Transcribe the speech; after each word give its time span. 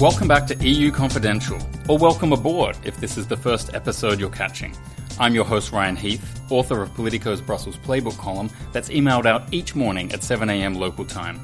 Welcome 0.00 0.28
back 0.28 0.46
to 0.46 0.56
EU 0.66 0.90
Confidential, 0.90 1.58
or 1.86 1.98
welcome 1.98 2.32
aboard 2.32 2.74
if 2.84 2.96
this 2.96 3.18
is 3.18 3.26
the 3.26 3.36
first 3.36 3.74
episode 3.74 4.18
you're 4.18 4.30
catching. 4.30 4.74
I'm 5.18 5.34
your 5.34 5.44
host, 5.44 5.72
Ryan 5.72 5.94
Heath, 5.94 6.40
author 6.50 6.80
of 6.80 6.94
Politico's 6.94 7.42
Brussels 7.42 7.76
Playbook 7.76 8.16
column 8.16 8.48
that's 8.72 8.88
emailed 8.88 9.26
out 9.26 9.52
each 9.52 9.74
morning 9.74 10.10
at 10.10 10.20
7am 10.20 10.78
local 10.78 11.04
time. 11.04 11.38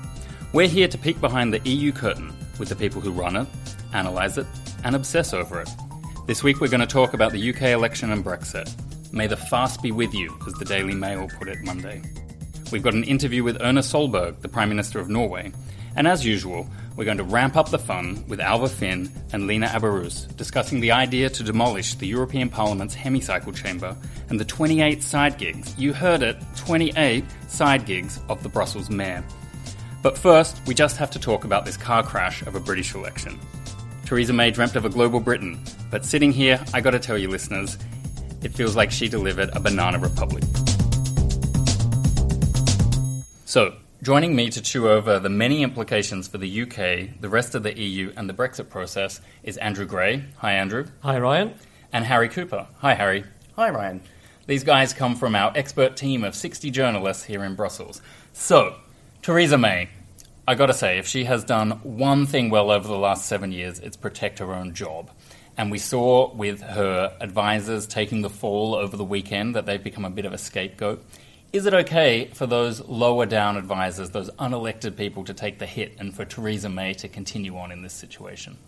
We're 0.54 0.68
here 0.68 0.88
to 0.88 0.96
peek 0.96 1.20
behind 1.20 1.52
the 1.52 1.60
EU 1.68 1.92
curtain 1.92 2.34
with 2.58 2.70
the 2.70 2.76
people 2.76 3.02
who 3.02 3.12
run 3.12 3.36
it, 3.36 3.46
analyse 3.92 4.38
it, 4.38 4.46
and 4.84 4.96
obsess 4.96 5.34
over 5.34 5.60
it. 5.60 5.68
This 6.26 6.42
week 6.42 6.58
we're 6.58 6.68
going 6.68 6.80
to 6.80 6.86
talk 6.86 7.12
about 7.12 7.32
the 7.32 7.50
UK 7.50 7.64
election 7.64 8.10
and 8.10 8.24
Brexit. 8.24 8.72
May 9.12 9.26
the 9.26 9.36
fast 9.36 9.82
be 9.82 9.92
with 9.92 10.14
you, 10.14 10.34
as 10.46 10.54
the 10.54 10.64
Daily 10.64 10.94
Mail 10.94 11.28
put 11.38 11.48
it 11.48 11.62
Monday. 11.62 12.00
We've 12.72 12.82
got 12.82 12.94
an 12.94 13.04
interview 13.04 13.44
with 13.44 13.60
Erna 13.60 13.82
Solberg, 13.82 14.40
the 14.40 14.48
Prime 14.48 14.70
Minister 14.70 14.98
of 14.98 15.10
Norway, 15.10 15.52
and 15.94 16.08
as 16.08 16.24
usual, 16.24 16.66
we're 16.96 17.04
going 17.04 17.18
to 17.18 17.24
ramp 17.24 17.56
up 17.56 17.68
the 17.70 17.78
fun 17.78 18.24
with 18.26 18.40
Alva 18.40 18.68
Finn 18.68 19.10
and 19.32 19.46
Lena 19.46 19.66
Abarus 19.66 20.34
discussing 20.36 20.80
the 20.80 20.92
idea 20.92 21.28
to 21.28 21.42
demolish 21.42 21.94
the 21.94 22.06
European 22.06 22.48
Parliament's 22.48 22.94
hemicycle 22.94 23.54
chamber 23.54 23.94
and 24.30 24.40
the 24.40 24.44
28 24.44 25.02
side 25.02 25.36
gigs, 25.36 25.78
you 25.78 25.92
heard 25.92 26.22
it, 26.22 26.38
28 26.56 27.24
side 27.48 27.84
gigs 27.84 28.18
of 28.30 28.42
the 28.42 28.48
Brussels 28.48 28.88
mayor. 28.88 29.22
But 30.02 30.16
first, 30.16 30.60
we 30.66 30.74
just 30.74 30.96
have 30.96 31.10
to 31.10 31.18
talk 31.18 31.44
about 31.44 31.66
this 31.66 31.76
car 31.76 32.02
crash 32.02 32.40
of 32.42 32.54
a 32.54 32.60
British 32.60 32.94
election. 32.94 33.38
Theresa 34.06 34.32
May 34.32 34.50
dreamt 34.50 34.76
of 34.76 34.84
a 34.84 34.88
global 34.88 35.20
Britain, 35.20 35.62
but 35.90 36.04
sitting 36.04 36.32
here, 36.32 36.64
I 36.72 36.80
gotta 36.80 36.98
tell 36.98 37.18
you 37.18 37.28
listeners, 37.28 37.76
it 38.42 38.54
feels 38.54 38.74
like 38.74 38.90
she 38.90 39.08
delivered 39.08 39.50
a 39.52 39.60
banana 39.60 39.98
republic. 39.98 40.44
So, 43.44 43.74
Joining 44.06 44.36
me 44.36 44.50
to 44.50 44.62
chew 44.62 44.88
over 44.88 45.18
the 45.18 45.28
many 45.28 45.64
implications 45.64 46.28
for 46.28 46.38
the 46.38 46.62
UK, 46.62 47.20
the 47.20 47.28
rest 47.28 47.56
of 47.56 47.64
the 47.64 47.76
EU, 47.76 48.12
and 48.16 48.28
the 48.28 48.34
Brexit 48.34 48.68
process 48.68 49.20
is 49.42 49.56
Andrew 49.56 49.84
Gray. 49.84 50.26
Hi, 50.36 50.52
Andrew. 50.52 50.86
Hi, 51.00 51.18
Ryan. 51.18 51.54
And 51.92 52.04
Harry 52.04 52.28
Cooper. 52.28 52.68
Hi, 52.76 52.94
Harry. 52.94 53.24
Hi, 53.56 53.68
Ryan. 53.68 54.00
These 54.46 54.62
guys 54.62 54.92
come 54.92 55.16
from 55.16 55.34
our 55.34 55.50
expert 55.56 55.96
team 55.96 56.22
of 56.22 56.36
60 56.36 56.70
journalists 56.70 57.24
here 57.24 57.42
in 57.42 57.56
Brussels. 57.56 58.00
So, 58.32 58.76
Theresa 59.22 59.58
May, 59.58 59.88
I 60.46 60.54
gotta 60.54 60.72
say, 60.72 60.98
if 60.98 61.08
she 61.08 61.24
has 61.24 61.42
done 61.42 61.72
one 61.82 62.26
thing 62.26 62.48
well 62.48 62.70
over 62.70 62.86
the 62.86 62.96
last 62.96 63.26
seven 63.26 63.50
years, 63.50 63.80
it's 63.80 63.96
protect 63.96 64.38
her 64.38 64.54
own 64.54 64.72
job. 64.72 65.10
And 65.58 65.68
we 65.68 65.78
saw 65.78 66.32
with 66.32 66.60
her 66.60 67.16
advisors 67.20 67.88
taking 67.88 68.22
the 68.22 68.30
fall 68.30 68.76
over 68.76 68.96
the 68.96 69.02
weekend 69.02 69.56
that 69.56 69.66
they've 69.66 69.82
become 69.82 70.04
a 70.04 70.10
bit 70.10 70.26
of 70.26 70.32
a 70.32 70.38
scapegoat. 70.38 71.04
Is 71.52 71.64
it 71.64 71.72
okay 71.72 72.26
for 72.34 72.46
those 72.46 72.80
lower 72.86 73.24
down 73.24 73.56
advisors, 73.56 74.10
those 74.10 74.30
unelected 74.30 74.96
people, 74.96 75.24
to 75.24 75.32
take 75.32 75.58
the 75.58 75.66
hit 75.66 75.94
and 75.98 76.14
for 76.14 76.24
Theresa 76.24 76.68
May 76.68 76.92
to 76.94 77.08
continue 77.08 77.56
on 77.56 77.72
in 77.72 77.82
this 77.82 77.94
situation? 77.94 78.58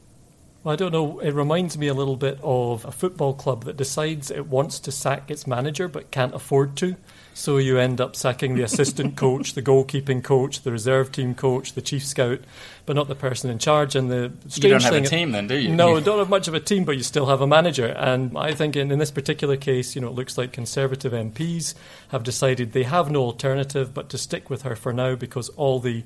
Well, 0.62 0.72
I 0.72 0.76
don't 0.76 0.92
know. 0.92 1.18
It 1.20 1.32
reminds 1.32 1.76
me 1.76 1.88
a 1.88 1.94
little 1.94 2.16
bit 2.16 2.38
of 2.42 2.84
a 2.84 2.92
football 2.92 3.34
club 3.34 3.64
that 3.64 3.76
decides 3.76 4.30
it 4.30 4.46
wants 4.46 4.78
to 4.80 4.92
sack 4.92 5.30
its 5.30 5.46
manager 5.46 5.88
but 5.88 6.10
can't 6.10 6.34
afford 6.34 6.76
to. 6.78 6.96
So 7.38 7.58
you 7.58 7.78
end 7.78 8.00
up 8.00 8.16
sacking 8.16 8.56
the 8.56 8.64
assistant 8.64 9.16
coach, 9.16 9.54
the 9.54 9.62
goalkeeping 9.62 10.24
coach, 10.24 10.62
the 10.62 10.72
reserve 10.72 11.12
team 11.12 11.36
coach, 11.36 11.74
the 11.74 11.80
chief 11.80 12.04
scout, 12.04 12.40
but 12.84 12.96
not 12.96 13.06
the 13.06 13.14
person 13.14 13.48
in 13.48 13.60
charge. 13.60 13.94
And 13.94 14.10
the 14.10 14.32
strange 14.48 14.64
you 14.64 14.70
don't 14.70 14.82
have 14.82 14.92
thing, 14.92 15.06
a 15.06 15.08
team, 15.08 15.30
then, 15.30 15.46
do 15.46 15.56
you? 15.56 15.72
No, 15.72 16.00
don't 16.00 16.18
have 16.18 16.28
much 16.28 16.48
of 16.48 16.54
a 16.54 16.58
team, 16.60 16.82
but 16.82 16.96
you 16.96 17.04
still 17.04 17.26
have 17.26 17.40
a 17.40 17.46
manager. 17.46 17.86
And 17.86 18.36
I 18.36 18.54
think 18.54 18.74
in, 18.74 18.90
in 18.90 18.98
this 18.98 19.12
particular 19.12 19.56
case, 19.56 19.94
you 19.94 20.00
know, 20.00 20.08
it 20.08 20.14
looks 20.14 20.36
like 20.36 20.52
Conservative 20.52 21.12
MPs 21.12 21.74
have 22.08 22.24
decided 22.24 22.72
they 22.72 22.82
have 22.82 23.08
no 23.08 23.22
alternative 23.22 23.94
but 23.94 24.08
to 24.08 24.18
stick 24.18 24.50
with 24.50 24.62
her 24.62 24.74
for 24.74 24.92
now 24.92 25.14
because 25.14 25.48
all 25.50 25.78
the 25.78 26.02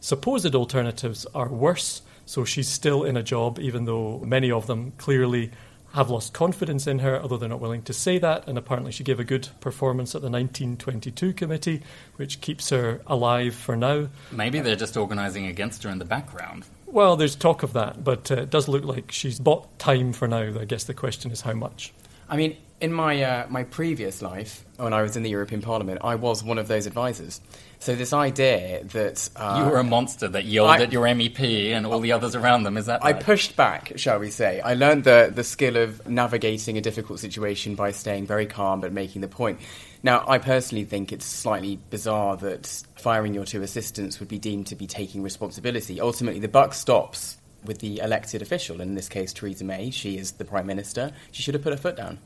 supposed 0.00 0.56
alternatives 0.56 1.24
are 1.36 1.50
worse. 1.50 2.02
So 2.26 2.44
she's 2.44 2.68
still 2.68 3.04
in 3.04 3.16
a 3.16 3.22
job, 3.22 3.60
even 3.60 3.84
though 3.84 4.18
many 4.26 4.50
of 4.50 4.66
them 4.66 4.92
clearly 4.98 5.52
have 5.94 6.10
lost 6.10 6.32
confidence 6.32 6.86
in 6.88 6.98
her, 6.98 7.20
although 7.20 7.36
they're 7.36 7.48
not 7.48 7.60
willing 7.60 7.82
to 7.82 7.92
say 7.92 8.18
that. 8.18 8.46
And 8.48 8.58
apparently, 8.58 8.90
she 8.90 9.04
gave 9.04 9.20
a 9.20 9.24
good 9.24 9.48
performance 9.60 10.14
at 10.14 10.22
the 10.22 10.30
1922 10.30 11.32
committee, 11.32 11.82
which 12.16 12.40
keeps 12.40 12.70
her 12.70 13.00
alive 13.06 13.54
for 13.54 13.76
now. 13.76 14.08
Maybe 14.32 14.60
they're 14.60 14.74
just 14.74 14.96
organising 14.96 15.46
against 15.46 15.84
her 15.84 15.90
in 15.90 15.98
the 15.98 16.04
background. 16.04 16.66
Well, 16.86 17.16
there's 17.16 17.36
talk 17.36 17.62
of 17.62 17.72
that, 17.74 18.02
but 18.02 18.30
uh, 18.30 18.42
it 18.42 18.50
does 18.50 18.68
look 18.68 18.84
like 18.84 19.12
she's 19.12 19.38
bought 19.38 19.78
time 19.78 20.12
for 20.12 20.26
now. 20.26 20.58
I 20.60 20.64
guess 20.64 20.84
the 20.84 20.94
question 20.94 21.30
is 21.30 21.40
how 21.40 21.52
much. 21.52 21.92
I 22.28 22.36
mean, 22.36 22.56
in 22.84 22.92
my 22.92 23.22
uh, 23.22 23.46
my 23.48 23.64
previous 23.64 24.20
life, 24.20 24.62
when 24.76 24.92
I 24.92 25.00
was 25.00 25.16
in 25.16 25.22
the 25.22 25.30
European 25.30 25.62
Parliament, 25.62 26.00
I 26.04 26.16
was 26.16 26.44
one 26.44 26.58
of 26.58 26.68
those 26.68 26.86
advisors. 26.86 27.40
So 27.78 27.94
this 27.94 28.12
idea 28.12 28.84
that 28.84 29.30
uh, 29.36 29.56
you 29.58 29.70
were 29.70 29.78
a 29.78 29.84
monster 29.84 30.28
that 30.28 30.44
yelled 30.44 30.68
I, 30.68 30.82
at 30.82 30.92
your 30.92 31.06
MEP 31.06 31.72
and 31.72 31.86
all 31.86 32.00
the 32.00 32.12
others 32.12 32.34
around 32.34 32.64
them 32.64 32.76
is 32.76 32.86
that 32.86 33.02
I 33.02 33.12
right? 33.12 33.22
pushed 33.22 33.56
back, 33.56 33.92
shall 33.96 34.18
we 34.18 34.30
say? 34.30 34.60
I 34.60 34.74
learned 34.74 35.04
the 35.04 35.32
the 35.34 35.44
skill 35.44 35.78
of 35.78 36.06
navigating 36.06 36.76
a 36.76 36.82
difficult 36.82 37.20
situation 37.20 37.74
by 37.74 37.90
staying 37.90 38.26
very 38.26 38.46
calm 38.46 38.80
but 38.82 38.92
making 38.92 39.22
the 39.22 39.28
point. 39.28 39.60
Now, 40.02 40.22
I 40.28 40.36
personally 40.36 40.84
think 40.84 41.10
it's 41.10 41.24
slightly 41.24 41.80
bizarre 41.88 42.36
that 42.36 42.66
firing 42.96 43.32
your 43.32 43.46
two 43.46 43.62
assistants 43.62 44.20
would 44.20 44.28
be 44.28 44.38
deemed 44.38 44.66
to 44.66 44.76
be 44.76 44.86
taking 44.86 45.22
responsibility. 45.22 46.02
Ultimately, 46.02 46.40
the 46.40 46.48
buck 46.48 46.74
stops 46.74 47.38
with 47.64 47.78
the 47.78 48.00
elected 48.00 48.42
official, 48.42 48.82
in 48.82 48.94
this 48.94 49.08
case, 49.08 49.32
Theresa 49.32 49.64
May. 49.64 49.90
She 49.90 50.18
is 50.18 50.32
the 50.32 50.44
prime 50.44 50.66
minister. 50.66 51.12
She 51.32 51.42
should 51.42 51.54
have 51.54 51.62
put 51.62 51.72
her 51.72 51.78
foot 51.78 51.96
down. 51.96 52.18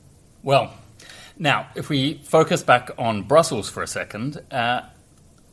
Well, 0.43 0.73
now, 1.39 1.69
if 1.75 1.89
we 1.89 2.15
focus 2.25 2.63
back 2.63 2.91
on 2.99 3.23
Brussels 3.23 3.69
for 3.69 3.83
a 3.83 3.87
second, 3.87 4.43
uh, 4.51 4.83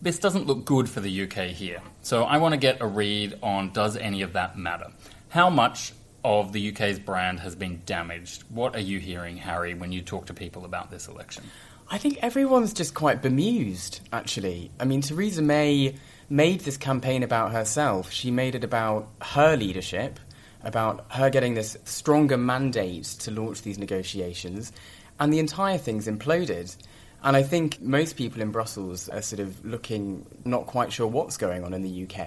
this 0.01 0.19
doesn't 0.19 0.45
look 0.45 0.65
good 0.65 0.89
for 0.89 0.99
the 0.99 1.23
UK 1.23 1.47
here. 1.47 1.81
So 2.01 2.23
I 2.23 2.37
want 2.37 2.53
to 2.53 2.57
get 2.57 2.81
a 2.81 2.87
read 2.87 3.37
on 3.41 3.71
does 3.71 3.97
any 3.97 4.21
of 4.21 4.33
that 4.33 4.57
matter? 4.57 4.91
How 5.29 5.49
much 5.49 5.93
of 6.23 6.53
the 6.53 6.69
UK's 6.71 6.99
brand 6.99 7.39
has 7.39 7.55
been 7.55 7.81
damaged? 7.85 8.43
What 8.49 8.75
are 8.75 8.81
you 8.81 8.99
hearing, 8.99 9.37
Harry, 9.37 9.73
when 9.73 9.91
you 9.91 10.01
talk 10.01 10.27
to 10.27 10.33
people 10.33 10.65
about 10.65 10.91
this 10.91 11.07
election? 11.07 11.43
I 11.89 11.99
think 11.99 12.17
everyone's 12.21 12.73
just 12.73 12.95
quite 12.95 13.21
bemused, 13.21 13.99
actually. 14.11 14.71
I 14.79 14.85
mean, 14.85 15.01
Theresa 15.01 15.43
May 15.43 15.95
made 16.29 16.61
this 16.61 16.77
campaign 16.77 17.21
about 17.21 17.51
herself. 17.51 18.11
She 18.11 18.31
made 18.31 18.55
it 18.55 18.63
about 18.63 19.09
her 19.21 19.55
leadership, 19.55 20.19
about 20.65 21.05
her 21.11 21.29
getting 21.29 21.53
this 21.53 21.77
stronger 21.85 22.37
mandate 22.37 23.05
to 23.05 23.31
launch 23.31 23.61
these 23.61 23.77
negotiations, 23.77 24.71
and 25.19 25.31
the 25.31 25.39
entire 25.39 25.77
thing's 25.77 26.07
imploded. 26.07 26.75
And 27.23 27.35
I 27.35 27.41
think 27.41 27.81
most 27.81 28.17
people 28.17 28.41
in 28.41 28.51
Brussels 28.51 29.09
are 29.09 29.21
sort 29.21 29.39
of 29.39 29.65
looking 29.65 30.27
not 30.43 30.67
quite 30.67 30.93
sure 30.93 31.07
what's 31.07 31.37
going 31.37 31.63
on 31.63 31.73
in 31.73 31.81
the 31.81 32.03
UK. 32.03 32.19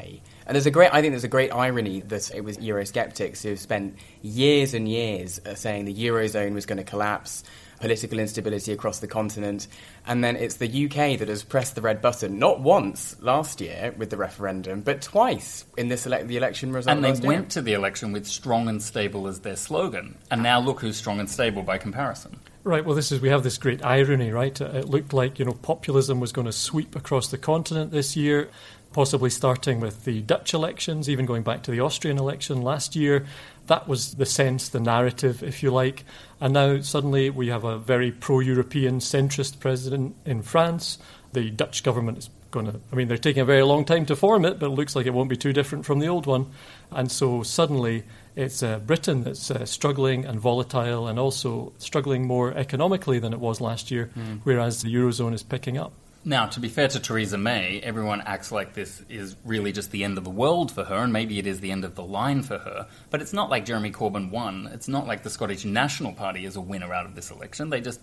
And 0.47 0.55
there's 0.55 0.67
a 0.67 0.73
great, 0.73 0.93
I 0.93 1.01
think 1.01 1.13
there's 1.13 1.23
a 1.23 1.29
great 1.29 1.53
irony 1.53 2.01
that 2.01 2.35
it 2.35 2.43
was 2.43 2.59
Eurosceptics 2.59 3.43
who 3.43 3.51
have 3.51 3.61
spent 3.61 3.97
years 4.23 4.75
and 4.75 4.89
years 4.89 5.41
uh, 5.47 5.55
saying 5.55 5.85
the 5.85 5.95
Eurozone 5.95 6.53
was 6.53 6.67
going 6.67 6.79
to 6.79 6.85
collapse, 6.85 7.45
political 7.81 8.19
instability 8.19 8.73
across 8.73 8.99
the 8.99 9.07
continent. 9.07 9.67
And 10.07 10.23
then 10.23 10.37
it's 10.37 10.57
the 10.57 10.87
UK 10.87 11.19
that 11.19 11.29
has 11.29 11.43
pressed 11.43 11.75
the 11.75 11.81
red 11.81 12.01
button, 12.03 12.39
not 12.39 12.61
once 12.61 13.17
last 13.21 13.61
year 13.61 13.95
with 13.97 14.11
the 14.11 14.17
referendum, 14.17 14.81
but 14.81 15.03
twice 15.03 15.65
in 15.77 15.89
this 15.89 16.07
ele- 16.07 16.25
the 16.25 16.37
election 16.37 16.73
result. 16.73 16.97
And 16.97 17.05
they 17.05 17.27
went 17.27 17.51
to 17.53 17.63
the 17.63 17.75
election 17.75 18.13
with 18.13 18.27
strong 18.27 18.69
and 18.69 18.83
stable 18.83 19.27
as 19.29 19.41
their 19.41 19.57
slogan. 19.57 20.17
And 20.31 20.43
now 20.43 20.61
look 20.61 20.81
who's 20.81 20.97
strong 20.97 21.21
and 21.21 21.29
stable 21.29 21.63
by 21.63 21.79
comparison. 21.79 22.39
Right. 22.65 22.85
Well, 22.85 22.95
this 22.95 23.13
is 23.13 23.21
we 23.21 23.31
have 23.31 23.45
this 23.45 23.57
great 23.57 23.85
irony, 23.85 24.31
right? 24.31 24.61
Uh, 24.61 24.67
it 24.67 24.89
looked 24.89 25.13
like 25.13 25.39
you 25.39 25.45
know 25.45 25.55
populism 25.55 26.21
was 26.21 26.33
going 26.33 26.47
to 26.47 26.53
sweep 26.53 26.97
across 26.97 27.29
the 27.29 27.39
continent 27.39 27.93
this 27.93 28.17
year, 28.17 28.51
possibly 28.93 29.31
starting 29.31 29.81
with 29.81 30.05
the 30.05 30.21
Dutch 30.21 30.53
elections, 30.53 31.09
even 31.09 31.25
going 31.25 31.43
back 31.43 31.63
to 31.63 31.71
the 31.71 31.81
Austrian 31.81 32.19
election 32.19 32.61
last 32.61 32.95
year. 32.95 33.25
That 33.69 33.87
was 33.87 34.15
the 34.15 34.27
sense, 34.27 34.69
the 34.69 34.81
narrative, 34.81 35.43
if 35.43 35.63
you 35.63 35.71
like. 35.71 36.05
And 36.41 36.55
now 36.55 36.81
suddenly 36.81 37.31
we 37.31 37.49
have 37.49 37.65
a 37.65 37.79
very 37.79 38.11
pro-European 38.11 38.99
centrist 38.99 39.61
president 39.61 40.17
in 40.25 40.43
France. 40.43 40.99
The 41.33 41.51
Dutch 41.51 41.83
government 41.83 42.19
is 42.19 42.31
going 42.51 42.67
to. 42.67 42.81
I 42.91 42.97
mean, 42.97 43.09
they're 43.09 43.19
taking 43.19 43.43
a 43.43 43.47
very 43.47 43.63
long 43.63 43.85
time 43.85 44.07
to 44.07 44.17
form 44.17 44.45
it, 44.45 44.59
but 44.59 44.67
it 44.67 44.75
looks 44.75 44.97
like 44.97 45.07
it 45.07 45.13
won't 45.13 45.29
be 45.29 45.37
too 45.37 45.53
different 45.53 45.85
from 45.85 45.99
the 45.99 46.09
old 46.09 46.27
one. 46.27 46.47
And 46.91 47.13
so 47.13 47.43
suddenly 47.43 48.05
it's 48.37 48.63
uh, 48.63 48.79
Britain 48.79 49.25
that's 49.25 49.51
uh, 49.51 49.67
struggling 49.67 50.25
and 50.25 50.41
volatile 50.41 51.07
and 51.07 51.19
also 51.19 51.73
struggling 51.79 52.27
more 52.27 52.55
economically 52.55 53.19
than 53.19 53.33
it 53.33 53.41
was 53.41 53.61
last 53.61 53.91
year, 53.91 54.11
mm. 54.17 54.41
whereas 54.45 54.83
the 54.83 54.95
Eurozone 54.95 55.35
is 55.35 55.43
picking 55.43 55.77
up. 55.77 55.93
Now, 56.25 56.47
to 56.47 56.61
be 56.61 56.69
fair 56.69 56.89
to 56.89 57.01
Theresa 57.01 57.39
May, 57.39 57.81
everyone 57.81 58.21
acts 58.21 58.53
like 58.53 58.75
this 58.75 59.03
is 59.09 59.37
really 59.45 59.73
just 59.73 59.91
the 59.93 60.05
end 60.05 60.19
of 60.19 60.25
the 60.25 60.31
world 60.31 60.71
for 60.71 60.85
her, 60.85 60.97
and 60.97 61.13
maybe 61.13 61.39
it 61.39 61.47
is 61.47 61.61
the 61.61 61.71
end 61.71 61.85
of 61.85 61.95
the 61.95 62.03
line 62.03 62.43
for 62.43 62.59
her. 62.59 62.89
But 63.11 63.23
it's 63.23 63.33
not 63.33 63.51
like 63.51 63.65
Jeremy 63.65 63.93
Corbyn 63.93 64.31
won. 64.31 64.69
It's 64.73 64.89
not 64.89 65.07
like 65.07 65.23
the 65.23 65.31
Scottish 65.31 65.65
National 65.65 66.13
Party 66.13 66.45
is 66.45 66.57
a 66.57 66.61
winner 66.61 66.93
out 66.93 67.07
of 67.07 67.15
this 67.15 67.31
election. 67.31 67.71
They 67.71 67.81
just 67.81 68.01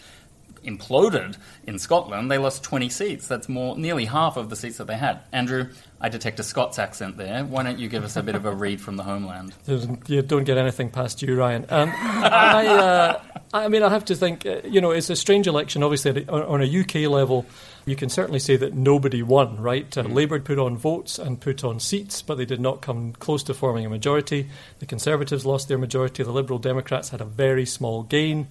imploded 0.66 1.38
in 1.66 1.80
Scotland, 1.80 2.30
they 2.30 2.38
lost 2.38 2.64
20 2.64 2.90
seats. 2.90 3.28
That's 3.28 3.48
more 3.48 3.78
nearly 3.78 4.06
half 4.06 4.38
of 4.38 4.50
the 4.50 4.56
seats 4.56 4.78
that 4.78 4.88
they 4.88 4.98
had. 4.98 5.22
Andrew, 5.32 5.70
I 6.02 6.10
detect 6.10 6.40
a 6.40 6.44
Scots 6.44 6.80
accent 6.80 7.18
there. 7.18 7.44
Why 7.46 7.64
don't 7.64 7.80
you 7.80 7.88
give 7.88 8.04
us 8.04 8.16
a 8.16 8.24
bit 8.24 8.36
of 8.36 8.46
a 8.46 8.52
read 8.52 8.82
from 8.82 8.98
the 8.98 9.04
homeland? 9.04 9.54
You 10.08 10.22
don't 10.22 10.44
get 10.44 10.58
anything 10.58 10.90
past 10.90 11.22
you, 11.22 11.36
Ryan. 11.36 11.66
Um, 11.70 11.92
I, 11.96 12.68
uh, 12.68 13.22
I 13.56 13.68
mean, 13.70 13.84
I 13.84 13.90
have 13.90 14.06
to 14.06 14.16
think, 14.16 14.46
uh, 14.46 14.62
you 14.66 14.82
know, 14.82 14.92
it's 14.92 15.10
a 15.10 15.16
strange 15.16 15.48
election. 15.48 15.82
Obviously, 15.82 16.28
on 16.28 16.62
a 16.62 16.80
UK 16.82 17.10
level, 17.10 17.46
you 17.86 17.96
can 17.96 18.10
certainly 18.10 18.40
say 18.40 18.58
that 18.58 18.74
nobody 18.74 19.24
won, 19.24 19.62
right? 19.62 19.98
Uh, 19.98 20.04
mm. 20.04 20.14
Labour 20.14 20.40
put 20.40 20.60
on 20.60 20.76
votes 20.78 21.18
and 21.18 21.40
put 21.40 21.64
on 21.64 21.80
seats, 21.80 22.22
but 22.22 22.36
they 22.36 22.46
did 22.46 22.60
not 22.60 22.82
come 22.82 23.14
close 23.14 23.44
to 23.44 23.54
forming 23.54 23.86
a 23.86 23.90
majority. 23.90 24.50
The 24.80 24.86
Conservatives 24.86 25.46
lost 25.46 25.70
their 25.70 25.78
majority. 25.78 26.22
The 26.22 26.32
Liberal 26.32 26.60
Democrats 26.60 27.10
had 27.10 27.22
a 27.22 27.26
very 27.26 27.66
small 27.66 28.04
gain 28.04 28.48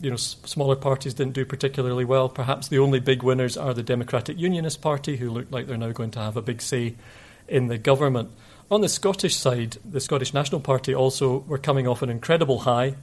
you 0.00 0.10
know, 0.10 0.14
s- 0.14 0.36
smaller 0.44 0.76
parties 0.76 1.14
didn't 1.14 1.34
do 1.34 1.44
particularly 1.44 2.04
well. 2.04 2.28
Perhaps 2.28 2.68
the 2.68 2.78
only 2.78 3.00
big 3.00 3.22
winners 3.22 3.56
are 3.56 3.74
the 3.74 3.82
Democratic 3.82 4.38
Unionist 4.38 4.80
Party, 4.80 5.16
who 5.16 5.30
look 5.30 5.50
like 5.50 5.66
they're 5.66 5.76
now 5.76 5.92
going 5.92 6.10
to 6.12 6.20
have 6.20 6.36
a 6.36 6.42
big 6.42 6.62
say 6.62 6.94
in 7.48 7.66
the 7.66 7.78
government. 7.78 8.30
On 8.70 8.80
the 8.80 8.88
Scottish 8.88 9.36
side, 9.36 9.76
the 9.84 10.00
Scottish 10.00 10.32
National 10.32 10.60
Party 10.60 10.94
also 10.94 11.38
were 11.40 11.58
coming 11.58 11.86
off 11.86 12.02
an 12.02 12.08
incredible 12.08 12.60
high. 12.60 12.94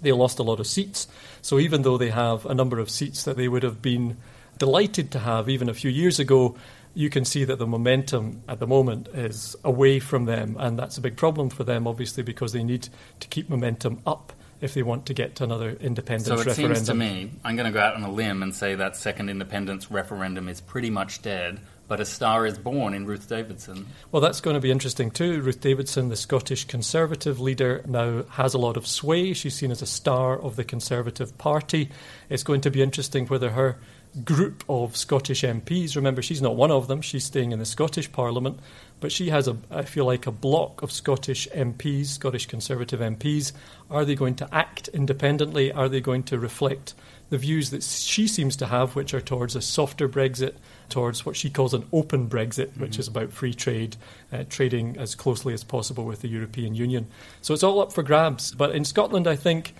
They 0.00 0.12
lost 0.12 0.38
a 0.38 0.42
lot 0.42 0.60
of 0.60 0.66
seats. 0.66 1.06
So 1.42 1.58
even 1.58 1.82
though 1.82 1.98
they 1.98 2.10
have 2.10 2.46
a 2.46 2.54
number 2.54 2.78
of 2.78 2.90
seats 2.90 3.24
that 3.24 3.36
they 3.36 3.48
would 3.48 3.62
have 3.62 3.80
been 3.80 4.16
delighted 4.58 5.10
to 5.12 5.18
have 5.20 5.48
even 5.48 5.68
a 5.68 5.74
few 5.74 5.90
years 5.90 6.18
ago, 6.18 6.56
you 6.94 7.10
can 7.10 7.24
see 7.24 7.44
that 7.44 7.58
the 7.58 7.66
momentum 7.66 8.42
at 8.48 8.60
the 8.60 8.66
moment 8.66 9.08
is 9.08 9.56
away 9.64 9.98
from 9.98 10.26
them. 10.26 10.56
And 10.58 10.78
that's 10.78 10.96
a 10.96 11.00
big 11.00 11.16
problem 11.16 11.50
for 11.50 11.64
them, 11.64 11.86
obviously, 11.86 12.22
because 12.22 12.52
they 12.52 12.62
need 12.62 12.88
to 13.20 13.28
keep 13.28 13.50
momentum 13.50 14.00
up 14.06 14.32
if 14.64 14.74
they 14.74 14.82
want 14.82 15.06
to 15.06 15.14
get 15.14 15.36
to 15.36 15.44
another 15.44 15.76
independence 15.80 16.26
so 16.26 16.34
it 16.34 16.46
referendum. 16.46 16.74
seems 16.76 16.88
to 16.88 16.94
me, 16.94 17.30
I'm 17.44 17.54
going 17.54 17.66
to 17.66 17.72
go 17.72 17.80
out 17.80 17.94
on 17.94 18.02
a 18.02 18.10
limb 18.10 18.42
and 18.42 18.54
say 18.54 18.74
that 18.74 18.96
second 18.96 19.28
independence 19.28 19.90
referendum 19.90 20.48
is 20.48 20.60
pretty 20.60 20.90
much 20.90 21.22
dead. 21.22 21.60
But 21.86 22.00
a 22.00 22.06
star 22.06 22.46
is 22.46 22.56
born 22.56 22.94
in 22.94 23.04
Ruth 23.04 23.28
Davidson. 23.28 23.86
Well, 24.10 24.22
that's 24.22 24.40
going 24.40 24.54
to 24.54 24.60
be 24.60 24.70
interesting 24.70 25.10
too. 25.10 25.42
Ruth 25.42 25.60
Davidson, 25.60 26.08
the 26.08 26.16
Scottish 26.16 26.64
Conservative 26.64 27.40
leader, 27.40 27.84
now 27.86 28.22
has 28.30 28.54
a 28.54 28.58
lot 28.58 28.78
of 28.78 28.86
sway. 28.86 29.34
She's 29.34 29.54
seen 29.54 29.70
as 29.70 29.82
a 29.82 29.86
star 29.86 30.40
of 30.40 30.56
the 30.56 30.64
Conservative 30.64 31.36
Party. 31.36 31.90
It's 32.30 32.42
going 32.42 32.62
to 32.62 32.70
be 32.70 32.80
interesting 32.80 33.26
whether 33.26 33.50
her 33.50 33.76
group 34.22 34.64
of 34.68 34.96
Scottish 34.96 35.42
MPs. 35.42 35.96
Remember, 35.96 36.22
she's 36.22 36.42
not 36.42 36.56
one 36.56 36.70
of 36.70 36.86
them. 36.86 37.00
She's 37.00 37.24
staying 37.24 37.52
in 37.52 37.58
the 37.58 37.64
Scottish 37.64 38.12
Parliament, 38.12 38.60
but 39.00 39.10
she 39.10 39.30
has 39.30 39.48
a, 39.48 39.56
I 39.70 39.82
feel 39.82 40.04
like, 40.04 40.26
a 40.26 40.30
block 40.30 40.82
of 40.82 40.92
Scottish 40.92 41.48
MPs, 41.48 42.06
Scottish 42.06 42.46
Conservative 42.46 43.00
MPs. 43.00 43.52
Are 43.90 44.04
they 44.04 44.14
going 44.14 44.36
to 44.36 44.54
act 44.54 44.88
independently? 44.88 45.72
Are 45.72 45.88
they 45.88 46.00
going 46.00 46.22
to 46.24 46.38
reflect 46.38 46.94
the 47.30 47.38
views 47.38 47.70
that 47.70 47.82
she 47.82 48.28
seems 48.28 48.54
to 48.56 48.66
have, 48.66 48.94
which 48.94 49.14
are 49.14 49.20
towards 49.20 49.56
a 49.56 49.62
softer 49.62 50.08
Brexit, 50.08 50.54
towards 50.88 51.26
what 51.26 51.36
she 51.36 51.50
calls 51.50 51.74
an 51.74 51.86
open 51.92 52.28
Brexit, 52.28 52.68
mm-hmm. 52.68 52.82
which 52.82 52.98
is 52.98 53.08
about 53.08 53.32
free 53.32 53.54
trade, 53.54 53.96
uh, 54.32 54.44
trading 54.48 54.96
as 54.98 55.14
closely 55.14 55.54
as 55.54 55.64
possible 55.64 56.04
with 56.04 56.20
the 56.20 56.28
European 56.28 56.74
Union. 56.74 57.06
So 57.40 57.54
it's 57.54 57.62
all 57.62 57.80
up 57.80 57.92
for 57.92 58.02
grabs. 58.02 58.54
But 58.54 58.74
in 58.74 58.84
Scotland, 58.84 59.26
I 59.26 59.36
think 59.36 59.74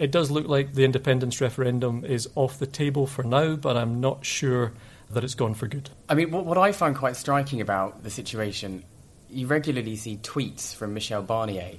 it 0.00 0.10
does 0.10 0.30
look 0.30 0.48
like 0.48 0.72
the 0.72 0.84
independence 0.84 1.42
referendum 1.42 2.06
is 2.06 2.26
off 2.34 2.58
the 2.58 2.66
table 2.66 3.06
for 3.06 3.22
now, 3.22 3.54
but 3.54 3.76
I'm 3.76 4.00
not 4.00 4.24
sure 4.24 4.72
that 5.10 5.22
it's 5.22 5.34
gone 5.34 5.52
for 5.52 5.68
good. 5.68 5.90
I 6.08 6.14
mean, 6.14 6.30
what, 6.30 6.46
what 6.46 6.56
I 6.56 6.72
find 6.72 6.96
quite 6.96 7.16
striking 7.16 7.60
about 7.60 8.02
the 8.02 8.08
situation, 8.08 8.82
you 9.28 9.46
regularly 9.46 9.96
see 9.96 10.16
tweets 10.16 10.74
from 10.74 10.94
Michel 10.94 11.22
Barnier 11.22 11.76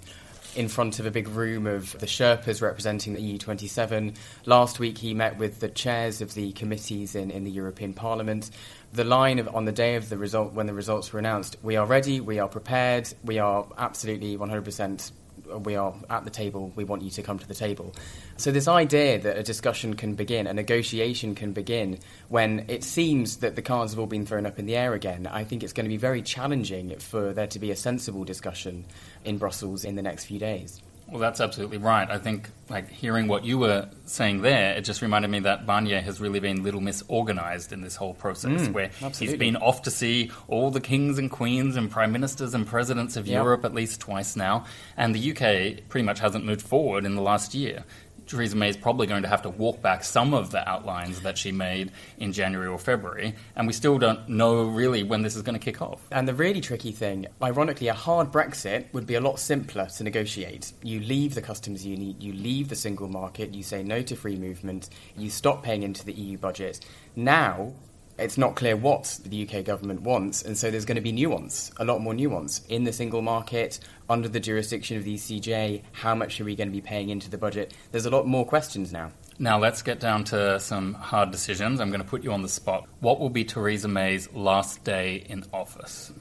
in 0.55 0.67
front 0.67 0.99
of 0.99 1.07
a 1.07 1.11
big 1.11 1.29
room 1.29 1.65
of 1.65 1.97
the 1.99 2.05
Sherpas 2.05 2.61
representing 2.61 3.13
the 3.13 3.37
EU27. 3.37 4.15
Last 4.45 4.79
week, 4.79 4.99
he 4.99 5.15
met 5.15 5.39
with 5.39 5.59
the 5.59 5.69
chairs 5.69 6.21
of 6.21 6.35
the 6.35 6.51
committees 6.51 7.15
in, 7.15 7.31
in 7.31 7.43
the 7.43 7.51
European 7.51 7.93
Parliament. 7.93 8.51
The 8.93 9.05
line 9.05 9.39
of, 9.39 9.47
on 9.55 9.65
the 9.65 9.71
day 9.71 9.95
of 9.95 10.09
the 10.09 10.17
result, 10.17 10.53
when 10.53 10.67
the 10.67 10.73
results 10.73 11.11
were 11.11 11.19
announced, 11.19 11.55
we 11.63 11.75
are 11.75 11.87
ready, 11.87 12.19
we 12.19 12.37
are 12.37 12.49
prepared, 12.49 13.11
we 13.23 13.39
are 13.39 13.65
absolutely 13.77 14.37
100% 14.37 15.11
we 15.59 15.75
are 15.75 15.93
at 16.09 16.23
the 16.23 16.29
table, 16.29 16.71
we 16.75 16.83
want 16.83 17.01
you 17.01 17.09
to 17.11 17.23
come 17.23 17.39
to 17.39 17.47
the 17.47 17.53
table. 17.53 17.93
So, 18.37 18.51
this 18.51 18.67
idea 18.67 19.19
that 19.19 19.37
a 19.37 19.43
discussion 19.43 19.95
can 19.95 20.15
begin, 20.15 20.47
a 20.47 20.53
negotiation 20.53 21.35
can 21.35 21.53
begin, 21.53 21.99
when 22.29 22.65
it 22.67 22.83
seems 22.83 23.37
that 23.37 23.55
the 23.55 23.61
cards 23.61 23.93
have 23.93 23.99
all 23.99 24.07
been 24.07 24.25
thrown 24.25 24.45
up 24.45 24.59
in 24.59 24.65
the 24.65 24.75
air 24.75 24.93
again, 24.93 25.27
I 25.27 25.43
think 25.43 25.63
it's 25.63 25.73
going 25.73 25.85
to 25.85 25.89
be 25.89 25.97
very 25.97 26.21
challenging 26.21 26.97
for 26.99 27.33
there 27.33 27.47
to 27.47 27.59
be 27.59 27.71
a 27.71 27.75
sensible 27.75 28.23
discussion 28.23 28.85
in 29.23 29.37
Brussels 29.37 29.83
in 29.85 29.95
the 29.95 30.01
next 30.01 30.25
few 30.25 30.39
days. 30.39 30.81
Well, 31.11 31.19
that's 31.19 31.41
absolutely 31.41 31.77
right. 31.77 32.09
I 32.09 32.17
think, 32.17 32.49
like 32.69 32.89
hearing 32.89 33.27
what 33.27 33.43
you 33.43 33.57
were 33.57 33.89
saying 34.05 34.43
there, 34.43 34.75
it 34.77 34.83
just 34.83 35.01
reminded 35.01 35.29
me 35.29 35.41
that 35.41 35.65
Barnier 35.65 35.99
has 35.99 36.21
really 36.21 36.39
been 36.39 36.63
little 36.63 36.79
misorganized 36.79 37.73
in 37.73 37.81
this 37.81 37.97
whole 37.97 38.13
process, 38.13 38.61
mm, 38.61 38.71
where 38.71 38.85
absolutely. 38.85 39.27
he's 39.27 39.35
been 39.37 39.57
off 39.57 39.81
to 39.81 39.91
see 39.91 40.31
all 40.47 40.71
the 40.71 40.79
kings 40.79 41.19
and 41.19 41.29
queens 41.29 41.75
and 41.75 41.91
prime 41.91 42.13
ministers 42.13 42.53
and 42.53 42.65
presidents 42.65 43.17
of 43.17 43.27
yep. 43.27 43.43
Europe 43.43 43.65
at 43.65 43.73
least 43.73 43.99
twice 43.99 44.37
now, 44.37 44.63
and 44.95 45.13
the 45.13 45.31
UK 45.31 45.89
pretty 45.89 46.05
much 46.05 46.21
hasn't 46.21 46.45
moved 46.45 46.61
forward 46.61 47.03
in 47.03 47.15
the 47.15 47.21
last 47.21 47.53
year. 47.53 47.83
Theresa 48.31 48.55
May 48.55 48.69
is 48.69 48.77
probably 48.77 49.07
going 49.07 49.23
to 49.23 49.27
have 49.27 49.41
to 49.41 49.49
walk 49.49 49.81
back 49.81 50.05
some 50.05 50.33
of 50.33 50.51
the 50.51 50.67
outlines 50.67 51.21
that 51.21 51.37
she 51.37 51.51
made 51.51 51.91
in 52.17 52.31
January 52.31 52.67
or 52.67 52.79
February, 52.79 53.35
and 53.57 53.67
we 53.67 53.73
still 53.73 53.97
don't 53.97 54.29
know 54.29 54.63
really 54.63 55.03
when 55.03 55.21
this 55.21 55.35
is 55.35 55.41
going 55.41 55.59
to 55.59 55.63
kick 55.63 55.81
off. 55.81 55.99
And 56.11 56.25
the 56.25 56.33
really 56.33 56.61
tricky 56.61 56.93
thing, 56.93 57.27
ironically, 57.43 57.89
a 57.89 57.93
hard 57.93 58.31
Brexit 58.31 58.85
would 58.93 59.05
be 59.05 59.15
a 59.15 59.21
lot 59.21 59.37
simpler 59.37 59.87
to 59.97 60.03
negotiate. 60.05 60.71
You 60.81 61.01
leave 61.01 61.35
the 61.35 61.41
customs 61.41 61.85
union, 61.85 62.15
you 62.19 62.31
leave 62.31 62.69
the 62.69 62.75
single 62.75 63.09
market, 63.09 63.53
you 63.53 63.63
say 63.63 63.83
no 63.83 64.01
to 64.01 64.15
free 64.15 64.37
movement, 64.37 64.89
you 65.17 65.29
stop 65.29 65.61
paying 65.61 65.83
into 65.83 66.05
the 66.05 66.13
EU 66.13 66.37
budget. 66.37 66.79
Now, 67.17 67.73
it's 68.21 68.37
not 68.37 68.55
clear 68.55 68.75
what 68.75 69.19
the 69.25 69.47
UK 69.47 69.65
government 69.65 70.01
wants, 70.01 70.43
and 70.43 70.57
so 70.57 70.71
there's 70.71 70.85
going 70.85 70.95
to 70.95 71.01
be 71.01 71.11
nuance, 71.11 71.71
a 71.77 71.85
lot 71.85 72.01
more 72.01 72.13
nuance 72.13 72.61
in 72.69 72.83
the 72.83 72.93
single 72.93 73.21
market, 73.21 73.79
under 74.09 74.27
the 74.27 74.39
jurisdiction 74.39 74.97
of 74.97 75.03
the 75.03 75.15
ECJ. 75.15 75.81
How 75.91 76.15
much 76.15 76.39
are 76.39 76.43
we 76.43 76.55
going 76.55 76.69
to 76.69 76.73
be 76.73 76.81
paying 76.81 77.09
into 77.09 77.29
the 77.29 77.37
budget? 77.37 77.73
There's 77.91 78.05
a 78.05 78.09
lot 78.09 78.27
more 78.27 78.45
questions 78.45 78.91
now. 78.91 79.11
Now 79.39 79.57
let's 79.57 79.81
get 79.81 79.99
down 79.99 80.23
to 80.25 80.59
some 80.59 80.93
hard 80.93 81.31
decisions. 81.31 81.79
I'm 81.79 81.89
going 81.89 82.01
to 82.01 82.07
put 82.07 82.23
you 82.23 82.31
on 82.31 82.41
the 82.41 82.49
spot. 82.49 82.87
What 82.99 83.19
will 83.19 83.29
be 83.29 83.43
Theresa 83.43 83.87
May's 83.87 84.31
last 84.33 84.83
day 84.83 85.25
in 85.27 85.43
office? 85.51 86.13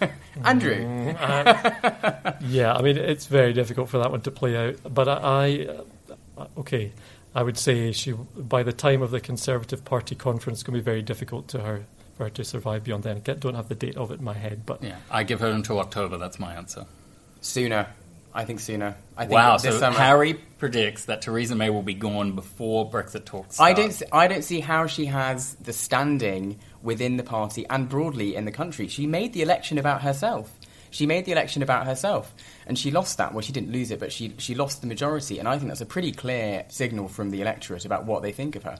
Andrew. 0.44 0.76
Mm, 0.76 1.16
uh, 2.24 2.32
yeah, 2.42 2.74
I 2.74 2.82
mean 2.82 2.96
it's 2.96 3.26
very 3.26 3.52
difficult 3.52 3.88
for 3.88 3.98
that 3.98 4.10
one 4.10 4.20
to 4.22 4.30
play 4.30 4.56
out. 4.56 4.76
But 4.92 5.08
I, 5.08 5.14
I 5.16 5.66
uh, 6.36 6.46
okay, 6.58 6.92
I 7.34 7.42
would 7.42 7.58
say 7.58 7.92
she, 7.92 8.12
by 8.12 8.62
the 8.62 8.72
time 8.72 9.02
of 9.02 9.10
the 9.10 9.20
Conservative 9.20 9.84
Party 9.84 10.14
conference, 10.14 10.58
it's 10.58 10.62
going 10.62 10.74
to 10.74 10.80
be 10.80 10.84
very 10.84 11.02
difficult 11.02 11.48
to 11.48 11.60
her 11.60 11.84
for 12.16 12.24
her 12.24 12.30
to 12.30 12.44
survive 12.44 12.84
beyond 12.84 13.04
then. 13.04 13.22
I 13.26 13.32
don't 13.34 13.54
have 13.54 13.68
the 13.68 13.74
date 13.74 13.96
of 13.96 14.10
it 14.10 14.18
in 14.18 14.24
my 14.24 14.34
head, 14.34 14.66
but 14.66 14.82
yeah, 14.82 14.96
I 15.10 15.22
give 15.22 15.40
her 15.40 15.48
until 15.48 15.78
October. 15.78 16.18
That's 16.18 16.38
my 16.38 16.54
answer. 16.54 16.86
Sooner, 17.40 17.86
I 18.34 18.44
think 18.44 18.60
sooner. 18.60 18.96
I 19.16 19.22
think 19.22 19.32
wow. 19.32 19.56
so 19.56 19.70
summer. 19.78 19.96
Harry 19.96 20.34
predicts 20.34 21.04
that 21.06 21.22
Theresa 21.22 21.54
May 21.54 21.70
will 21.70 21.82
be 21.82 21.94
gone 21.94 22.32
before 22.32 22.90
Brexit 22.90 23.24
talks. 23.24 23.56
Start. 23.56 23.70
I 23.70 23.72
don't. 23.72 24.02
I 24.12 24.26
don't 24.26 24.42
see 24.42 24.60
how 24.60 24.86
she 24.86 25.06
has 25.06 25.54
the 25.56 25.72
standing 25.72 26.58
within 26.82 27.16
the 27.16 27.22
party 27.22 27.66
and 27.68 27.88
broadly 27.88 28.34
in 28.34 28.44
the 28.44 28.52
country. 28.52 28.88
She 28.88 29.06
made 29.06 29.32
the 29.32 29.42
election 29.42 29.78
about 29.78 30.02
herself. 30.02 30.52
She 30.90 31.06
made 31.06 31.24
the 31.24 31.32
election 31.32 31.62
about 31.62 31.86
herself, 31.86 32.34
and 32.66 32.78
she 32.78 32.90
lost 32.90 33.18
that. 33.18 33.32
Well, 33.32 33.42
she 33.42 33.52
didn't 33.52 33.72
lose 33.72 33.90
it, 33.90 34.00
but 34.00 34.12
she 34.12 34.34
she 34.38 34.54
lost 34.54 34.80
the 34.80 34.86
majority, 34.86 35.38
and 35.38 35.48
I 35.48 35.56
think 35.58 35.68
that's 35.68 35.80
a 35.80 35.86
pretty 35.86 36.12
clear 36.12 36.64
signal 36.68 37.08
from 37.08 37.30
the 37.30 37.40
electorate 37.40 37.84
about 37.84 38.04
what 38.04 38.22
they 38.22 38.32
think 38.32 38.56
of 38.56 38.64
her. 38.64 38.78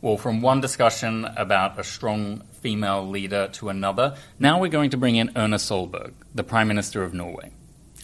Well, 0.00 0.18
from 0.18 0.42
one 0.42 0.60
discussion 0.60 1.24
about 1.36 1.78
a 1.78 1.84
strong 1.84 2.42
female 2.60 3.08
leader 3.08 3.48
to 3.54 3.70
another, 3.70 4.16
now 4.38 4.60
we're 4.60 4.68
going 4.68 4.90
to 4.90 4.98
bring 4.98 5.16
in 5.16 5.32
Erna 5.34 5.56
Solberg, 5.56 6.12
the 6.34 6.44
Prime 6.44 6.68
Minister 6.68 7.02
of 7.02 7.14
Norway. 7.14 7.52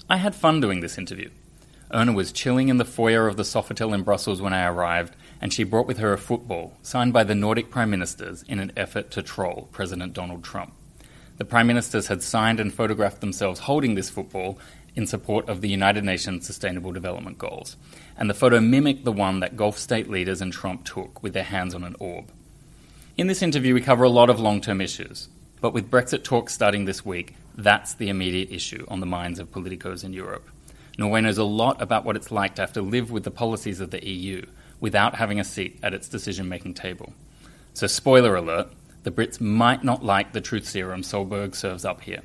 I 0.08 0.16
had 0.16 0.34
fun 0.34 0.60
doing 0.60 0.80
this 0.80 0.96
interview. 0.96 1.28
Erna 1.92 2.12
was 2.12 2.32
chilling 2.32 2.68
in 2.68 2.78
the 2.78 2.84
foyer 2.84 3.26
of 3.26 3.36
the 3.36 3.42
Sofitel 3.42 3.92
in 3.92 4.02
Brussels 4.02 4.40
when 4.40 4.54
I 4.54 4.64
arrived, 4.66 5.14
and 5.40 5.52
she 5.52 5.64
brought 5.64 5.86
with 5.86 5.98
her 5.98 6.12
a 6.12 6.18
football 6.18 6.72
signed 6.82 7.12
by 7.12 7.24
the 7.24 7.34
Nordic 7.34 7.68
prime 7.68 7.90
ministers 7.90 8.44
in 8.44 8.60
an 8.60 8.72
effort 8.76 9.10
to 9.10 9.22
troll 9.22 9.68
President 9.72 10.12
Donald 10.12 10.42
Trump. 10.42 10.72
The 11.40 11.46
prime 11.46 11.68
ministers 11.68 12.08
had 12.08 12.22
signed 12.22 12.60
and 12.60 12.70
photographed 12.70 13.22
themselves 13.22 13.60
holding 13.60 13.94
this 13.94 14.10
football 14.10 14.58
in 14.94 15.06
support 15.06 15.48
of 15.48 15.62
the 15.62 15.70
United 15.70 16.04
Nations 16.04 16.44
Sustainable 16.44 16.92
Development 16.92 17.38
Goals, 17.38 17.78
and 18.18 18.28
the 18.28 18.34
photo 18.34 18.60
mimicked 18.60 19.06
the 19.06 19.10
one 19.10 19.40
that 19.40 19.56
Gulf 19.56 19.78
state 19.78 20.10
leaders 20.10 20.42
and 20.42 20.52
Trump 20.52 20.84
took 20.84 21.22
with 21.22 21.32
their 21.32 21.44
hands 21.44 21.74
on 21.74 21.82
an 21.82 21.96
orb. 21.98 22.30
In 23.16 23.26
this 23.26 23.40
interview, 23.40 23.72
we 23.72 23.80
cover 23.80 24.04
a 24.04 24.10
lot 24.10 24.28
of 24.28 24.38
long 24.38 24.60
term 24.60 24.82
issues, 24.82 25.30
but 25.62 25.72
with 25.72 25.90
Brexit 25.90 26.24
talks 26.24 26.52
starting 26.52 26.84
this 26.84 27.06
week, 27.06 27.34
that's 27.56 27.94
the 27.94 28.10
immediate 28.10 28.52
issue 28.52 28.84
on 28.88 29.00
the 29.00 29.06
minds 29.06 29.38
of 29.38 29.50
politicos 29.50 30.04
in 30.04 30.12
Europe. 30.12 30.46
Norway 30.98 31.22
knows 31.22 31.38
a 31.38 31.44
lot 31.44 31.80
about 31.80 32.04
what 32.04 32.16
it's 32.16 32.30
like 32.30 32.56
to 32.56 32.60
have 32.60 32.74
to 32.74 32.82
live 32.82 33.10
with 33.10 33.24
the 33.24 33.30
policies 33.30 33.80
of 33.80 33.92
the 33.92 34.06
EU 34.06 34.44
without 34.78 35.14
having 35.14 35.40
a 35.40 35.44
seat 35.44 35.78
at 35.82 35.94
its 35.94 36.06
decision 36.06 36.50
making 36.50 36.74
table. 36.74 37.14
So, 37.72 37.86
spoiler 37.86 38.36
alert, 38.36 38.68
the 39.02 39.10
Brits 39.10 39.40
might 39.40 39.82
not 39.82 40.04
like 40.04 40.32
the 40.32 40.40
truth 40.40 40.66
serum 40.66 41.02
Solberg 41.02 41.54
serves 41.54 41.84
up 41.84 42.02
here. 42.02 42.20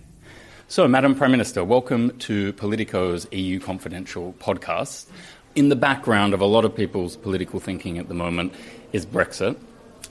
So, 0.67 0.87
Madam 0.87 1.15
Prime 1.15 1.31
Minister, 1.31 1.63
welcome 1.63 2.17
to 2.19 2.51
Politico's 2.53 3.27
EU 3.31 3.59
Confidential 3.59 4.33
podcast. 4.39 5.05
In 5.55 5.69
the 5.69 5.75
background 5.75 6.33
of 6.33 6.41
a 6.41 6.45
lot 6.45 6.65
of 6.65 6.75
people's 6.75 7.15
political 7.15 7.59
thinking 7.59 7.97
at 7.97 8.09
the 8.09 8.13
moment 8.13 8.53
is 8.91 9.05
Brexit. 9.05 9.57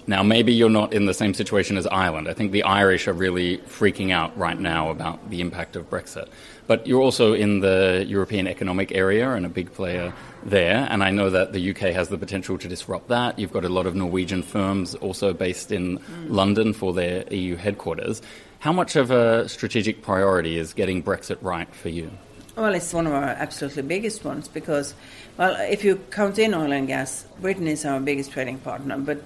Now, 0.06 0.22
maybe 0.22 0.52
you're 0.52 0.70
not 0.70 0.92
in 0.92 1.06
the 1.06 1.14
same 1.14 1.34
situation 1.34 1.76
as 1.76 1.86
Ireland. 1.86 2.28
I 2.28 2.34
think 2.34 2.52
the 2.52 2.62
Irish 2.62 3.08
are 3.08 3.12
really 3.12 3.58
freaking 3.58 4.10
out 4.10 4.36
right 4.38 4.58
now 4.58 4.90
about 4.90 5.30
the 5.30 5.40
impact 5.40 5.76
of 5.76 5.90
Brexit. 5.90 6.28
But 6.66 6.86
you're 6.86 7.02
also 7.02 7.34
in 7.34 7.60
the 7.60 8.04
European 8.06 8.46
Economic 8.46 8.92
Area 8.92 9.32
and 9.32 9.44
a 9.44 9.48
big 9.48 9.72
player 9.72 10.14
there. 10.44 10.86
And 10.90 11.02
I 11.02 11.10
know 11.10 11.30
that 11.30 11.52
the 11.52 11.70
UK 11.70 11.92
has 11.94 12.08
the 12.08 12.18
potential 12.18 12.58
to 12.58 12.68
disrupt 12.68 13.08
that. 13.08 13.38
You've 13.38 13.52
got 13.52 13.64
a 13.64 13.68
lot 13.68 13.86
of 13.86 13.94
Norwegian 13.94 14.42
firms 14.42 14.94
also 14.96 15.32
based 15.32 15.72
in 15.72 15.98
mm. 15.98 16.02
London 16.28 16.72
for 16.72 16.92
their 16.92 17.24
EU 17.32 17.56
headquarters. 17.56 18.22
How 18.58 18.72
much 18.72 18.96
of 18.96 19.10
a 19.10 19.48
strategic 19.48 20.02
priority 20.02 20.56
is 20.56 20.72
getting 20.72 21.02
Brexit 21.02 21.38
right 21.42 21.72
for 21.74 21.90
you? 21.90 22.10
Well, 22.56 22.74
it's 22.74 22.94
one 22.94 23.06
of 23.06 23.12
our 23.12 23.24
absolutely 23.24 23.82
biggest 23.82 24.24
ones 24.24 24.46
because, 24.46 24.94
well, 25.36 25.56
if 25.60 25.82
you 25.82 25.96
count 26.10 26.38
in 26.38 26.54
oil 26.54 26.72
and 26.72 26.86
gas, 26.86 27.26
Britain 27.40 27.66
is 27.66 27.84
our 27.84 27.98
biggest 27.98 28.30
trading 28.30 28.58
partner. 28.58 28.96
But 28.96 29.22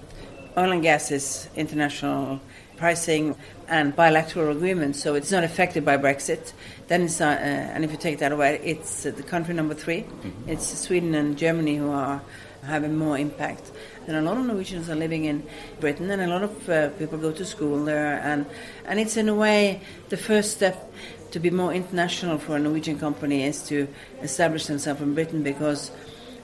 oil 0.57 0.71
and 0.71 0.81
gas 0.81 1.11
is 1.11 1.47
international 1.55 2.41
pricing 2.79 3.35
and 3.67 3.95
bilateral 3.95 4.55
agreements, 4.55 5.03
so 5.03 5.13
it's 5.13 5.31
not 5.31 5.43
affected 5.43 5.83
by 5.85 5.97
Brexit. 5.97 6.53
Then 6.87 7.03
it's, 7.03 7.21
uh, 7.21 7.25
uh, 7.25 7.75
and 7.75 7.83
if 7.83 7.91
you 7.91 7.97
take 7.97 8.19
that 8.19 8.31
away, 8.31 8.59
it's 8.63 9.05
uh, 9.05 9.11
the 9.11 9.21
country 9.21 9.53
number 9.53 9.75
3 9.75 10.01
mm-hmm. 10.01 10.49
It's 10.49 10.65
Sweden 10.79 11.13
and 11.13 11.37
Germany 11.37 11.75
who 11.75 11.91
are 11.91 12.21
having 12.63 12.97
more 12.97 13.17
impact. 13.17 13.71
And 14.07 14.15
a 14.15 14.21
lot 14.21 14.37
of 14.37 14.45
Norwegians 14.45 14.89
are 14.89 14.95
living 14.95 15.25
in 15.25 15.45
Britain, 15.79 16.09
and 16.09 16.21
a 16.21 16.27
lot 16.27 16.41
of 16.41 16.69
uh, 16.69 16.89
people 16.91 17.17
go 17.17 17.31
to 17.31 17.45
school 17.45 17.83
there, 17.85 18.19
and 18.23 18.45
and 18.85 18.99
it's 18.99 19.17
in 19.17 19.29
a 19.29 19.35
way 19.35 19.81
the 20.07 20.17
first 20.17 20.51
step 20.51 20.91
to 21.31 21.39
be 21.39 21.51
more 21.51 21.73
international 21.73 22.39
for 22.39 22.55
a 22.55 22.59
Norwegian 22.59 22.97
company 22.97 23.43
is 23.43 23.61
to 23.67 23.87
establish 24.23 24.65
themselves 24.65 25.01
in 25.01 25.13
Britain 25.13 25.43
because 25.43 25.91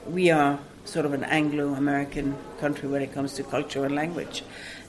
we 0.06 0.30
are 0.30 0.60
sort 0.86 1.06
of 1.06 1.14
an 1.14 1.24
Anglo-American 1.24 2.36
country 2.60 2.88
when 2.88 3.02
it 3.02 3.14
comes 3.14 3.34
to 3.34 3.44
culture 3.44 3.86
and 3.86 3.96
language. 3.96 4.44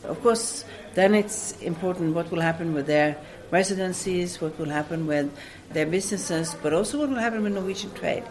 Of 0.05 0.23
course, 0.23 0.65
then 0.95 1.15
it's 1.15 1.53
important 1.63 2.15
what 2.15 2.31
will 2.31 2.41
happen 2.41 2.73
with 2.73 2.87
their 2.87 3.17
residencies, 3.51 4.41
what 4.41 4.59
will 4.59 4.71
happen 4.71 5.07
with 5.07 5.31
their 5.73 5.87
businesses, 5.87 6.55
but 6.63 6.73
also 6.73 6.99
what 6.99 7.09
will 7.09 7.17
happen 7.17 7.43
with 7.43 7.53
Norwegian 7.53 7.93
trade. 7.95 8.25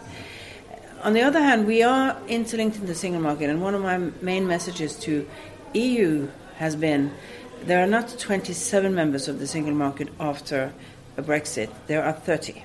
On 1.02 1.12
the 1.12 1.22
other 1.22 1.40
hand, 1.40 1.66
we 1.66 1.82
are 1.82 2.16
interlinked 2.26 2.76
in 2.78 2.86
the 2.86 2.94
single 2.94 3.20
market, 3.20 3.50
and 3.50 3.62
one 3.62 3.74
of 3.74 3.82
my 3.82 3.98
main 4.22 4.46
messages 4.46 4.96
to 5.00 5.28
EU 5.74 6.28
has 6.56 6.74
been 6.74 7.12
there 7.64 7.82
are 7.82 7.86
not 7.86 8.16
27 8.18 8.94
members 8.94 9.28
of 9.28 9.38
the 9.38 9.46
single 9.46 9.74
market 9.74 10.08
after 10.20 10.72
a 11.16 11.22
Brexit, 11.22 11.70
there 11.86 12.04
are 12.04 12.12
30. 12.12 12.62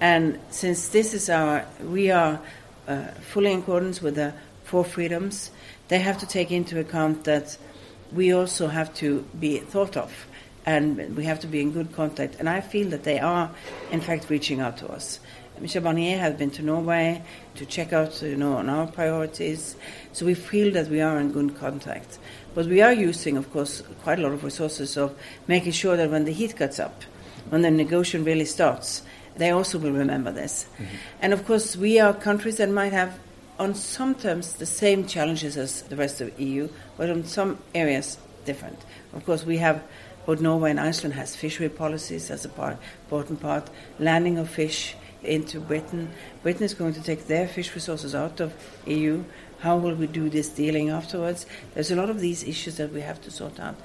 And 0.00 0.38
since 0.50 0.88
this 0.88 1.14
is 1.14 1.28
our, 1.28 1.66
we 1.82 2.10
are 2.10 2.40
uh, 2.86 3.06
fully 3.20 3.52
in 3.52 3.60
accordance 3.60 4.02
with 4.02 4.14
the 4.16 4.34
four 4.64 4.84
freedoms, 4.84 5.50
they 5.88 5.98
have 5.98 6.18
to 6.18 6.26
take 6.26 6.50
into 6.50 6.78
account 6.78 7.24
that 7.24 7.56
we 8.12 8.32
also 8.32 8.68
have 8.68 8.92
to 8.94 9.22
be 9.38 9.58
thought 9.58 9.96
of 9.96 10.26
and 10.64 11.16
we 11.16 11.24
have 11.24 11.40
to 11.40 11.46
be 11.46 11.60
in 11.60 11.72
good 11.72 11.92
contact. 11.92 12.36
And 12.38 12.48
I 12.48 12.60
feel 12.60 12.88
that 12.90 13.04
they 13.04 13.18
are, 13.18 13.50
in 13.90 14.00
fact, 14.00 14.30
reaching 14.30 14.60
out 14.60 14.76
to 14.78 14.88
us. 14.88 15.18
Michel 15.60 15.82
Barnier 15.82 16.18
has 16.18 16.34
been 16.34 16.50
to 16.52 16.62
Norway 16.62 17.22
to 17.56 17.66
check 17.66 17.92
out, 17.92 18.20
you 18.22 18.36
know, 18.36 18.54
on 18.54 18.68
our 18.68 18.86
priorities. 18.86 19.76
So 20.12 20.26
we 20.26 20.34
feel 20.34 20.72
that 20.72 20.88
we 20.88 21.00
are 21.00 21.18
in 21.18 21.32
good 21.32 21.56
contact. 21.58 22.18
But 22.54 22.66
we 22.66 22.80
are 22.80 22.92
using, 22.92 23.36
of 23.36 23.52
course, 23.52 23.82
quite 24.02 24.18
a 24.18 24.22
lot 24.22 24.32
of 24.32 24.44
resources 24.44 24.96
of 24.96 25.16
making 25.46 25.72
sure 25.72 25.96
that 25.96 26.10
when 26.10 26.24
the 26.24 26.32
heat 26.32 26.56
cuts 26.56 26.78
up, 26.78 27.02
when 27.50 27.62
the 27.62 27.70
negotiation 27.70 28.24
really 28.24 28.44
starts, 28.44 29.02
they 29.36 29.50
also 29.50 29.78
will 29.78 29.92
remember 29.92 30.32
this. 30.32 30.66
Mm-hmm. 30.74 30.96
And 31.20 31.32
of 31.32 31.46
course, 31.46 31.76
we 31.76 31.98
are 31.98 32.12
countries 32.12 32.56
that 32.58 32.68
might 32.68 32.92
have, 32.92 33.18
on 33.58 33.74
some 33.74 34.14
terms, 34.14 34.54
the 34.54 34.66
same 34.66 35.06
challenges 35.06 35.56
as 35.56 35.82
the 35.82 35.96
rest 35.96 36.20
of 36.20 36.36
the 36.36 36.44
EU, 36.44 36.68
but 36.96 37.10
on 37.10 37.24
some 37.24 37.58
areas 37.74 38.18
different. 38.44 38.78
Of 39.14 39.24
course, 39.24 39.44
we 39.44 39.58
have 39.58 39.82
both 40.26 40.40
Norway 40.40 40.70
and 40.70 40.80
Iceland 40.80 41.14
has 41.14 41.34
fishery 41.34 41.68
policies 41.68 42.30
as 42.30 42.44
a 42.44 42.48
part, 42.48 42.76
important 43.04 43.40
part, 43.40 43.68
landing 43.98 44.38
of 44.38 44.48
fish 44.48 44.94
into 45.22 45.60
Britain. 45.60 46.10
Britain 46.42 46.64
is 46.64 46.74
going 46.74 46.94
to 46.94 47.02
take 47.02 47.26
their 47.26 47.48
fish 47.48 47.74
resources 47.74 48.14
out 48.14 48.40
of 48.40 48.54
EU. 48.86 49.24
How 49.60 49.76
will 49.76 49.94
we 49.94 50.06
do 50.08 50.28
this 50.28 50.48
dealing 50.48 50.90
afterwards? 50.90 51.46
There's 51.74 51.90
a 51.90 51.96
lot 51.96 52.10
of 52.10 52.20
these 52.20 52.42
issues 52.42 52.76
that 52.76 52.92
we 52.92 53.00
have 53.00 53.20
to 53.22 53.30
sort 53.30 53.60
out. 53.60 53.76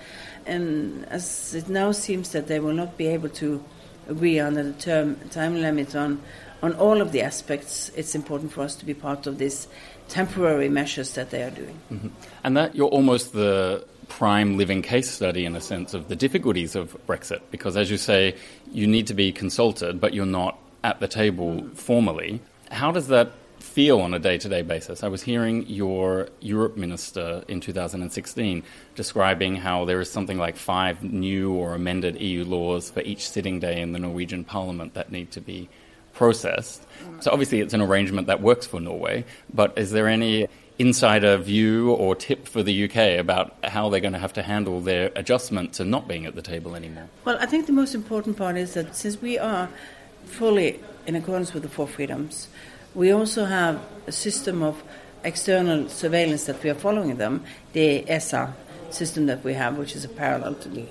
And 0.45 1.05
as 1.05 1.53
it 1.53 1.69
now 1.69 1.91
seems 1.91 2.31
that 2.31 2.47
they 2.47 2.59
will 2.59 2.73
not 2.73 2.97
be 2.97 3.07
able 3.07 3.29
to 3.29 3.63
agree 4.07 4.39
on 4.39 4.53
the 4.53 4.73
term 4.73 5.15
time 5.29 5.61
limit 5.61 5.95
on 5.95 6.21
on 6.63 6.73
all 6.75 7.01
of 7.01 7.11
the 7.11 7.21
aspects, 7.21 7.91
it's 7.95 8.15
important 8.15 8.51
for 8.51 8.61
us 8.61 8.75
to 8.75 8.85
be 8.85 8.93
part 8.93 9.27
of 9.27 9.37
these 9.37 9.67
temporary 10.07 10.69
measures 10.69 11.13
that 11.13 11.29
they 11.29 11.43
are 11.43 11.51
doing. 11.51 11.79
Mm-hmm. 11.91 12.07
And 12.43 12.57
that 12.57 12.75
you're 12.75 12.87
almost 12.87 13.33
the 13.33 13.85
prime 14.07 14.57
living 14.57 14.81
case 14.81 15.09
study 15.09 15.45
in 15.45 15.55
a 15.55 15.61
sense 15.61 15.93
of 15.93 16.07
the 16.07 16.15
difficulties 16.15 16.75
of 16.75 16.97
Brexit, 17.05 17.41
because 17.51 17.75
as 17.77 17.91
you 17.91 17.97
say, 17.97 18.35
you 18.71 18.87
need 18.87 19.07
to 19.07 19.13
be 19.13 19.31
consulted, 19.31 19.99
but 19.99 20.13
you're 20.13 20.25
not 20.25 20.57
at 20.83 20.99
the 20.99 21.07
table 21.07 21.67
formally. 21.73 22.39
How 22.71 22.91
does 22.91 23.07
that 23.09 23.31
feel 23.67 24.00
on 24.00 24.13
a 24.13 24.19
day 24.19 24.38
to 24.38 24.50
day 24.50 24.62
basis? 24.62 25.03
I 25.03 25.07
was 25.07 25.21
hearing 25.21 25.67
your 25.67 26.29
Europe 26.39 26.77
minister 26.77 27.43
in 27.47 27.59
2016 27.59 28.63
describing 28.95 29.55
how 29.55 29.86
there 29.86 30.00
is 30.00 30.09
something 30.09 30.38
like 30.38 30.55
five 30.55 31.03
new 31.03 31.53
or 31.53 31.75
amended 31.75 32.19
EU 32.21 32.43
laws 32.43 32.89
for 32.89 33.01
each 33.01 33.29
sitting 33.29 33.59
day 33.59 33.79
in 33.79 33.91
the 33.91 34.00
Norwegian 34.00 34.43
parliament 34.43 34.93
that 34.93 35.12
need 35.12 35.31
to 35.31 35.41
be 35.41 35.69
processed. 36.13 36.86
Mm. 37.03 37.24
So 37.24 37.31
obviously 37.31 37.62
it's 37.62 37.74
an 37.74 37.81
arrangement 37.81 38.27
that 38.27 38.41
works 38.41 38.65
for 38.65 38.79
Norway, 38.79 39.25
but 39.53 39.77
is 39.77 39.91
there 39.91 40.07
any 40.07 40.47
insider 40.79 41.38
view 41.38 41.91
or 41.91 42.15
tip 42.15 42.47
for 42.47 42.63
the 42.63 42.86
UK 42.86 43.19
about 43.19 43.55
how 43.63 43.89
they're 43.89 44.00
going 44.00 44.13
to 44.13 44.19
have 44.19 44.33
to 44.33 44.43
handle 44.43 44.79
their 44.79 45.12
adjustment 45.15 45.74
to 45.74 45.83
not 45.83 46.07
being 46.07 46.25
at 46.25 46.36
the 46.36 46.41
table 46.41 46.75
anymore? 46.75 47.09
Well, 47.25 47.38
I 47.39 47.45
think 47.45 47.65
the 47.65 47.74
most 47.74 47.93
important 47.93 48.38
part 48.38 48.57
is 48.57 48.74
that 48.75 48.95
since 48.95 49.21
we 49.21 49.38
are 49.38 49.69
fully 50.25 50.79
in 51.07 51.15
accordance 51.15 51.53
with 51.53 51.63
the 51.63 51.69
four 51.69 51.88
freedoms. 51.88 52.47
We 52.96 53.12
also 53.12 53.46
have 53.46 53.79
a 54.08 54.12
system 54.12 54.63
of 54.63 54.82
external 55.24 55.89
surveillance 55.89 56.46
that 56.46 56.63
we 56.63 56.70
are 56.70 56.75
following 56.75 57.17
them, 57.17 57.44
the 57.74 58.10
ESA 58.10 58.53
system 58.89 59.25
that 59.27 59.44
we 59.44 59.53
have, 59.53 59.77
which 59.77 59.96
is 59.96 60.06
a 60.06 60.10
parallel 60.10 60.56
to 60.56 60.70
the 60.70 60.86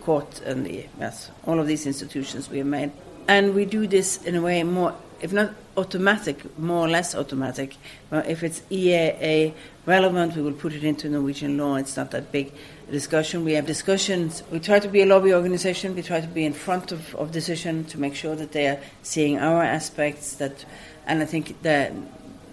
court 0.00 0.40
and 0.42 0.66
the 0.66 0.86
yes, 1.00 1.30
all 1.46 1.58
of 1.58 1.66
these 1.66 1.86
institutions 1.86 2.50
we 2.50 2.58
have 2.58 2.66
made. 2.66 2.92
And 3.28 3.54
we 3.54 3.64
do 3.64 3.86
this 3.86 4.22
in 4.22 4.36
a 4.36 4.42
way 4.42 4.62
more, 4.62 4.94
if 5.20 5.32
not 5.32 5.52
automatic, 5.76 6.58
more 6.58 6.86
or 6.86 6.88
less 6.88 7.14
automatic. 7.14 7.76
Well, 8.10 8.22
if 8.26 8.42
it's 8.42 8.60
EEA 8.70 9.52
relevant, 9.84 10.36
we 10.36 10.42
will 10.42 10.52
put 10.52 10.72
it 10.72 10.84
into 10.84 11.08
Norwegian 11.08 11.58
law. 11.58 11.76
It's 11.76 11.96
not 11.96 12.12
that 12.12 12.30
big 12.30 12.52
discussion. 12.90 13.44
We 13.44 13.54
have 13.54 13.66
discussions. 13.66 14.42
We 14.50 14.60
try 14.60 14.78
to 14.78 14.88
be 14.88 15.02
a 15.02 15.06
lobby 15.06 15.34
organization. 15.34 15.94
We 15.94 16.02
try 16.02 16.20
to 16.20 16.28
be 16.28 16.44
in 16.44 16.52
front 16.52 16.92
of, 16.92 17.14
of 17.16 17.32
decision 17.32 17.84
to 17.86 17.98
make 17.98 18.14
sure 18.14 18.36
that 18.36 18.52
they 18.52 18.68
are 18.68 18.78
seeing 19.02 19.38
our 19.38 19.62
aspects. 19.62 20.34
That, 20.36 20.64
and 21.06 21.22
I 21.22 21.26
think 21.26 21.62
that 21.62 21.92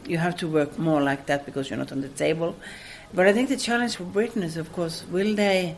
you 0.05 0.17
have 0.17 0.35
to 0.37 0.47
work 0.47 0.77
more 0.77 1.01
like 1.01 1.25
that 1.27 1.45
because 1.45 1.69
you're 1.69 1.79
not 1.79 1.91
on 1.91 2.01
the 2.01 2.09
table. 2.09 2.55
But 3.13 3.27
I 3.27 3.33
think 3.33 3.49
the 3.49 3.57
challenge 3.57 3.95
for 3.95 4.03
Britain 4.03 4.43
is, 4.43 4.57
of 4.57 4.71
course, 4.73 5.05
will 5.09 5.35
they 5.35 5.75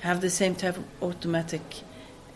have 0.00 0.20
the 0.20 0.30
same 0.30 0.54
type 0.54 0.76
of 0.76 0.84
automatic 1.02 1.62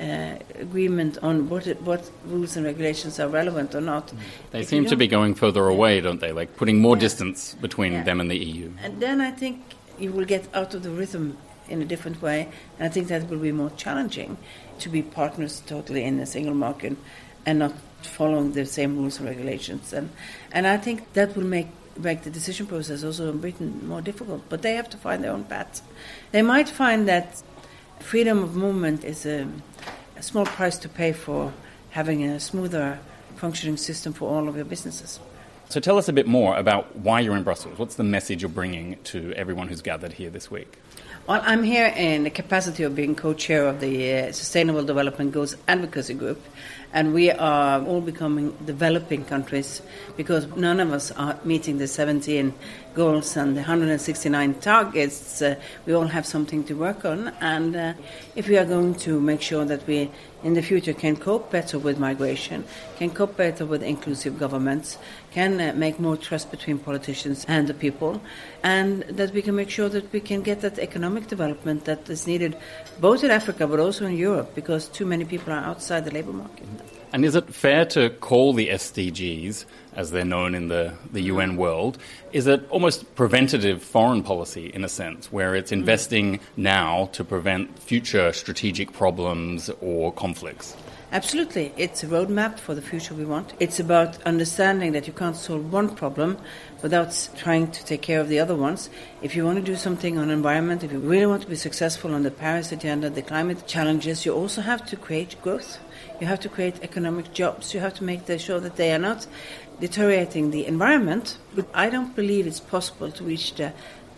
uh, 0.00 0.36
agreement 0.58 1.18
on 1.22 1.48
what 1.48 1.66
it, 1.66 1.80
what 1.82 2.10
rules 2.26 2.56
and 2.56 2.66
regulations 2.66 3.20
are 3.20 3.28
relevant 3.28 3.74
or 3.74 3.80
not. 3.80 4.08
Mm. 4.08 4.18
They 4.50 4.60
if 4.60 4.68
seem 4.68 4.86
to 4.86 4.96
be 4.96 5.06
going 5.06 5.34
further 5.34 5.66
away, 5.68 6.00
don't 6.00 6.20
they? 6.20 6.32
Like 6.32 6.56
putting 6.56 6.80
more 6.80 6.96
yeah. 6.96 7.02
distance 7.02 7.54
between 7.54 7.92
yeah. 7.92 8.02
them 8.02 8.20
and 8.20 8.30
the 8.30 8.36
EU. 8.36 8.72
And 8.82 9.00
then 9.00 9.20
I 9.20 9.30
think 9.30 9.60
you 9.98 10.10
will 10.10 10.24
get 10.24 10.48
out 10.54 10.74
of 10.74 10.82
the 10.82 10.90
rhythm 10.90 11.36
in 11.68 11.82
a 11.82 11.84
different 11.84 12.20
way. 12.20 12.48
And 12.78 12.86
I 12.86 12.90
think 12.90 13.08
that 13.08 13.28
will 13.28 13.38
be 13.38 13.52
more 13.52 13.70
challenging 13.76 14.38
to 14.80 14.88
be 14.88 15.02
partners 15.02 15.62
totally 15.66 16.02
in 16.02 16.18
a 16.18 16.26
single 16.26 16.54
market 16.54 16.96
and 17.46 17.60
not 17.60 17.74
following 18.06 18.52
the 18.52 18.66
same 18.66 18.97
rules 18.97 19.18
and 19.18 19.28
regulations. 19.28 19.92
And, 19.92 20.11
and 20.52 20.66
I 20.66 20.76
think 20.76 21.12
that 21.14 21.37
will 21.37 21.44
make 21.44 21.68
make 21.99 22.23
the 22.23 22.30
decision 22.30 22.66
process 22.66 23.04
also 23.04 23.30
in 23.30 23.38
Britain 23.38 23.87
more 23.87 24.00
difficult. 24.00 24.42
But 24.49 24.62
they 24.62 24.75
have 24.75 24.88
to 24.90 24.97
find 24.97 25.23
their 25.23 25.32
own 25.32 25.44
path. 25.44 25.82
They 26.30 26.42
might 26.42 26.68
find 26.68 27.06
that 27.09 27.42
freedom 28.00 28.42
of 28.42 28.56
movement 28.56 29.04
is 29.04 29.26
a, 29.26 29.47
a 30.16 30.23
small 30.23 30.47
price 30.47 30.78
to 30.78 30.88
pay 30.88 31.12
for 31.12 31.52
having 31.90 32.25
a 32.25 32.40
smoother 32.40 32.99
functioning 33.37 33.76
system 33.76 34.12
for 34.12 34.28
all 34.30 34.49
of 34.49 34.56
your 34.56 34.64
businesses. 34.64 35.21
So 35.68 35.80
tell 35.80 35.97
us 35.97 36.09
a 36.09 36.12
bit 36.12 36.26
more 36.26 36.56
about 36.56 36.97
why 36.97 37.21
you're 37.21 37.37
in 37.37 37.44
Brussels. 37.44 37.78
What's 37.78 37.94
the 37.94 38.04
message 38.04 38.42
you're 38.42 38.50
bringing 38.50 38.99
to 39.04 39.32
everyone 39.32 39.68
who's 39.68 39.80
gathered 39.80 40.12
here 40.12 40.28
this 40.28 40.50
week? 40.50 40.78
Well, 41.26 41.40
I'm 41.44 41.62
here 41.62 41.87
in 41.97 42.25
the 42.25 42.30
capacity 42.30 42.82
of 42.82 42.94
being 42.94 43.14
co-chair 43.14 43.66
of 43.66 43.80
the 43.80 44.12
uh, 44.12 44.32
Sustainable 44.32 44.85
Development 44.85 45.32
Goals 45.32 45.56
Advocacy 45.68 46.14
Group, 46.14 46.42
and 46.92 47.14
we 47.14 47.30
are 47.30 47.82
all 47.84 48.00
becoming 48.00 48.52
developing 48.66 49.25
countries 49.25 49.82
because 50.16 50.46
none 50.56 50.80
of 50.80 50.92
us 50.92 51.11
are 51.12 51.38
meeting 51.44 51.78
the 51.78 51.87
17 51.87 52.52
goals 52.94 53.37
and 53.37 53.56
the 53.56 53.61
169 53.61 54.54
targets. 54.54 55.40
Uh, 55.40 55.54
we 55.87 55.94
all 55.94 56.06
have 56.06 56.26
something 56.26 56.62
to 56.64 56.75
work 56.75 57.04
on, 57.04 57.28
and 57.40 57.75
uh, 57.75 57.92
if 58.37 58.49
we 58.49 58.58
are 58.58 58.66
going 58.66 58.94
to 58.94 59.20
make 59.20 59.40
sure 59.40 59.64
that 59.64 59.87
we 59.87 60.11
in 60.44 60.54
the 60.54 60.62
future 60.62 60.92
can 60.92 61.16
cope 61.16 61.50
better 61.50 61.78
with 61.78 61.99
migration, 61.99 62.64
can 62.96 63.11
cope 63.11 63.37
better 63.37 63.64
with 63.64 63.82
inclusive 63.82 64.38
governments, 64.38 64.99
can 65.32 65.60
uh, 65.60 65.72
make 65.74 65.98
more 65.98 66.16
trust 66.16 66.50
between 66.50 66.78
politicians 66.78 67.44
and 67.48 67.66
the 67.66 67.74
people, 67.74 68.20
and 68.62 69.02
that 69.04 69.32
we 69.32 69.42
can 69.42 69.54
make 69.54 69.70
sure 69.70 69.88
that 69.88 70.12
we 70.12 70.20
can 70.20 70.42
get 70.42 70.60
that 70.60 70.78
economic 70.78 71.26
development 71.26 71.84
that 71.84 72.08
is 72.08 72.26
needed 72.26 72.56
both 73.00 73.24
in 73.24 73.30
Africa 73.30 73.66
but 73.66 73.80
also 73.80 74.06
in 74.06 74.16
Europe 74.16 74.54
because 74.54 74.88
too 74.88 75.06
many 75.06 75.24
people 75.24 75.52
are 75.52 75.64
outside 75.64 76.04
the 76.04 76.10
labor 76.10 76.32
market. 76.32 76.66
And 77.12 77.26
is 77.26 77.34
it 77.34 77.54
fair 77.54 77.84
to 77.86 78.08
call 78.08 78.54
the 78.54 78.68
SDGs, 78.68 79.66
as 79.94 80.12
they're 80.12 80.24
known 80.24 80.54
in 80.54 80.68
the, 80.68 80.94
the 81.12 81.20
UN 81.24 81.56
world, 81.56 81.98
is 82.32 82.46
it 82.46 82.66
almost 82.70 83.14
preventative 83.14 83.82
foreign 83.82 84.22
policy 84.22 84.68
in 84.72 84.82
a 84.82 84.88
sense, 84.88 85.30
where 85.30 85.54
it's 85.54 85.72
investing 85.72 86.40
now 86.56 87.10
to 87.12 87.22
prevent 87.22 87.78
future 87.78 88.32
strategic 88.32 88.94
problems 88.94 89.70
or 89.82 90.10
conflicts? 90.10 90.74
Absolutely. 91.12 91.75
It's 91.76 92.02
a 92.02 92.07
roadmap 92.07 92.59
for 92.59 92.75
the 92.75 92.81
future 92.81 93.12
we 93.12 93.26
want. 93.26 93.52
It's 93.61 93.78
about 93.78 94.23
understanding 94.23 94.92
that 94.92 95.07
you 95.07 95.12
can't 95.12 95.37
solve 95.37 95.71
one 95.71 95.95
problem 95.95 96.38
without 96.81 97.28
trying 97.37 97.71
to 97.71 97.85
take 97.85 98.00
care 98.00 98.19
of 98.19 98.31
the 98.31 98.38
other 98.38 98.57
ones. 98.57 98.88
If 99.21 99.37
you 99.37 99.45
want 99.45 99.59
to 99.59 99.62
do 99.62 99.76
something 99.76 100.16
on 100.16 100.31
environment, 100.31 100.83
if 100.83 100.90
you 100.90 100.99
really 100.99 101.26
want 101.26 101.42
to 101.42 101.50
be 101.50 101.57
successful 101.57 102.14
on 102.14 102.23
the 102.23 102.31
Paris 102.31 102.73
agenda, 102.73 103.11
the 103.11 103.21
climate 103.21 103.66
challenges, 103.66 104.25
you 104.25 104.33
also 104.33 104.62
have 104.62 104.87
to 104.87 104.97
create 104.97 105.37
growth. 105.42 105.78
You 106.19 106.26
have 106.28 106.40
to 106.40 106.49
create 106.49 106.83
economic 106.83 107.35
jobs. 107.35 107.75
You 107.75 107.81
have 107.81 107.92
to 107.97 108.04
make 108.04 108.26
sure 108.40 108.61
that 108.61 108.76
they 108.76 108.95
are 108.95 108.99
not 108.99 109.26
deteriorating 109.81 110.50
the 110.50 110.64
environment. 110.64 111.37
But 111.54 111.66
I 111.75 111.90
don't 111.90 112.16
believe 112.16 112.47
it's 112.47 112.59
possible 112.59 113.12
to 113.12 113.23
reach 113.23 113.54
the 113.57 113.75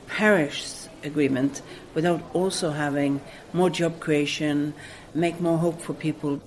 Paris 0.07 0.89
agreement 1.03 1.61
without 1.93 2.23
also 2.35 2.71
having 2.71 3.21
more 3.53 3.69
job 3.69 3.99
creation, 3.99 4.75
make 5.13 5.41
more 5.41 5.59
hope 5.59 5.81
for 5.81 5.93
people. 5.93 6.41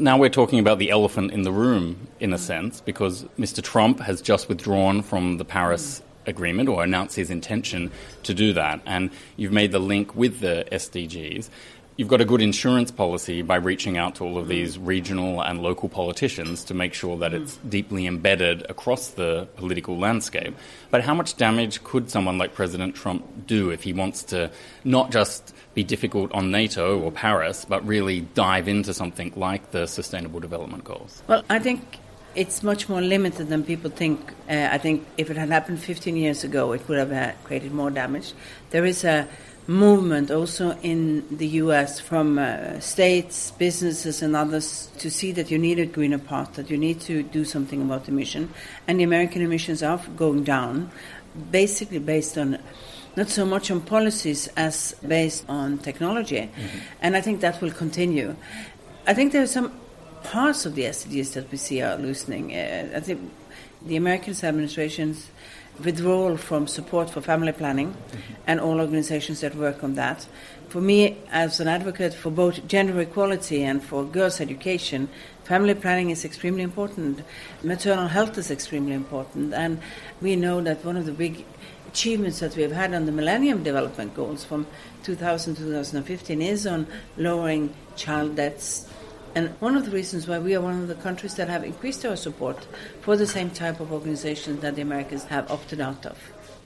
Now 0.00 0.16
we're 0.16 0.30
talking 0.30 0.58
about 0.58 0.78
the 0.78 0.88
elephant 0.88 1.30
in 1.30 1.42
the 1.42 1.52
room, 1.52 2.08
in 2.20 2.32
a 2.32 2.38
sense, 2.38 2.80
because 2.80 3.24
Mr. 3.38 3.62
Trump 3.62 4.00
has 4.00 4.22
just 4.22 4.48
withdrawn 4.48 5.02
from 5.02 5.36
the 5.36 5.44
Paris 5.44 6.00
agreement 6.26 6.70
or 6.70 6.82
announced 6.82 7.16
his 7.16 7.28
intention 7.28 7.90
to 8.22 8.32
do 8.32 8.54
that. 8.54 8.80
And 8.86 9.10
you've 9.36 9.52
made 9.52 9.72
the 9.72 9.78
link 9.78 10.16
with 10.16 10.40
the 10.40 10.66
SDGs 10.72 11.50
you've 12.00 12.08
got 12.08 12.22
a 12.22 12.24
good 12.24 12.40
insurance 12.40 12.90
policy 12.90 13.42
by 13.42 13.56
reaching 13.56 13.98
out 13.98 14.14
to 14.14 14.24
all 14.24 14.38
of 14.38 14.48
these 14.48 14.78
regional 14.78 15.42
and 15.42 15.60
local 15.60 15.86
politicians 15.86 16.64
to 16.64 16.72
make 16.72 16.94
sure 16.94 17.18
that 17.18 17.34
it's 17.34 17.58
deeply 17.68 18.06
embedded 18.06 18.64
across 18.70 19.08
the 19.08 19.46
political 19.56 19.98
landscape. 19.98 20.56
But 20.90 21.02
how 21.02 21.12
much 21.12 21.36
damage 21.36 21.84
could 21.84 22.08
someone 22.08 22.38
like 22.38 22.54
President 22.54 22.94
Trump 22.94 23.46
do 23.46 23.68
if 23.68 23.82
he 23.82 23.92
wants 23.92 24.22
to 24.32 24.50
not 24.82 25.10
just 25.10 25.54
be 25.74 25.84
difficult 25.84 26.32
on 26.32 26.50
NATO 26.50 26.98
or 26.98 27.12
Paris, 27.12 27.66
but 27.66 27.86
really 27.86 28.22
dive 28.22 28.66
into 28.66 28.94
something 28.94 29.34
like 29.36 29.70
the 29.72 29.86
Sustainable 29.86 30.40
Development 30.40 30.82
Goals? 30.82 31.22
Well, 31.26 31.44
I 31.50 31.58
think 31.58 31.98
it's 32.34 32.62
much 32.62 32.88
more 32.88 33.02
limited 33.02 33.50
than 33.50 33.62
people 33.62 33.90
think. 33.90 34.32
Uh, 34.48 34.70
I 34.72 34.78
think 34.78 35.06
if 35.18 35.28
it 35.28 35.36
had 35.36 35.50
happened 35.50 35.80
15 35.80 36.16
years 36.16 36.44
ago, 36.44 36.72
it 36.72 36.88
would 36.88 36.96
have 36.96 37.12
uh, 37.12 37.32
created 37.44 37.72
more 37.72 37.90
damage. 37.90 38.32
There 38.70 38.86
is 38.86 39.04
a 39.04 39.28
movement 39.66 40.30
also 40.30 40.76
in 40.82 41.24
the 41.36 41.46
US 41.62 42.00
from 42.00 42.38
uh, 42.38 42.80
states, 42.80 43.52
businesses, 43.52 44.22
and 44.22 44.34
others 44.34 44.90
to 44.98 45.10
see 45.10 45.32
that 45.32 45.50
you 45.50 45.58
need 45.58 45.78
a 45.78 45.86
greener 45.86 46.18
path, 46.18 46.54
that 46.54 46.70
you 46.70 46.78
need 46.78 47.00
to 47.02 47.22
do 47.22 47.44
something 47.44 47.80
about 47.82 48.08
emission. 48.08 48.52
And 48.88 48.98
the 48.98 49.04
American 49.04 49.42
emissions 49.42 49.82
are 49.82 50.00
going 50.16 50.44
down, 50.44 50.90
basically 51.50 51.98
based 51.98 52.36
on 52.36 52.58
not 53.16 53.28
so 53.28 53.44
much 53.44 53.70
on 53.70 53.80
policies 53.80 54.48
as 54.56 54.94
based 55.06 55.44
on 55.48 55.78
technology. 55.78 56.40
Mm-hmm. 56.40 56.78
And 57.02 57.16
I 57.16 57.20
think 57.20 57.40
that 57.40 57.60
will 57.60 57.72
continue. 57.72 58.36
I 59.06 59.14
think 59.14 59.32
there 59.32 59.42
are 59.42 59.46
some 59.46 59.72
parts 60.22 60.66
of 60.66 60.74
the 60.74 60.82
SDGs 60.82 61.32
that 61.34 61.50
we 61.50 61.58
see 61.58 61.82
are 61.82 61.96
loosening. 61.96 62.54
Uh, 62.54 62.90
I 62.94 63.00
think 63.00 63.30
the 63.84 63.96
American 63.96 64.34
administration's 64.42 65.30
withdrawal 65.84 66.36
from 66.36 66.66
support 66.66 67.10
for 67.10 67.20
family 67.20 67.52
planning 67.52 67.96
and 68.46 68.60
all 68.60 68.80
organizations 68.80 69.40
that 69.40 69.54
work 69.54 69.82
on 69.82 69.94
that. 69.94 70.26
For 70.68 70.80
me, 70.80 71.18
as 71.32 71.58
an 71.60 71.68
advocate 71.68 72.14
for 72.14 72.30
both 72.30 72.66
gender 72.68 73.00
equality 73.00 73.62
and 73.62 73.82
for 73.82 74.04
girls' 74.04 74.40
education, 74.40 75.08
family 75.44 75.74
planning 75.74 76.10
is 76.10 76.24
extremely 76.24 76.62
important. 76.62 77.22
Maternal 77.62 78.08
health 78.08 78.38
is 78.38 78.50
extremely 78.50 78.92
important. 78.92 79.52
And 79.52 79.80
we 80.20 80.36
know 80.36 80.60
that 80.60 80.84
one 80.84 80.96
of 80.96 81.06
the 81.06 81.12
big 81.12 81.44
achievements 81.88 82.38
that 82.38 82.54
we 82.54 82.62
have 82.62 82.72
had 82.72 82.94
on 82.94 83.06
the 83.06 83.12
Millennium 83.12 83.64
Development 83.64 84.14
Goals 84.14 84.44
from 84.44 84.66
2000 85.02 85.56
to 85.56 85.62
2015 85.62 86.40
is 86.40 86.66
on 86.66 86.86
lowering 87.16 87.74
child 87.96 88.36
deaths, 88.36 88.86
and 89.34 89.50
one 89.60 89.76
of 89.76 89.84
the 89.84 89.90
reasons 89.90 90.26
why 90.26 90.38
we 90.38 90.54
are 90.54 90.60
one 90.60 90.80
of 90.82 90.88
the 90.88 90.94
countries 90.96 91.34
that 91.36 91.48
have 91.48 91.62
increased 91.62 92.04
our 92.04 92.16
support 92.16 92.66
for 93.00 93.16
the 93.16 93.26
same 93.26 93.50
type 93.50 93.80
of 93.80 93.92
organizations 93.92 94.60
that 94.60 94.74
the 94.74 94.82
Americans 94.82 95.24
have 95.24 95.50
opted 95.50 95.80
out 95.80 96.04
of. 96.04 96.18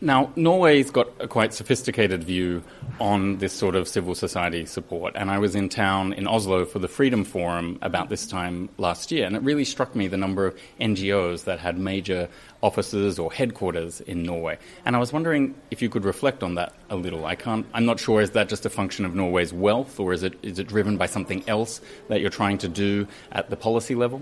Now, 0.05 0.31
Norway's 0.37 0.91
got 0.91 1.09
a 1.19 1.27
quite 1.27 1.55
sophisticated 1.55 2.25
view 2.25 2.63
on 3.01 3.39
this 3.39 3.55
sort 3.55 3.75
of 3.75 3.89
civil 3.89 4.15
society 4.15 4.67
support. 4.67 5.15
And 5.17 5.31
I 5.31 5.39
was 5.39 5.55
in 5.55 5.71
town 5.71 6.13
in 6.13 6.27
Oslo 6.27 6.67
for 6.67 6.79
the 6.79 6.89
Freedom 6.89 7.25
Forum 7.25 7.79
about 7.81 8.11
this 8.11 8.27
time 8.27 8.69
last 8.77 9.11
year, 9.11 9.25
and 9.25 9.35
it 9.35 9.41
really 9.41 9.65
struck 9.65 9.97
me 9.97 10.07
the 10.07 10.19
number 10.19 10.47
of 10.47 10.61
NGOs 10.79 11.45
that 11.45 11.59
had 11.59 11.79
major 11.79 12.29
offices 12.63 13.19
or 13.19 13.33
headquarters 13.33 14.03
in 14.03 14.25
Norway. 14.25 14.59
And 14.85 14.95
I 14.95 14.99
was 14.99 15.11
wondering 15.11 15.55
if 15.71 15.81
you 15.81 15.89
could 15.89 16.05
reflect 16.05 16.43
on 16.43 16.57
that 16.57 16.75
a 16.91 16.97
little. 16.97 17.25
I 17.25 17.35
can't, 17.35 17.67
I'm 17.73 17.87
not 17.87 17.99
sure, 17.99 18.21
is 18.21 18.33
that 18.33 18.51
just 18.51 18.67
a 18.67 18.71
function 18.71 19.07
of 19.07 19.15
Norway's 19.15 19.55
wealth, 19.55 19.99
or 19.99 20.13
is 20.13 20.23
it, 20.23 20.35
is 20.43 20.59
it 20.59 20.69
driven 20.69 20.99
by 20.99 21.07
something 21.07 21.43
else 21.49 21.81
that 22.09 22.21
you're 22.21 22.29
trying 22.29 22.59
to 22.59 22.69
do 22.69 23.09
at 23.33 23.49
the 23.49 23.57
policy 23.57 23.95
level? 23.95 24.21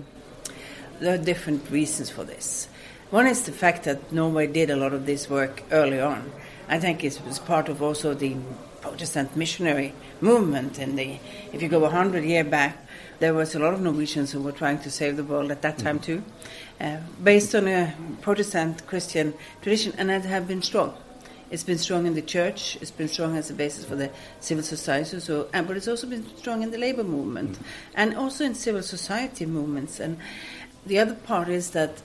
There 1.01 1.13
are 1.13 1.17
different 1.17 1.69
reasons 1.69 2.09
for 2.09 2.23
this. 2.23 2.69
One 3.13 3.27
is 3.27 3.43
the 3.43 3.51
fact 3.51 3.83
that 3.83 4.11
Norway 4.11 4.47
did 4.47 4.71
a 4.71 4.75
lot 4.75 4.91
of 4.91 5.05
this 5.05 5.29
work 5.29 5.61
early 5.69 5.99
on. 5.99 6.31
I 6.67 6.79
think 6.79 7.03
it 7.03 7.21
was 7.27 7.37
part 7.37 7.69
of 7.69 7.79
also 7.79 8.15
the 8.15 8.35
Protestant 8.81 9.37
missionary 9.37 9.93
movement. 10.19 10.79
And 10.79 10.97
the, 10.97 11.19
if 11.51 11.61
you 11.61 11.69
go 11.69 11.85
a 11.85 11.91
hundred 11.91 12.23
years 12.23 12.47
back, 12.47 12.75
there 13.19 13.35
was 13.35 13.53
a 13.53 13.59
lot 13.59 13.75
of 13.75 13.81
Norwegians 13.81 14.31
who 14.31 14.41
were 14.41 14.51
trying 14.51 14.79
to 14.79 14.89
save 14.89 15.15
the 15.15 15.23
world 15.23 15.51
at 15.51 15.61
that 15.61 15.77
time 15.77 15.99
mm. 15.99 16.03
too, 16.03 16.23
uh, 16.81 16.97
based 17.23 17.53
on 17.53 17.67
a 17.67 17.93
Protestant 18.21 18.87
Christian 18.87 19.35
tradition, 19.61 19.93
and 19.99 20.09
it 20.09 20.25
has 20.25 20.45
been 20.45 20.63
strong. 20.63 20.97
It's 21.51 21.63
been 21.63 21.77
strong 21.77 22.07
in 22.07 22.15
the 22.15 22.23
church. 22.23 22.79
It's 22.81 22.89
been 22.89 23.09
strong 23.09 23.37
as 23.37 23.51
a 23.51 23.53
basis 23.53 23.85
for 23.85 23.95
the 23.95 24.09
civil 24.39 24.63
society. 24.63 25.19
So, 25.19 25.49
and, 25.53 25.67
but 25.67 25.77
it's 25.77 25.87
also 25.87 26.07
been 26.07 26.25
strong 26.37 26.63
in 26.63 26.71
the 26.71 26.79
labor 26.79 27.03
movement, 27.03 27.59
mm. 27.59 27.63
and 27.93 28.15
also 28.15 28.43
in 28.43 28.55
civil 28.55 28.81
society 28.81 29.45
movements. 29.45 29.99
And 29.99 30.17
the 30.83 30.97
other 30.97 31.13
part 31.13 31.47
is 31.47 31.69
that 31.69 32.01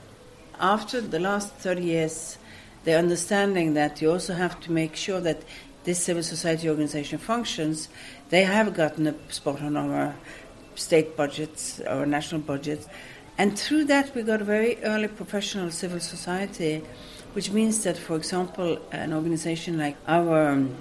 after 0.61 1.01
the 1.01 1.19
last 1.19 1.53
30 1.55 1.83
years, 1.83 2.39
the 2.85 2.97
understanding 2.97 3.75
that 3.75 4.01
you 4.01 4.11
also 4.11 4.35
have 4.35 4.61
to 4.61 4.73
make 4.73 4.97
sure 4.97 5.21
that 5.21 5.43
this 5.85 6.03
civil 6.03 6.23
society 6.23 6.69
organization 6.69 7.19
functions, 7.19 7.89
they 8.31 8.43
have 8.43 8.75
gotten 8.75 9.07
a 9.07 9.15
spot 9.33 9.63
on 9.63 9.77
our 9.77 10.15
state 10.75 11.17
budgets, 11.17 11.81
our 11.81 12.07
national 12.07 12.41
budgets. 12.41 12.87
And 13.37 13.59
through 13.59 13.85
that, 13.87 14.15
we 14.15 14.23
got 14.23 14.41
a 14.41 14.45
very 14.45 14.83
early 14.85 15.09
professional 15.09 15.71
civil 15.71 16.01
society, 16.01 16.83
which 17.33 17.51
means 17.51 17.85
that, 17.85 17.97
for 17.97 18.17
example, 18.17 18.79
an 18.93 19.13
organization 19.13 19.79
like 19.79 19.97
our 20.07 20.49
um, 20.49 20.75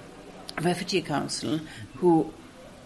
Refugee 0.61 1.01
Council, 1.01 1.59
who, 1.95 2.33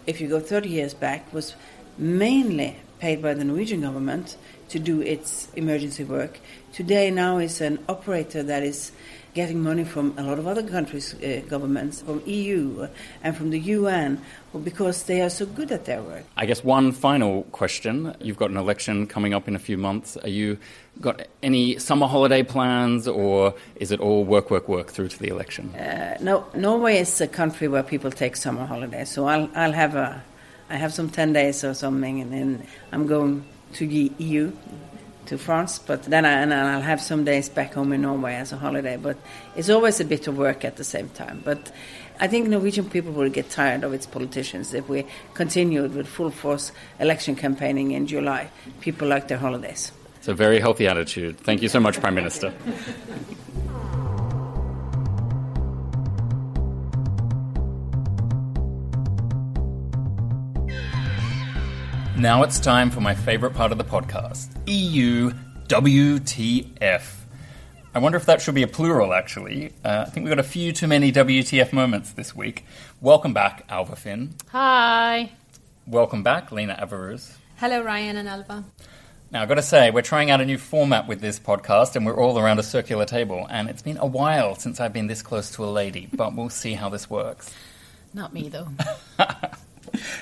if 0.06 0.20
you 0.20 0.28
go 0.28 0.40
30 0.40 0.68
years 0.68 0.94
back, 0.94 1.32
was 1.32 1.54
mainly 1.96 2.76
paid 2.98 3.22
by 3.22 3.34
the 3.34 3.44
Norwegian 3.44 3.80
government 3.80 4.36
to 4.72 4.78
do 4.78 5.02
its 5.02 5.48
emergency 5.54 6.02
work, 6.02 6.40
today 6.72 7.10
now 7.10 7.36
is 7.38 7.60
an 7.60 7.78
operator 7.88 8.42
that 8.42 8.62
is 8.62 8.90
getting 9.34 9.62
money 9.62 9.84
from 9.84 10.14
a 10.18 10.22
lot 10.22 10.38
of 10.38 10.46
other 10.46 10.62
countries' 10.62 11.14
uh, 11.14 11.42
governments, 11.48 12.02
from 12.02 12.22
EU 12.26 12.86
and 13.22 13.36
from 13.36 13.50
the 13.50 13.58
UN, 13.60 14.20
because 14.64 15.04
they 15.04 15.20
are 15.22 15.30
so 15.30 15.46
good 15.46 15.72
at 15.72 15.84
their 15.84 16.02
work. 16.02 16.24
I 16.36 16.46
guess 16.46 16.64
one 16.64 16.92
final 16.92 17.44
question. 17.44 18.14
You've 18.20 18.36
got 18.36 18.50
an 18.50 18.56
election 18.56 19.06
coming 19.06 19.32
up 19.34 19.48
in 19.48 19.54
a 19.54 19.58
few 19.58 19.78
months. 19.78 20.16
Are 20.18 20.28
you 20.28 20.58
got 21.00 21.26
any 21.42 21.78
summer 21.78 22.06
holiday 22.06 22.42
plans, 22.42 23.08
or 23.08 23.54
is 23.76 23.90
it 23.90 24.00
all 24.00 24.24
work, 24.24 24.50
work, 24.50 24.68
work 24.68 24.90
through 24.90 25.08
to 25.08 25.18
the 25.18 25.28
election? 25.28 25.74
Uh, 25.74 26.16
no, 26.20 26.46
Norway 26.54 26.98
is 26.98 27.20
a 27.20 27.28
country 27.28 27.68
where 27.68 27.82
people 27.82 28.10
take 28.10 28.36
summer 28.36 28.66
holidays, 28.66 29.10
so 29.10 29.26
I'll, 29.26 29.50
I'll 29.54 29.72
have 29.72 29.94
a, 29.94 30.22
I 30.68 30.76
have 30.76 30.92
some 30.92 31.08
10 31.08 31.32
days 31.32 31.62
or 31.64 31.74
something, 31.74 32.20
and 32.20 32.32
then 32.32 32.66
I'm 32.90 33.06
going 33.06 33.44
to 33.74 33.86
the 33.86 34.12
EU 34.18 34.52
to 35.26 35.38
France, 35.38 35.78
but 35.78 36.02
then 36.04 36.24
I, 36.24 36.32
and 36.32 36.52
I'll 36.52 36.80
have 36.80 37.00
some 37.00 37.24
days 37.24 37.48
back 37.48 37.74
home 37.74 37.92
in 37.92 38.02
Norway 38.02 38.34
as 38.34 38.52
a 38.52 38.56
holiday. 38.56 38.96
But 38.96 39.16
it's 39.56 39.70
always 39.70 40.00
a 40.00 40.04
bit 40.04 40.26
of 40.26 40.36
work 40.36 40.64
at 40.64 40.76
the 40.76 40.84
same 40.84 41.08
time. 41.10 41.42
But 41.44 41.70
I 42.20 42.28
think 42.28 42.48
Norwegian 42.48 42.88
people 42.90 43.12
will 43.12 43.30
get 43.30 43.50
tired 43.50 43.84
of 43.84 43.92
its 43.92 44.06
politicians 44.06 44.74
if 44.74 44.88
we 44.88 45.06
continued 45.34 45.94
with 45.94 46.06
full 46.06 46.30
force 46.30 46.72
election 47.00 47.36
campaigning 47.36 47.92
in 47.92 48.06
July. 48.06 48.50
People 48.80 49.08
like 49.08 49.28
their 49.28 49.38
holidays. 49.38 49.92
It's 50.18 50.28
a 50.28 50.34
very 50.34 50.60
healthy 50.60 50.86
attitude. 50.86 51.38
Thank 51.38 51.62
you 51.62 51.68
so 51.68 51.80
much, 51.80 52.00
Prime 52.00 52.14
Minister. 52.14 52.52
Now 62.16 62.42
it's 62.42 62.60
time 62.60 62.90
for 62.90 63.00
my 63.00 63.14
favorite 63.14 63.54
part 63.54 63.72
of 63.72 63.78
the 63.78 63.84
podcast 63.84 64.48
EU 64.66 65.30
WTF. 65.66 67.02
I 67.94 67.98
wonder 67.98 68.16
if 68.18 68.26
that 68.26 68.40
should 68.40 68.54
be 68.54 68.62
a 68.62 68.68
plural, 68.68 69.12
actually. 69.12 69.72
Uh, 69.84 70.04
I 70.06 70.10
think 70.10 70.24
we've 70.24 70.30
got 70.30 70.38
a 70.38 70.42
few 70.48 70.72
too 70.72 70.86
many 70.86 71.10
WTF 71.10 71.72
moments 71.72 72.12
this 72.12 72.34
week. 72.36 72.64
Welcome 73.00 73.32
back, 73.32 73.64
Alva 73.68 73.96
Finn. 73.96 74.34
Hi. 74.50 75.32
Welcome 75.86 76.22
back, 76.22 76.52
Lena 76.52 76.78
Averus. 76.80 77.34
Hello, 77.56 77.82
Ryan 77.82 78.16
and 78.18 78.28
Alva. 78.28 78.64
Now, 79.30 79.42
I've 79.42 79.48
got 79.48 79.54
to 79.54 79.62
say, 79.62 79.90
we're 79.90 80.02
trying 80.02 80.30
out 80.30 80.40
a 80.40 80.44
new 80.44 80.58
format 80.58 81.08
with 81.08 81.20
this 81.20 81.40
podcast, 81.40 81.96
and 81.96 82.04
we're 82.04 82.16
all 82.16 82.38
around 82.38 82.58
a 82.58 82.62
circular 82.62 83.04
table. 83.06 83.46
And 83.50 83.68
it's 83.68 83.82
been 83.82 83.96
a 83.98 84.06
while 84.06 84.54
since 84.54 84.80
I've 84.80 84.92
been 84.92 85.06
this 85.06 85.22
close 85.22 85.50
to 85.52 85.64
a 85.64 85.66
lady, 85.66 86.08
but 86.12 86.34
we'll 86.34 86.50
see 86.50 86.74
how 86.74 86.88
this 86.88 87.08
works. 87.10 87.52
Not 88.14 88.32
me, 88.32 88.48
though. 88.50 88.68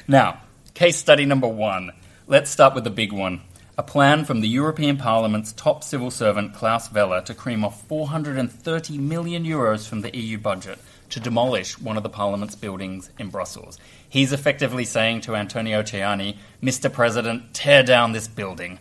Now, 0.09 0.41
case 0.81 0.97
study 0.97 1.27
number 1.27 1.47
one. 1.47 1.93
Let's 2.27 2.51
start 2.51 2.75
with 2.75 2.85
the 2.85 2.91
big 2.91 3.13
one. 3.13 3.43
A 3.77 3.83
plan 3.83 4.25
from 4.25 4.41
the 4.41 4.49
European 4.49 4.97
Parliament's 4.97 5.53
top 5.53 5.85
civil 5.85 6.11
servant 6.11 6.55
Klaus 6.55 6.91
Welle 6.91 7.23
to 7.23 7.35
cream 7.35 7.67
off 7.67 7.87
430 7.87 8.97
million 8.97 9.45
euros 9.45 9.87
from 9.87 10.01
the 10.01 10.17
EU 10.17 10.39
budget 10.39 10.79
to 11.11 11.21
demolish 11.21 11.79
one 11.79 11.99
of 11.99 12.03
the 12.03 12.09
Parliament's 12.09 12.55
buildings 12.55 13.11
in 13.19 13.29
Brussels. 13.29 13.79
He's 14.09 14.33
effectively 14.33 14.87
saying 14.87 15.21
to 15.21 15.37
Antonio 15.37 15.83
Tajani, 15.83 16.39
Mr. 16.63 16.91
President, 16.91 17.53
tear 17.53 17.83
down 17.83 18.13
this 18.13 18.27
building. 18.27 18.79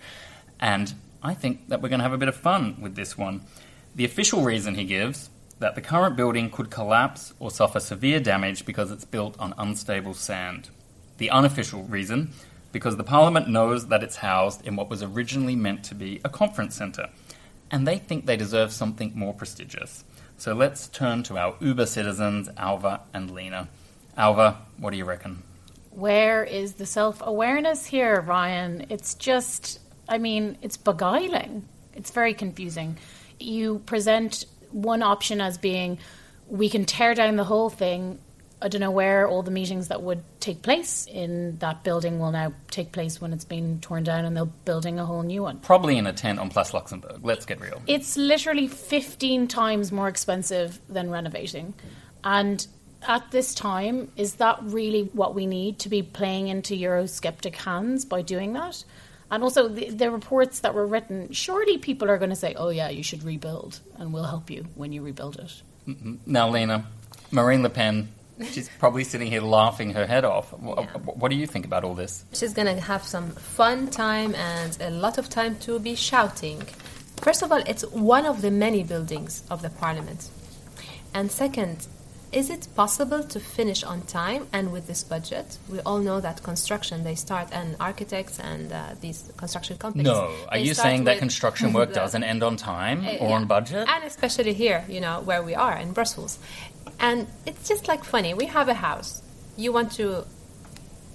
And 0.57 0.93
I 1.21 1.33
think 1.33 1.67
that 1.67 1.81
we're 1.81 1.89
going 1.89 1.99
to 1.99 2.03
have 2.03 2.13
a 2.13 2.17
bit 2.17 2.29
of 2.29 2.35
fun 2.37 2.77
with 2.79 2.95
this 2.95 3.17
one. 3.17 3.41
The 3.93 4.05
official 4.05 4.43
reason 4.43 4.75
he 4.75 4.85
gives 4.85 5.29
that 5.59 5.75
the 5.75 5.81
current 5.81 6.15
building 6.15 6.49
could 6.49 6.69
collapse 6.69 7.33
or 7.39 7.51
suffer 7.51 7.81
severe 7.81 8.21
damage 8.21 8.65
because 8.65 8.89
it's 8.89 9.03
built 9.03 9.37
on 9.37 9.53
unstable 9.57 10.13
sand. 10.13 10.69
The 11.19 11.29
unofficial 11.29 11.83
reason 11.83 12.31
because 12.71 12.97
the 12.97 13.03
Parliament 13.03 13.47
knows 13.47 13.87
that 13.87 14.03
it's 14.03 14.17
housed 14.17 14.65
in 14.65 14.75
what 14.75 14.89
was 14.89 15.03
originally 15.03 15.55
meant 15.55 15.83
to 15.85 15.95
be 15.95 16.21
a 16.23 16.29
conference 16.29 16.75
centre, 16.75 17.09
and 17.71 17.87
they 17.87 17.97
think 17.97 18.25
they 18.25 18.37
deserve 18.37 18.71
something 18.71 19.11
more 19.15 19.33
prestigious. 19.33 20.03
So 20.37 20.53
let's 20.53 20.87
turn 20.87 21.23
to 21.23 21.37
our 21.37 21.55
Uber 21.59 21.85
citizens, 21.85 22.49
Alva 22.57 23.01
and 23.13 23.31
Lena. 23.31 23.67
Alva, 24.15 24.57
what 24.77 24.91
do 24.91 24.97
you 24.97 25.05
reckon? 25.05 25.43
Where 25.91 26.43
is 26.43 26.73
the 26.73 26.85
self 26.85 27.21
awareness 27.25 27.85
here, 27.85 28.21
Ryan? 28.21 28.85
It's 28.89 29.15
just, 29.15 29.79
I 30.07 30.17
mean, 30.17 30.57
it's 30.61 30.77
beguiling. 30.77 31.67
It's 31.95 32.11
very 32.11 32.33
confusing. 32.33 32.97
You 33.39 33.79
present 33.79 34.45
one 34.71 35.03
option 35.03 35.41
as 35.41 35.57
being 35.57 35.97
we 36.47 36.69
can 36.69 36.85
tear 36.85 37.13
down 37.13 37.35
the 37.35 37.43
whole 37.43 37.69
thing. 37.69 38.19
I 38.61 38.67
don't 38.67 38.81
know 38.81 38.91
where 38.91 39.27
all 39.27 39.41
the 39.41 39.51
meetings 39.51 39.87
that 39.87 40.01
would 40.01 40.21
take 40.41 40.61
place 40.61 41.07
in 41.07 41.57
that 41.59 41.83
building 41.83 42.19
will 42.19 42.31
now 42.31 42.53
take 42.69 42.91
place 42.91 43.21
when 43.21 43.31
it's 43.31 43.45
been 43.45 43.79
torn 43.79 44.03
down 44.03 44.25
and 44.25 44.35
they're 44.35 44.45
building 44.45 44.99
a 44.99 45.05
whole 45.05 45.23
new 45.23 45.43
one. 45.43 45.59
Probably 45.59 45.97
in 45.97 46.05
a 46.05 46.13
tent 46.13 46.39
on 46.39 46.49
Place 46.49 46.73
Luxembourg. 46.73 47.19
Let's 47.23 47.45
get 47.45 47.61
real. 47.61 47.81
It's 47.87 48.17
literally 48.17 48.67
15 48.67 49.47
times 49.47 49.91
more 49.91 50.09
expensive 50.09 50.79
than 50.89 51.09
renovating. 51.09 51.73
And 52.23 52.67
at 53.07 53.31
this 53.31 53.55
time, 53.55 54.11
is 54.17 54.35
that 54.35 54.59
really 54.61 55.03
what 55.13 55.35
we 55.35 55.47
need 55.47 55.79
to 55.79 55.89
be 55.89 56.03
playing 56.03 56.49
into 56.49 56.73
Eurosceptic 56.73 57.55
hands 57.55 58.03
by 58.03 58.21
doing 58.21 58.53
that? 58.53 58.83
And 59.31 59.43
also, 59.43 59.67
the, 59.67 59.89
the 59.91 60.11
reports 60.11 60.61
that 60.61 60.73
were 60.73 60.87
written, 60.87 61.31
surely 61.31 61.77
people 61.77 62.09
are 62.09 62.17
going 62.17 62.31
to 62.31 62.35
say, 62.35 62.55
oh, 62.55 62.69
yeah, 62.69 62.89
you 62.89 63.03
should 63.03 63.23
rebuild, 63.23 63.79
and 63.97 64.11
we'll 64.11 64.23
help 64.23 64.49
you 64.49 64.65
when 64.73 64.91
you 64.91 65.03
rebuild 65.03 65.37
it. 65.37 65.61
Mm-hmm. 65.87 66.15
Now, 66.25 66.49
Lena, 66.49 66.87
Marine 67.31 67.61
Le 67.61 67.69
Pen, 67.69 68.09
she's 68.51 68.69
probably 68.79 69.03
sitting 69.03 69.27
here 69.27 69.41
laughing 69.41 69.91
her 69.93 70.05
head 70.05 70.25
off. 70.25 70.53
Yeah. 70.63 70.85
wh- 70.87 71.17
What 71.21 71.29
do 71.29 71.35
you 71.37 71.47
think 71.47 71.65
about 71.65 71.83
all 71.83 71.95
this? 71.95 72.23
She's 72.33 72.53
gonna 72.53 72.79
have 72.79 73.03
some 73.03 73.29
fun 73.31 73.87
time 73.89 74.35
and 74.35 74.77
a 74.81 74.89
lot 74.89 75.17
of 75.17 75.29
time 75.29 75.57
to 75.59 75.79
be 75.79 75.95
shouting. 75.95 76.61
First 77.21 77.41
of 77.41 77.51
all, 77.51 77.61
it's 77.67 77.83
one 77.91 78.25
of 78.25 78.41
the 78.41 78.51
many 78.51 78.83
buildings 78.83 79.43
of 79.49 79.61
the 79.61 79.69
parliament. 79.69 80.29
And 81.13 81.31
second, 81.31 81.87
is 82.31 82.51
it 82.51 82.67
possible 82.75 83.23
to 83.23 83.39
finish 83.39 83.83
on 83.83 84.03
time 84.03 84.45
and 84.53 84.71
with 84.71 84.85
this 84.85 85.03
budget? 85.03 85.57
We 85.67 85.79
all 85.79 85.97
know 85.97 86.21
that 86.21 86.43
construction 86.43 87.03
they 87.03 87.15
start 87.15 87.49
and 87.51 87.75
architects 87.79 88.39
and 88.39 88.71
uh, 88.71 88.93
these 89.01 89.31
construction 89.35 89.77
companies. 89.79 90.05
No. 90.05 90.31
Are 90.49 90.59
you 90.59 90.75
saying 90.75 91.05
that 91.05 91.17
construction 91.17 91.73
work 91.73 91.91
doesn't 92.01 92.23
end 92.23 92.43
on 92.43 92.55
time 92.55 93.03
uh, 93.03 93.17
or 93.17 93.29
yeah. 93.29 93.35
on 93.35 93.45
budget? 93.47 93.87
And 93.89 94.03
especially 94.03 94.53
here, 94.53 94.85
you 94.87 95.01
know, 95.01 95.21
where 95.21 95.41
we 95.41 95.55
are 95.55 95.75
in 95.77 95.91
Brussels. 95.91 96.37
And 96.99 97.27
it's 97.45 97.67
just 97.67 97.87
like 97.87 98.03
funny. 98.03 98.33
We 98.33 98.45
have 98.45 98.69
a 98.69 98.73
house. 98.73 99.21
You 99.57 99.71
want 99.73 99.91
to. 99.93 100.25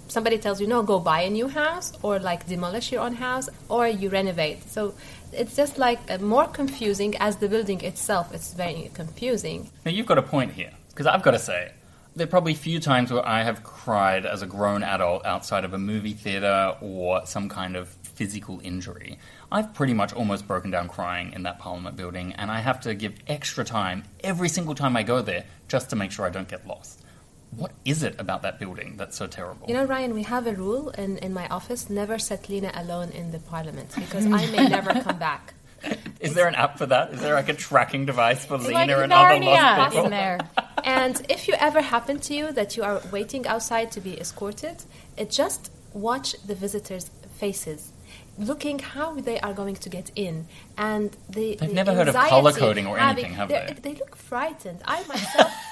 Somebody 0.09 0.39
tells 0.39 0.61
you, 0.61 0.67
no, 0.67 0.83
go 0.83 1.01
buy 1.01 1.23
a 1.23 1.31
new 1.31 1.49
house, 1.49 1.93
or 2.03 2.19
like 2.19 2.47
demolish 2.47 2.93
your 2.93 3.01
own 3.03 3.15
house, 3.15 3.49
or 3.69 3.89
you 3.89 4.11
renovate. 4.11 4.69
So 4.69 4.95
it's 5.33 5.57
just 5.57 5.79
like 5.79 6.21
more 6.21 6.47
confusing 6.47 7.17
as 7.19 7.37
the 7.37 7.49
building 7.49 7.81
itself. 7.83 8.33
It's 8.33 8.53
very 8.53 8.91
confusing. 8.93 9.71
Now, 9.85 9.93
you've 9.93 10.07
got 10.07 10.19
a 10.19 10.23
point 10.23 10.53
here, 10.53 10.73
because 10.91 11.07
I've 11.07 11.23
got 11.23 11.33
to 11.33 11.39
say, 11.39 11.73
there 12.15 12.27
are 12.27 12.31
probably 12.31 12.55
few 12.55 12.79
times 12.81 13.11
where 13.11 13.27
I 13.27 13.43
have 13.43 13.65
cried 13.65 14.25
as 14.27 14.43
a 14.43 14.47
grown 14.47 14.85
adult 14.85 15.25
outside 15.25 15.65
of 15.65 15.73
a 15.73 15.79
movie 15.79 16.13
theatre 16.13 16.77
or 16.81 17.27
some 17.27 17.49
kind 17.49 17.75
of 17.75 17.89
physical 17.89 18.61
injury. 18.63 19.19
I've 19.55 19.73
pretty 19.73 19.95
much 19.95 20.13
almost 20.13 20.49
broken 20.49 20.73
down 20.73 20.89
crying 20.89 21.33
in 21.33 21.45
that 21.45 21.61
Parliament 21.61 21.97
building, 21.97 22.33
and 22.33 22.51
I 22.51 22.59
have 22.59 22.81
to 22.81 22.95
give 22.95 23.15
extra 23.29 23.65
time 23.65 24.03
every 24.25 24.49
single 24.49 24.75
time 24.75 24.97
I 24.97 25.05
go 25.05 25.23
there 25.23 25.45
just 25.69 25.91
to 25.91 25.97
make 25.97 26.11
sure 26.11 26.27
I 26.27 26.31
don't 26.31 26.49
get 26.49 26.67
lost. 26.67 27.01
What 27.53 27.71
is 27.85 28.03
it 28.03 28.17
about 28.19 28.43
that 28.43 28.59
building 28.59 28.97
that's 28.97 29.17
so 29.17 29.29
terrible? 29.29 29.69
You 29.69 29.75
know, 29.75 29.85
Ryan, 29.85 30.13
we 30.13 30.25
have 30.25 30.49
a 30.49 30.53
rule 30.55 30.89
in, 30.91 31.19
in 31.19 31.33
my 31.33 31.47
office 31.49 31.89
never 31.89 32.19
set 32.19 32.49
Lena 32.49 32.73
alone 32.75 33.11
in 33.11 33.31
the 33.31 33.39
parliament 33.39 33.91
because 33.95 34.27
I 34.27 34.45
may 34.51 34.69
never 34.69 34.93
come 35.07 35.19
back. 35.19 35.55
is 36.19 36.35
there 36.35 36.49
an 36.49 36.57
app 36.57 36.77
for 36.77 36.87
that? 36.87 37.13
Is 37.15 37.21
there 37.21 37.35
like 37.35 37.49
a 37.49 37.55
tracking 37.55 38.07
device 38.07 38.45
for 38.45 38.57
It's 38.57 38.67
Lena 38.67 38.79
like 38.79 39.05
and 39.05 39.13
other 39.13 39.35
Narnia 39.37 39.77
lost 39.79 39.95
people? 39.95 40.11
there. 40.11 40.41
And 40.83 41.25
if 41.31 41.47
you 41.47 41.55
ever 41.61 41.81
happen 41.81 42.19
to 42.27 42.35
you 42.35 42.51
that 42.53 42.77
you 42.77 42.83
are 42.83 43.01
waiting 43.13 43.47
outside 43.47 43.93
to 43.93 44.01
be 44.01 44.19
escorted, 44.19 44.83
just 45.29 45.71
watch 45.93 46.35
the 46.45 46.57
visitors' 46.57 47.09
faces, 47.39 47.93
looking 48.39 48.79
how 48.79 49.15
they 49.15 49.39
are 49.41 49.53
going 49.53 49.77
to 49.77 49.89
get 49.89 50.11
in, 50.17 50.47
and 50.77 51.17
the. 51.29 51.57
They've 51.57 51.69
the 51.69 51.75
never 51.75 51.95
heard 51.95 52.09
of 52.09 52.15
colour 52.15 52.53
coding 52.53 52.87
or 52.87 52.99
having- 52.99 53.25
anything, 53.25 53.37
have 53.37 53.49
they? 53.49 53.77
They 53.81 53.95
look 53.95 54.17
frightened. 54.17 54.81
I 54.85 55.05
myself. 55.07 55.53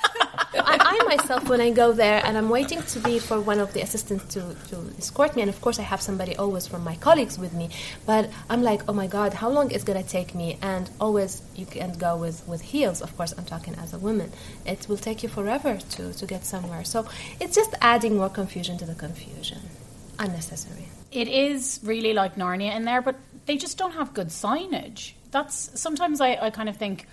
I, 0.55 0.99
I 1.01 1.17
myself, 1.17 1.49
when 1.49 1.61
I 1.61 1.71
go 1.71 1.93
there 1.93 2.21
and 2.25 2.37
I'm 2.37 2.49
waiting 2.49 2.83
to 2.83 2.99
be 3.01 3.19
for 3.19 3.41
one 3.41 3.59
of 3.59 3.73
the 3.73 3.81
assistants 3.81 4.35
to, 4.35 4.55
to 4.69 4.77
escort 4.99 5.35
me, 5.35 5.43
and 5.43 5.49
of 5.49 5.61
course 5.61 5.79
I 5.79 5.83
have 5.83 6.01
somebody 6.01 6.37
always 6.37 6.67
from 6.67 6.85
my 6.85 6.97
colleagues 6.97 7.39
with 7.39 7.53
me, 7.53 7.71
but 8.07 8.31
I'm 8.49 8.63
like, 8.63 8.83
oh 8.89 8.93
my 8.93 9.07
god, 9.07 9.35
how 9.35 9.49
long 9.49 9.71
is 9.71 9.85
gonna 9.85 10.03
take 10.03 10.35
me? 10.35 10.59
And 10.63 10.91
always 11.01 11.43
you 11.57 11.67
can 11.67 11.97
go 11.99 12.17
with, 12.17 12.47
with 12.47 12.61
heels. 12.61 13.01
Of 13.01 13.17
course, 13.17 13.33
I'm 13.37 13.45
talking 13.45 13.75
as 13.77 13.93
a 13.93 13.99
woman. 13.99 14.33
It 14.67 14.87
will 14.89 14.97
take 14.97 15.23
you 15.23 15.29
forever 15.29 15.79
to, 15.79 16.13
to 16.13 16.27
get 16.27 16.45
somewhere. 16.45 16.85
So 16.85 17.07
it's 17.41 17.55
just 17.55 17.75
adding 17.81 18.17
more 18.17 18.31
confusion 18.31 18.79
to 18.79 18.85
the 18.85 18.95
confusion. 18.95 19.59
Unnecessary. 20.19 20.89
It 21.13 21.29
is 21.29 21.81
really 21.83 22.15
like 22.15 22.37
Narnia 22.37 22.75
in 22.75 22.85
there, 22.85 23.03
but 23.03 23.17
they 23.47 23.57
just 23.57 23.77
don't 23.77 23.93
have 23.93 24.15
good 24.15 24.29
signage. 24.29 25.13
That's 25.31 25.79
sometimes 25.81 26.21
I, 26.21 26.37
I 26.41 26.51
kind 26.51 26.69
of 26.69 26.77
think 26.77 27.07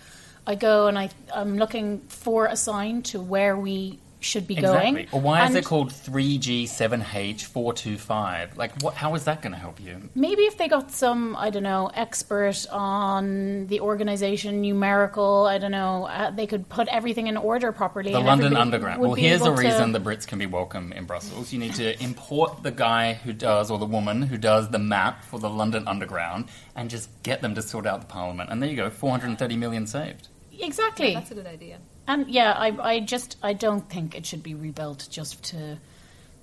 I 0.47 0.55
go 0.55 0.87
and 0.87 0.97
I 0.97 1.09
I'm 1.33 1.57
looking 1.57 1.99
for 2.07 2.45
a 2.45 2.55
sign 2.55 3.01
to 3.03 3.21
where 3.21 3.57
we 3.57 3.99
should 4.21 4.47
be 4.47 4.57
Exactly. 4.57 4.91
going. 4.91 5.07
Or 5.11 5.21
why 5.21 5.45
is 5.47 5.55
it 5.55 5.65
called 5.65 5.91
3G7H425? 5.91 8.57
Like, 8.57 8.81
what? 8.81 8.93
How 8.95 9.15
is 9.15 9.23
that 9.25 9.41
going 9.41 9.53
to 9.53 9.59
help 9.59 9.79
you? 9.79 10.09
Maybe 10.15 10.43
if 10.43 10.57
they 10.57 10.67
got 10.67 10.91
some, 10.91 11.35
I 11.37 11.49
don't 11.49 11.63
know, 11.63 11.89
expert 11.93 12.65
on 12.71 13.67
the 13.67 13.79
organization, 13.79 14.61
numerical, 14.61 15.45
I 15.45 15.57
don't 15.57 15.71
know, 15.71 16.05
uh, 16.05 16.31
they 16.31 16.47
could 16.47 16.67
put 16.69 16.87
everything 16.89 17.27
in 17.27 17.37
order 17.37 17.71
properly. 17.71 18.11
The 18.11 18.19
London 18.19 18.55
Underground. 18.57 19.01
Well, 19.01 19.13
here's 19.13 19.41
a 19.41 19.45
able 19.45 19.55
to- 19.55 19.61
reason 19.61 19.91
the 19.91 19.99
Brits 19.99 20.27
can 20.27 20.39
be 20.39 20.45
welcome 20.45 20.91
in 20.93 21.05
Brussels. 21.05 21.53
You 21.53 21.59
need 21.59 21.75
to 21.75 22.01
import 22.03 22.63
the 22.63 22.71
guy 22.71 23.13
who 23.13 23.33
does, 23.33 23.71
or 23.71 23.77
the 23.79 23.85
woman 23.85 24.21
who 24.23 24.37
does 24.37 24.69
the 24.69 24.79
map 24.79 25.23
for 25.23 25.39
the 25.39 25.49
London 25.49 25.87
Underground, 25.87 26.45
and 26.75 26.89
just 26.89 27.09
get 27.23 27.41
them 27.41 27.55
to 27.55 27.61
sort 27.61 27.85
out 27.85 28.01
the 28.01 28.07
Parliament. 28.07 28.49
And 28.51 28.61
there 28.61 28.69
you 28.69 28.75
go, 28.75 28.89
430 28.89 29.55
million 29.55 29.87
saved. 29.87 30.27
Exactly. 30.61 31.13
That's 31.13 31.31
a 31.31 31.35
good 31.35 31.47
idea. 31.47 31.77
And 32.09 32.27
yeah, 32.27 32.53
I, 32.53 32.75
I 32.81 32.99
just 33.01 33.37
I 33.43 33.53
don't 33.53 33.87
think 33.87 34.15
it 34.15 34.25
should 34.25 34.41
be 34.41 34.55
rebuilt 34.55 35.07
just 35.11 35.43
to 35.51 35.77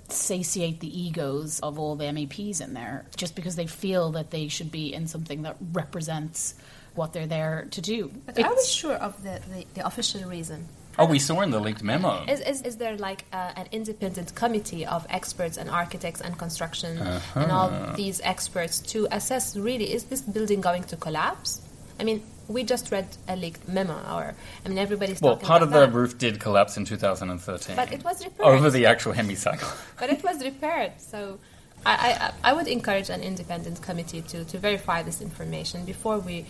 satiate 0.09 0.79
the 0.79 1.03
egos 1.03 1.59
of 1.59 1.77
all 1.81 1.97
the 1.97 2.05
MEPs 2.05 2.61
in 2.61 2.73
there, 2.73 3.05
just 3.17 3.35
because 3.35 3.57
they 3.57 3.67
feel 3.67 4.13
that 4.13 4.31
they 4.31 4.47
should 4.47 4.71
be 4.71 4.95
in 4.95 5.09
something 5.09 5.43
that 5.43 5.57
represents 5.73 6.55
what 6.95 7.13
they're 7.13 7.27
there 7.27 7.67
to 7.73 7.81
do. 7.81 8.13
But 8.27 8.39
are 8.39 8.43
we 8.43 8.53
It's- 8.53 8.69
sure 8.69 8.95
of 8.95 9.21
the, 9.25 9.41
the, 9.53 9.67
the 9.75 9.85
official 9.85 10.23
reason? 10.31 10.69
Oh, 11.01 11.05
we 11.05 11.19
saw 11.19 11.41
in 11.41 11.51
the 11.51 11.59
linked 11.59 11.83
memo. 11.83 12.25
Is, 12.27 12.41
is, 12.41 12.63
is 12.63 12.77
there 12.77 12.97
like 12.97 13.25
uh, 13.33 13.53
an 13.57 13.67
independent 13.73 14.35
committee 14.37 14.87
of 14.87 15.05
experts 15.11 15.59
and 15.59 15.69
architects 15.69 16.21
and 16.23 16.39
construction 16.39 16.97
and 17.35 17.53
all 17.53 17.93
these 17.97 18.21
experts 18.23 18.79
to 18.93 19.07
assess 19.11 19.57
really 19.57 19.93
is 19.93 20.05
this 20.05 20.23
building 20.23 20.63
going 20.63 20.85
to 20.85 20.97
collapse? 20.97 21.61
I 22.01 22.05
mean, 22.05 22.23
we 22.49 22.63
just 22.63 22.91
read 22.93 23.09
a 23.29 23.37
leaked 23.37 23.67
memo, 23.69 23.95
or 23.95 24.35
I 24.65 24.69
mean, 24.69 24.79
everybody's 24.79 25.21
Well, 25.21 25.35
talking 25.35 25.47
part 25.49 25.63
of 25.63 25.69
about 25.69 25.81
the 25.81 25.87
that. 25.87 25.93
roof 25.93 26.19
did 26.19 26.41
collapse 26.41 26.77
in 26.77 26.85
2013. 26.85 27.77
But 27.77 27.93
it 27.93 28.05
was 28.05 28.25
repaired. 28.25 28.47
Over 28.49 28.71
the 28.71 28.87
actual 28.87 29.13
hemicycle. 29.13 29.77
but 29.99 30.11
it 30.11 30.23
was 30.23 30.43
repaired. 30.45 30.93
So 30.99 31.39
I, 31.85 32.33
I, 32.45 32.51
I 32.51 32.53
would 32.53 32.69
encourage 32.69 33.11
an 33.11 33.23
independent 33.23 33.83
committee 33.83 34.23
to, 34.23 34.45
to 34.45 34.59
verify 34.59 35.03
this 35.03 35.21
information 35.21 35.85
before 35.85 36.19
we 36.19 36.47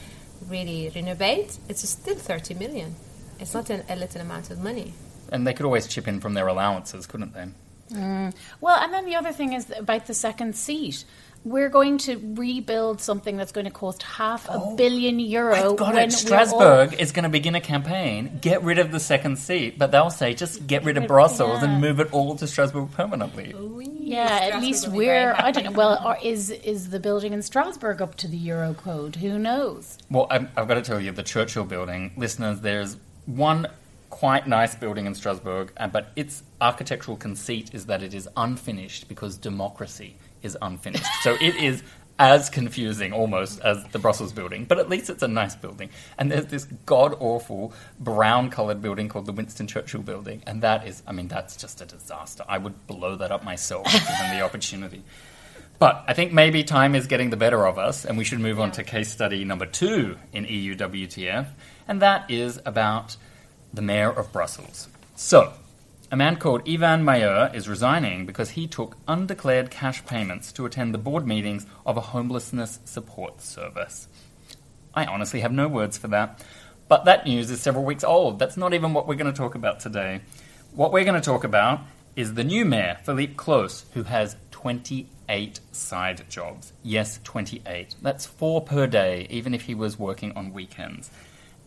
really 0.49 0.91
renovate. 0.95 1.59
It's 1.69 1.89
still 1.89 2.17
30 2.17 2.55
million. 2.55 2.95
It's 3.41 3.55
not 3.55 3.71
an, 3.71 3.85
a 3.89 3.97
little 3.97 4.21
amount 4.21 4.51
of 4.51 4.61
money. 4.63 4.93
And 5.33 5.47
they 5.47 5.53
could 5.55 5.67
always 5.67 5.87
chip 5.87 6.07
in 6.09 6.21
from 6.21 6.35
their 6.35 6.47
allowances, 6.47 7.07
couldn't 7.07 7.35
they? 7.35 7.47
Mm. 7.93 8.35
Well, 8.61 8.77
and 8.83 8.93
then 8.93 9.07
the 9.07 9.15
other 9.15 9.33
thing 9.33 9.53
is 9.53 9.73
about 9.77 10.07
the 10.07 10.15
second 10.15 10.57
seat. 10.57 11.05
We're 11.45 11.69
going 11.69 11.99
to 11.99 12.17
rebuild 12.35 13.01
something 13.01 13.37
that's 13.37 13.53
going 13.53 13.67
to 13.67 13.71
cost 13.71 14.03
half 14.03 14.49
a 14.49 14.75
billion 14.77 15.21
euro. 15.21 15.55
I've 15.73 15.77
got 15.77 15.95
when 15.95 16.09
it. 16.09 16.13
Strasbourg 16.13 16.93
all- 16.93 16.99
is 16.99 17.13
going 17.13 17.23
to 17.23 17.29
begin 17.29 17.55
a 17.55 17.61
campaign. 17.61 18.39
Get 18.41 18.63
rid 18.63 18.79
of 18.79 18.91
the 18.91 18.99
second 19.01 19.37
seat, 19.39 19.79
but 19.79 19.93
they'll 19.93 20.11
say 20.11 20.35
just 20.35 20.67
get 20.67 20.85
rid 20.85 20.97
of 20.97 21.07
Brussels 21.07 21.63
Yeah. 21.63 21.71
and 21.71 21.81
move 21.81 22.01
it 22.01 22.13
all 22.13 22.35
to 22.37 22.47
Strasbourg 22.47 22.91
permanently. 22.93 23.55
Yeah, 24.01 24.39
at 24.53 24.61
least 24.61 24.89
we're. 24.89 25.35
I 25.37 25.51
don't 25.53 25.65
know. 25.65 25.71
Well, 25.73 26.01
or 26.05 26.17
is 26.23 26.51
is 26.51 26.91
the 26.91 27.01
building 27.01 27.33
in 27.33 27.43
Strasbourg 27.43 28.01
up 28.03 28.15
to 28.17 28.29
the 28.29 28.37
Euro 28.37 28.75
code? 28.75 29.17
Who 29.17 29.39
knows? 29.39 29.99
Well, 30.11 30.27
I've, 30.31 30.49
I've 30.57 30.69
got 30.69 30.75
to 30.75 30.83
tell 30.83 31.01
you, 31.01 31.13
the 31.13 31.23
Churchill 31.23 31.65
building, 31.65 32.13
listeners, 32.17 32.61
there's 32.61 32.97
one 33.27 33.67
quite 34.11 34.47
nice 34.47 34.75
building 34.75 35.07
in 35.07 35.15
Strasbourg, 35.15 35.73
uh, 35.77 35.89
but 35.89 36.13
its 36.17 36.43
architectural 36.61 37.17
conceit 37.17 37.71
is 37.75 37.87
that 37.87 38.03
it 38.03 38.15
is 38.15 38.29
unfinished 38.37 39.09
because 39.09 39.37
democracy 39.37 40.17
is 40.43 40.57
unfinished. 40.61 41.07
so 41.23 41.35
it 41.41 41.57
is 41.57 41.83
as 42.19 42.49
confusing 42.49 43.13
almost 43.13 43.61
as 43.61 43.85
the 43.89 43.99
Brussels 43.99 44.33
building, 44.33 44.65
but 44.65 44.79
at 44.79 44.89
least 44.89 45.11
it's 45.11 45.23
a 45.23 45.29
nice 45.29 45.55
building. 45.55 45.91
And 46.17 46.31
there's 46.31 46.47
this 46.47 46.65
god 46.87 47.15
awful 47.21 47.75
brown 48.01 48.51
coloured 48.51 48.81
building 48.81 49.09
called 49.09 49.27
the 49.27 49.33
Winston 49.33 49.67
Churchill 49.67 50.03
building, 50.03 50.43
and 50.47 50.63
that 50.63 50.87
is, 50.87 51.03
I 51.07 51.13
mean, 51.13 51.29
that's 51.29 51.57
just 51.57 51.81
a 51.81 51.85
disaster. 51.85 52.45
I 52.49 52.59
would 52.59 52.87
blow 52.87 53.17
that 53.17 53.31
up 53.31 53.45
myself 53.45 53.85
given 53.93 54.39
the 54.39 54.41
opportunity. 54.43 55.03
But 55.79 56.05
I 56.09 56.15
think 56.15 56.33
maybe 56.33 56.65
time 56.65 56.95
is 56.95 57.07
getting 57.07 57.29
the 57.29 57.37
better 57.37 57.67
of 57.67 57.79
us, 57.79 58.07
and 58.07 58.17
we 58.17 58.25
should 58.25 58.41
move 58.41 58.59
on 58.59 58.73
to 58.73 58.83
case 58.83 59.13
study 59.13 59.45
number 59.45 59.67
two 59.67 60.17
in 60.33 60.47
EU 60.47 60.75
WTF, 60.75 61.49
and 61.87 62.01
that 62.01 62.31
is 62.31 62.59
about 62.65 63.17
the 63.75 63.83
mayor 63.83 64.11
of 64.11 64.33
Brussels. 64.33 64.89
So, 65.17 65.53
a 66.11 66.17
man 66.17 66.37
called 66.37 66.67
Yvan 66.69 67.05
Mayeur 67.05 67.51
is 67.53 67.69
resigning 67.69 68.27
because 68.27 68.51
he 68.51 68.67
took 68.67 68.97
undeclared 69.09 69.71
cash 69.71 70.05
payments 70.07 70.53
to 70.53 70.65
attend 70.65 70.95
the 70.95 70.99
board 70.99 71.27
meetings 71.27 71.67
of 71.85 71.97
a 71.97 72.01
homelessness 72.01 72.79
support 72.85 73.41
service. 73.41 74.07
I 74.95 75.05
honestly 75.07 75.41
have 75.41 75.53
no 75.53 75.67
words 75.67 75.99
for 75.99 76.09
that. 76.09 76.45
But 76.89 77.05
that 77.07 77.27
news 77.27 77.51
is 77.51 77.61
several 77.61 77.85
weeks 77.85 78.05
old. 78.05 78.39
That's 78.39 78.57
not 78.57 78.73
even 78.73 78.93
what 78.95 79.09
we're 79.09 79.17
going 79.17 79.33
to 79.33 79.37
talk 79.37 79.57
about 79.57 79.81
today. 79.81 80.21
What 80.73 80.93
we're 80.93 81.05
going 81.05 81.21
to 81.21 81.25
talk 81.25 81.43
about 81.43 81.81
is 82.15 82.35
the 82.35 82.45
new 82.45 82.65
mayor, 82.65 82.99
Philippe 83.03 83.35
Close, 83.35 83.85
who 83.95 84.05
has 84.05 84.37
28 84.53 85.61
side 85.73 86.25
jobs. 86.31 86.73
Yes, 86.85 87.19
28. 87.25 87.97
That's 88.01 88.27
four 88.27 88.61
per 88.61 88.87
day, 88.87 89.27
even 89.29 89.53
if 89.53 89.63
he 89.63 89.75
was 89.75 89.99
working 89.99 90.33
on 90.37 90.53
weekends. 90.53 91.11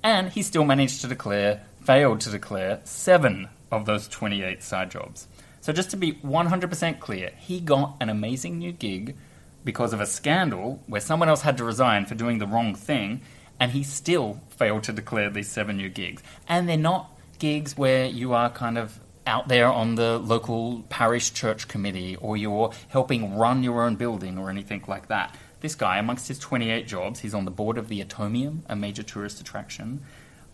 And 0.02 0.30
he 0.30 0.42
still 0.42 0.64
managed 0.64 1.02
to 1.02 1.08
declare, 1.08 1.66
failed 1.84 2.22
to 2.22 2.30
declare, 2.30 2.80
seven 2.86 3.50
of 3.72 3.86
those 3.86 4.08
28 4.08 4.64
side 4.64 4.92
jobs. 4.92 5.28
So 5.62 5.74
just 5.74 5.90
to 5.92 5.98
be 5.98 6.14
100% 6.14 7.00
clear, 7.00 7.32
he 7.38 7.60
got 7.60 7.98
an 8.00 8.10
amazing 8.10 8.58
new 8.58 8.72
gig 8.72 9.16
because 9.64 9.94
of 9.94 10.02
a 10.02 10.06
scandal 10.06 10.82
where 10.88 11.02
someone 11.02 11.30
else 11.30 11.42
had 11.42 11.58
to 11.58 11.64
resign 11.64 12.06
for 12.06 12.16
doing 12.16 12.38
the 12.38 12.48
wrong 12.48 12.74
thing, 12.74 13.22
and 13.60 13.72
he 13.72 13.84
still 13.84 14.42
failed 14.50 14.84
to 14.84 14.94
declare 14.94 15.30
these 15.30 15.50
seven 15.50 15.78
new 15.78 15.90
gigs. 15.90 16.24
And 16.48 16.68
they're 16.68 16.78
not 16.78 17.12
gigs 17.40 17.78
where 17.78 18.06
you 18.06 18.34
are 18.34 18.50
kind 18.50 18.78
of 18.78 19.00
out 19.28 19.48
there 19.48 19.68
on 19.68 19.96
the 19.96 20.18
local 20.18 20.84
parish 20.90 21.34
church 21.34 21.68
committee 21.68 22.16
or 22.16 22.36
you're 22.36 22.72
helping 22.88 23.38
run 23.38 23.62
your 23.64 23.84
own 23.84 23.96
building 23.96 24.38
or 24.38 24.50
anything 24.50 24.84
like 24.88 25.08
that. 25.08 25.36
This 25.62 25.76
guy, 25.76 25.98
amongst 25.98 26.30
his 26.30 26.40
28 26.40 26.88
jobs, 26.88 27.20
he's 27.20 27.34
on 27.34 27.46
the 27.46 27.52
board 27.52 27.78
of 27.78 27.90
the 27.90 28.02
Atomium, 28.02 28.64
a 28.68 28.76
major 28.76 29.04
tourist 29.04 29.42
attraction, 29.42 30.02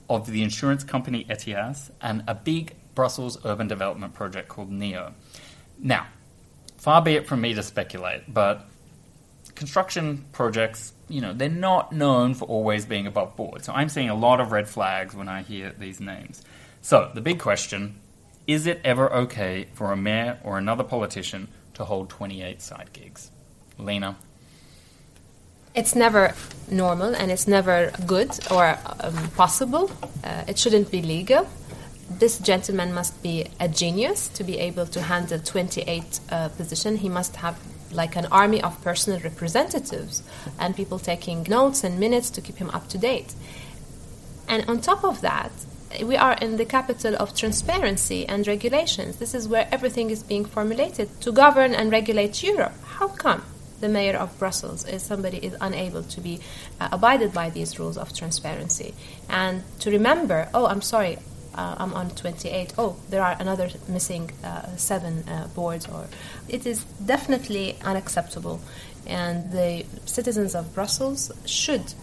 of 0.10 0.30
the 0.30 0.43
insurance 0.43 0.84
company 0.84 1.25
Ethias, 1.30 1.91
and 2.01 2.23
a 2.28 2.36
big 2.36 2.75
Brussels 2.95 3.38
urban 3.45 3.67
development 3.67 4.13
project 4.13 4.47
called 4.47 4.71
NEO. 4.71 5.13
Now, 5.77 6.08
far 6.77 7.01
be 7.01 7.13
it 7.13 7.27
from 7.27 7.41
me 7.41 7.53
to 7.53 7.62
speculate, 7.62 8.34
but 8.34 8.65
construction 9.55 10.25
projects, 10.31 10.93
you 11.10 11.21
know, 11.21 11.34
they're 11.34 11.49
not 11.49 11.91
known 11.91 12.34
for 12.34 12.45
always 12.45 12.86
being 12.86 13.08
above 13.08 13.36
board. 13.36 13.63
So 13.63 13.73
I'm 13.73 13.89
seeing 13.89 14.10
a 14.10 14.15
lot 14.15 14.39
of 14.39 14.51
red 14.51 14.67
flags 14.67 15.15
when 15.15 15.29
I 15.29 15.41
hear 15.41 15.73
these 15.77 15.99
names. 15.99 16.43
So 16.81 17.12
the 17.13 17.21
big 17.21 17.39
question 17.39 17.99
is 18.47 18.67
it 18.67 18.79
ever 18.84 19.12
okay 19.12 19.65
for 19.73 19.91
a 19.91 19.97
mayor 19.97 20.39
or 20.43 20.60
another 20.60 20.84
politician 20.84 21.47
to 21.73 21.84
hold 21.84 22.10
28 22.10 22.62
side 22.62 22.93
gigs? 22.93 23.31
Lena? 23.77 24.17
It's 25.73 25.95
never 25.95 26.34
normal 26.69 27.15
and 27.15 27.31
it's 27.31 27.47
never 27.47 27.91
good 28.05 28.38
or 28.51 28.77
um, 28.99 29.29
possible. 29.31 29.91
Uh, 30.23 30.43
it 30.47 30.58
shouldn't 30.58 30.91
be 30.91 31.01
legal. 31.01 31.47
This 32.09 32.37
gentleman 32.37 32.93
must 32.93 33.21
be 33.23 33.47
a 33.59 33.67
genius 33.67 34.27
to 34.29 34.43
be 34.43 34.59
able 34.59 34.85
to 34.87 35.01
handle 35.01 35.39
28 35.39 36.19
uh, 36.29 36.49
position. 36.49 36.97
He 36.97 37.09
must 37.09 37.37
have 37.37 37.59
like 37.91 38.15
an 38.15 38.27
army 38.27 38.61
of 38.61 38.81
personal 38.83 39.19
representatives 39.19 40.21
and 40.59 40.75
people 40.75 40.99
taking 40.99 41.43
notes 41.43 41.83
and 41.83 41.99
minutes 41.99 42.29
to 42.31 42.41
keep 42.41 42.57
him 42.57 42.69
up 42.71 42.87
to 42.89 42.97
date. 42.97 43.33
And 44.47 44.69
on 44.69 44.81
top 44.81 45.03
of 45.03 45.21
that, 45.21 45.51
we 46.03 46.15
are 46.15 46.33
in 46.33 46.57
the 46.57 46.65
capital 46.65 47.15
of 47.15 47.35
transparency 47.35 48.27
and 48.27 48.45
regulations. 48.47 49.17
This 49.17 49.33
is 49.33 49.47
where 49.47 49.67
everything 49.71 50.09
is 50.09 50.23
being 50.23 50.45
formulated 50.45 51.21
to 51.21 51.31
govern 51.31 51.73
and 51.73 51.91
regulate 51.91 52.43
Europe. 52.43 52.73
How 52.83 53.07
come 53.07 53.43
the 53.79 53.89
mayor 53.89 54.17
of 54.17 54.37
Brussels 54.37 54.85
is 54.85 55.03
somebody 55.03 55.37
is 55.37 55.55
unable 55.61 56.03
to 56.03 56.21
be 56.21 56.39
uh, 56.79 56.89
abided 56.91 57.33
by 57.33 57.49
these 57.49 57.79
rules 57.79 57.97
of 57.97 58.13
transparency 58.13 58.93
and 59.29 59.63
to 59.79 59.89
remember? 59.89 60.49
Oh, 60.53 60.67
I'm 60.67 60.81
sorry. 60.81 61.17
Uh, 61.55 61.75
I'm 61.77 61.93
on 61.93 62.09
28. 62.11 62.73
Oh, 62.77 62.97
there 63.09 63.23
are 63.23 63.35
another 63.39 63.69
missing 63.87 64.31
uh, 64.43 64.75
seven 64.75 65.27
uh, 65.27 65.47
boards. 65.55 65.87
Or 65.87 66.07
it 66.49 66.65
is 66.65 66.83
definitely 67.05 67.77
unacceptable, 67.83 68.59
and 69.07 69.51
the 69.51 69.85
citizens 70.05 70.53
of 70.55 70.73
Brussels 70.73 71.31
should 71.45 71.93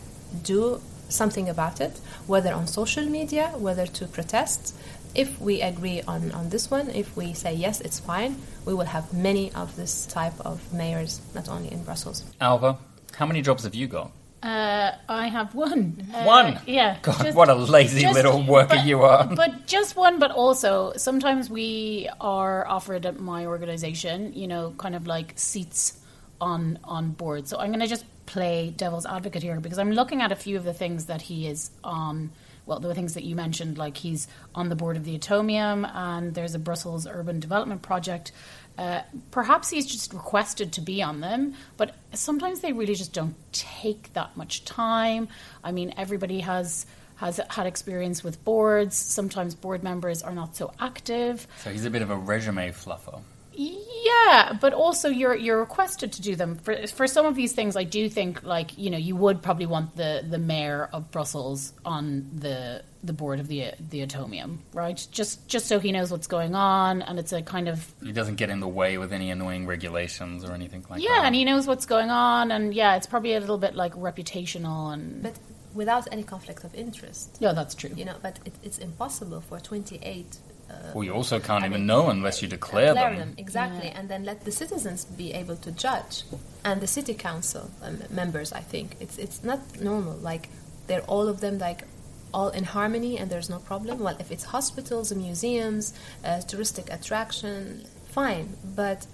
do 0.42 0.80
something 1.08 1.48
about 1.48 1.80
it, 1.80 2.00
whether 2.26 2.52
on 2.54 2.66
social 2.66 3.04
media, 3.04 3.48
whether 3.56 3.86
to 3.86 4.06
protest. 4.06 4.74
If 5.14 5.38
we 5.38 5.60
agree 5.60 6.00
on, 6.00 6.32
on 6.32 6.48
this 6.48 6.70
one, 6.70 6.88
if 6.88 7.14
we 7.14 7.34
say 7.34 7.52
yes, 7.52 7.82
it's 7.82 8.00
fine, 8.00 8.36
we 8.64 8.72
will 8.72 8.86
have 8.86 9.12
many 9.12 9.52
of 9.52 9.76
this 9.76 10.06
type 10.06 10.32
of 10.40 10.72
mayors, 10.72 11.20
not 11.34 11.50
only 11.50 11.70
in 11.70 11.84
Brussels. 11.84 12.24
Alva, 12.40 12.78
how 13.14 13.26
many 13.26 13.42
jobs 13.42 13.64
have 13.64 13.74
you 13.74 13.86
got? 13.88 14.10
Uh, 14.42 14.90
I 15.08 15.28
have 15.28 15.54
one. 15.54 16.04
Uh, 16.12 16.24
One? 16.24 16.58
Yeah. 16.66 16.98
God, 17.02 17.32
what 17.34 17.48
a 17.48 17.54
lazy 17.54 18.06
little 18.08 18.42
worker 18.42 18.74
but- 18.76 18.84
you 18.86 19.02
are. 19.02 19.26
But 19.36 19.66
just 19.66 19.94
one, 19.96 20.18
but 20.18 20.32
also 20.32 20.92
sometimes 20.96 21.48
we 21.48 22.08
are 22.20 22.66
offered 22.66 23.06
at 23.06 23.20
my 23.20 23.46
organization, 23.46 24.32
you 24.34 24.48
know, 24.48 24.74
kind 24.78 24.96
of 24.96 25.06
like 25.06 25.34
seats 25.36 25.98
on 26.40 26.78
on 26.82 27.12
board. 27.12 27.46
So 27.46 27.56
I'm 27.58 27.68
going 27.68 27.80
to 27.80 27.86
just 27.86 28.04
play 28.26 28.72
devil's 28.76 29.06
advocate 29.06 29.42
here 29.44 29.60
because 29.60 29.78
I'm 29.78 29.92
looking 29.92 30.22
at 30.22 30.32
a 30.32 30.36
few 30.36 30.56
of 30.56 30.64
the 30.64 30.74
things 30.74 31.06
that 31.06 31.22
he 31.22 31.46
is 31.46 31.70
on 31.84 32.30
well, 32.66 32.80
the 32.80 32.94
things 32.94 33.14
that 33.14 33.24
you 33.24 33.34
mentioned, 33.34 33.78
like 33.78 33.96
he's 33.96 34.28
on 34.54 34.68
the 34.68 34.76
board 34.76 34.96
of 34.96 35.04
the 35.04 35.14
Atomium 35.14 35.84
and 35.84 36.34
there's 36.34 36.54
a 36.54 36.58
Brussels 36.58 37.06
urban 37.06 37.40
development 37.40 37.82
project. 37.82 38.32
Uh, 38.78 39.02
perhaps 39.30 39.68
he's 39.68 39.86
just 39.86 40.12
requested 40.14 40.72
to 40.72 40.80
be 40.80 41.02
on 41.02 41.20
them, 41.20 41.54
but 41.76 41.94
sometimes 42.14 42.60
they 42.60 42.72
really 42.72 42.94
just 42.94 43.12
don't 43.12 43.34
take 43.52 44.12
that 44.14 44.36
much 44.36 44.64
time. 44.64 45.28
I 45.62 45.72
mean, 45.72 45.92
everybody 45.96 46.40
has 46.40 46.86
has 47.16 47.38
had 47.50 47.66
experience 47.66 48.24
with 48.24 48.42
boards. 48.44 48.96
Sometimes 48.96 49.54
board 49.54 49.84
members 49.84 50.22
are 50.22 50.32
not 50.32 50.56
so 50.56 50.72
active. 50.80 51.46
So 51.58 51.70
he's 51.70 51.84
a 51.84 51.90
bit 51.90 52.02
of 52.02 52.10
a 52.10 52.16
resume 52.16 52.70
fluffer. 52.70 53.20
Yeah, 53.54 54.56
but 54.60 54.72
also 54.72 55.08
you're 55.08 55.34
you're 55.36 55.60
requested 55.60 56.12
to 56.12 56.22
do 56.22 56.36
them 56.36 56.56
for 56.56 56.86
for 56.88 57.06
some 57.06 57.26
of 57.26 57.34
these 57.34 57.52
things. 57.52 57.76
I 57.76 57.84
do 57.84 58.08
think 58.08 58.42
like 58.42 58.76
you 58.78 58.90
know 58.90 58.98
you 58.98 59.16
would 59.16 59.42
probably 59.42 59.66
want 59.66 59.96
the 59.96 60.24
the 60.28 60.38
mayor 60.38 60.88
of 60.92 61.10
Brussels 61.10 61.72
on 61.84 62.30
the 62.34 62.82
the 63.04 63.12
board 63.12 63.40
of 63.40 63.48
the 63.48 63.72
the 63.90 64.00
Atomium, 64.00 64.60
right? 64.72 65.06
Just 65.10 65.46
just 65.48 65.66
so 65.66 65.78
he 65.78 65.92
knows 65.92 66.10
what's 66.10 66.26
going 66.26 66.54
on, 66.54 67.02
and 67.02 67.18
it's 67.18 67.32
a 67.32 67.42
kind 67.42 67.68
of 67.68 67.92
He 68.02 68.12
doesn't 68.12 68.36
get 68.36 68.50
in 68.50 68.60
the 68.60 68.68
way 68.68 68.98
with 68.98 69.12
any 69.12 69.30
annoying 69.30 69.66
regulations 69.66 70.44
or 70.44 70.52
anything 70.52 70.84
like 70.88 71.02
yeah, 71.02 71.08
that. 71.08 71.14
Yeah, 71.20 71.26
and 71.26 71.34
he 71.34 71.44
knows 71.44 71.66
what's 71.66 71.86
going 71.86 72.10
on, 72.10 72.50
and 72.50 72.74
yeah, 72.74 72.96
it's 72.96 73.06
probably 73.06 73.34
a 73.34 73.40
little 73.40 73.58
bit 73.58 73.74
like 73.74 73.94
reputational 73.94 74.92
and 74.92 75.22
But 75.22 75.34
without 75.74 76.06
any 76.12 76.22
conflict 76.22 76.64
of 76.64 76.74
interest. 76.74 77.36
yeah, 77.40 77.52
that's 77.52 77.74
true. 77.74 77.90
You 77.96 78.04
know, 78.04 78.16
but 78.22 78.38
it, 78.44 78.54
it's 78.62 78.78
impossible 78.78 79.40
for 79.40 79.58
28. 79.58 80.38
Uh, 80.72 80.92
well, 80.94 81.04
you 81.04 81.12
also 81.12 81.38
can't 81.38 81.62
I 81.64 81.66
even 81.66 81.80
mean, 81.82 81.86
know 81.86 82.08
unless 82.08 82.40
you 82.42 82.48
declare, 82.48 82.94
them. 82.94 83.34
exactly, 83.36 83.88
and 83.88 84.08
then 84.08 84.24
let 84.24 84.44
the 84.44 84.52
citizens 84.52 85.04
be 85.04 85.32
able 85.32 85.56
to 85.56 85.70
judge, 85.72 86.24
and 86.64 86.80
the 86.80 86.86
city 86.86 87.14
council 87.14 87.70
um, 87.82 88.02
members. 88.10 88.52
I 88.52 88.60
think 88.60 88.96
it's 89.00 89.18
it's 89.18 89.44
not 89.44 89.60
normal. 89.80 90.16
Like 90.16 90.48
they're 90.86 91.02
all 91.02 91.28
of 91.28 91.40
them 91.40 91.58
like 91.58 91.84
all 92.32 92.48
in 92.48 92.64
harmony, 92.64 93.18
and 93.18 93.30
there's 93.30 93.50
no 93.50 93.58
problem. 93.58 93.98
Well, 93.98 94.16
if 94.18 94.30
it's 94.30 94.44
hospitals, 94.44 95.12
museums, 95.12 95.92
uh, 96.24 96.40
touristic 96.50 96.92
attraction, 96.92 97.84
fine. 98.10 98.56
But 98.64 99.06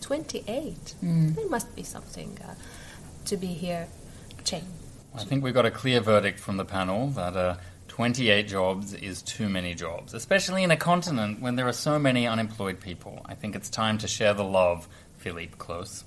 28, 0.00 0.94
there 1.02 1.48
must 1.48 1.74
be 1.74 1.82
something 1.82 2.38
uh, 2.44 2.54
to 3.24 3.36
be 3.36 3.48
here. 3.48 3.88
Change. 4.44 4.64
I 5.14 5.24
think 5.24 5.42
we 5.42 5.50
got 5.50 5.64
a 5.64 5.70
clear 5.70 6.00
verdict 6.00 6.38
from 6.38 6.58
the 6.58 6.64
panel 6.64 7.08
that 7.08 7.34
uh, 7.36 7.56
28 7.96 8.46
jobs 8.46 8.92
is 8.92 9.22
too 9.22 9.48
many 9.48 9.72
jobs, 9.72 10.12
especially 10.12 10.62
in 10.62 10.70
a 10.70 10.76
continent 10.76 11.40
when 11.40 11.56
there 11.56 11.66
are 11.66 11.72
so 11.72 11.98
many 11.98 12.26
unemployed 12.26 12.78
people. 12.78 13.24
I 13.24 13.34
think 13.34 13.56
it's 13.56 13.70
time 13.70 13.96
to 13.96 14.06
share 14.06 14.34
the 14.34 14.44
love, 14.44 14.86
Philippe 15.16 15.54
Close. 15.56 16.04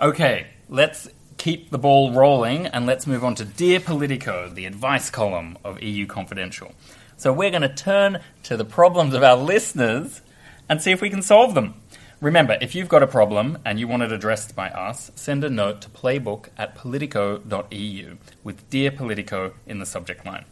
Okay, 0.00 0.48
let's 0.68 1.08
keep 1.36 1.70
the 1.70 1.78
ball 1.78 2.10
rolling 2.10 2.66
and 2.66 2.84
let's 2.84 3.06
move 3.06 3.22
on 3.22 3.36
to 3.36 3.44
Dear 3.44 3.78
Politico, 3.78 4.48
the 4.52 4.66
advice 4.66 5.08
column 5.08 5.56
of 5.64 5.80
EU 5.80 6.04
Confidential. 6.04 6.72
So 7.16 7.32
we're 7.32 7.50
going 7.50 7.62
to 7.62 7.72
turn 7.72 8.18
to 8.42 8.56
the 8.56 8.64
problems 8.64 9.14
of 9.14 9.22
our 9.22 9.36
listeners 9.36 10.20
and 10.68 10.82
see 10.82 10.90
if 10.90 11.00
we 11.00 11.10
can 11.10 11.22
solve 11.22 11.54
them. 11.54 11.74
Remember, 12.20 12.58
if 12.60 12.74
you've 12.74 12.88
got 12.88 13.04
a 13.04 13.06
problem 13.06 13.58
and 13.64 13.78
you 13.78 13.86
want 13.86 14.02
it 14.02 14.10
addressed 14.10 14.56
by 14.56 14.68
us, 14.70 15.12
send 15.14 15.44
a 15.44 15.48
note 15.48 15.80
to 15.82 15.90
playbook 15.90 16.48
at 16.58 16.74
politico.eu 16.74 18.16
with 18.42 18.68
Dear 18.68 18.90
Politico 18.90 19.54
in 19.64 19.78
the 19.78 19.86
subject 19.86 20.26
line. 20.26 20.44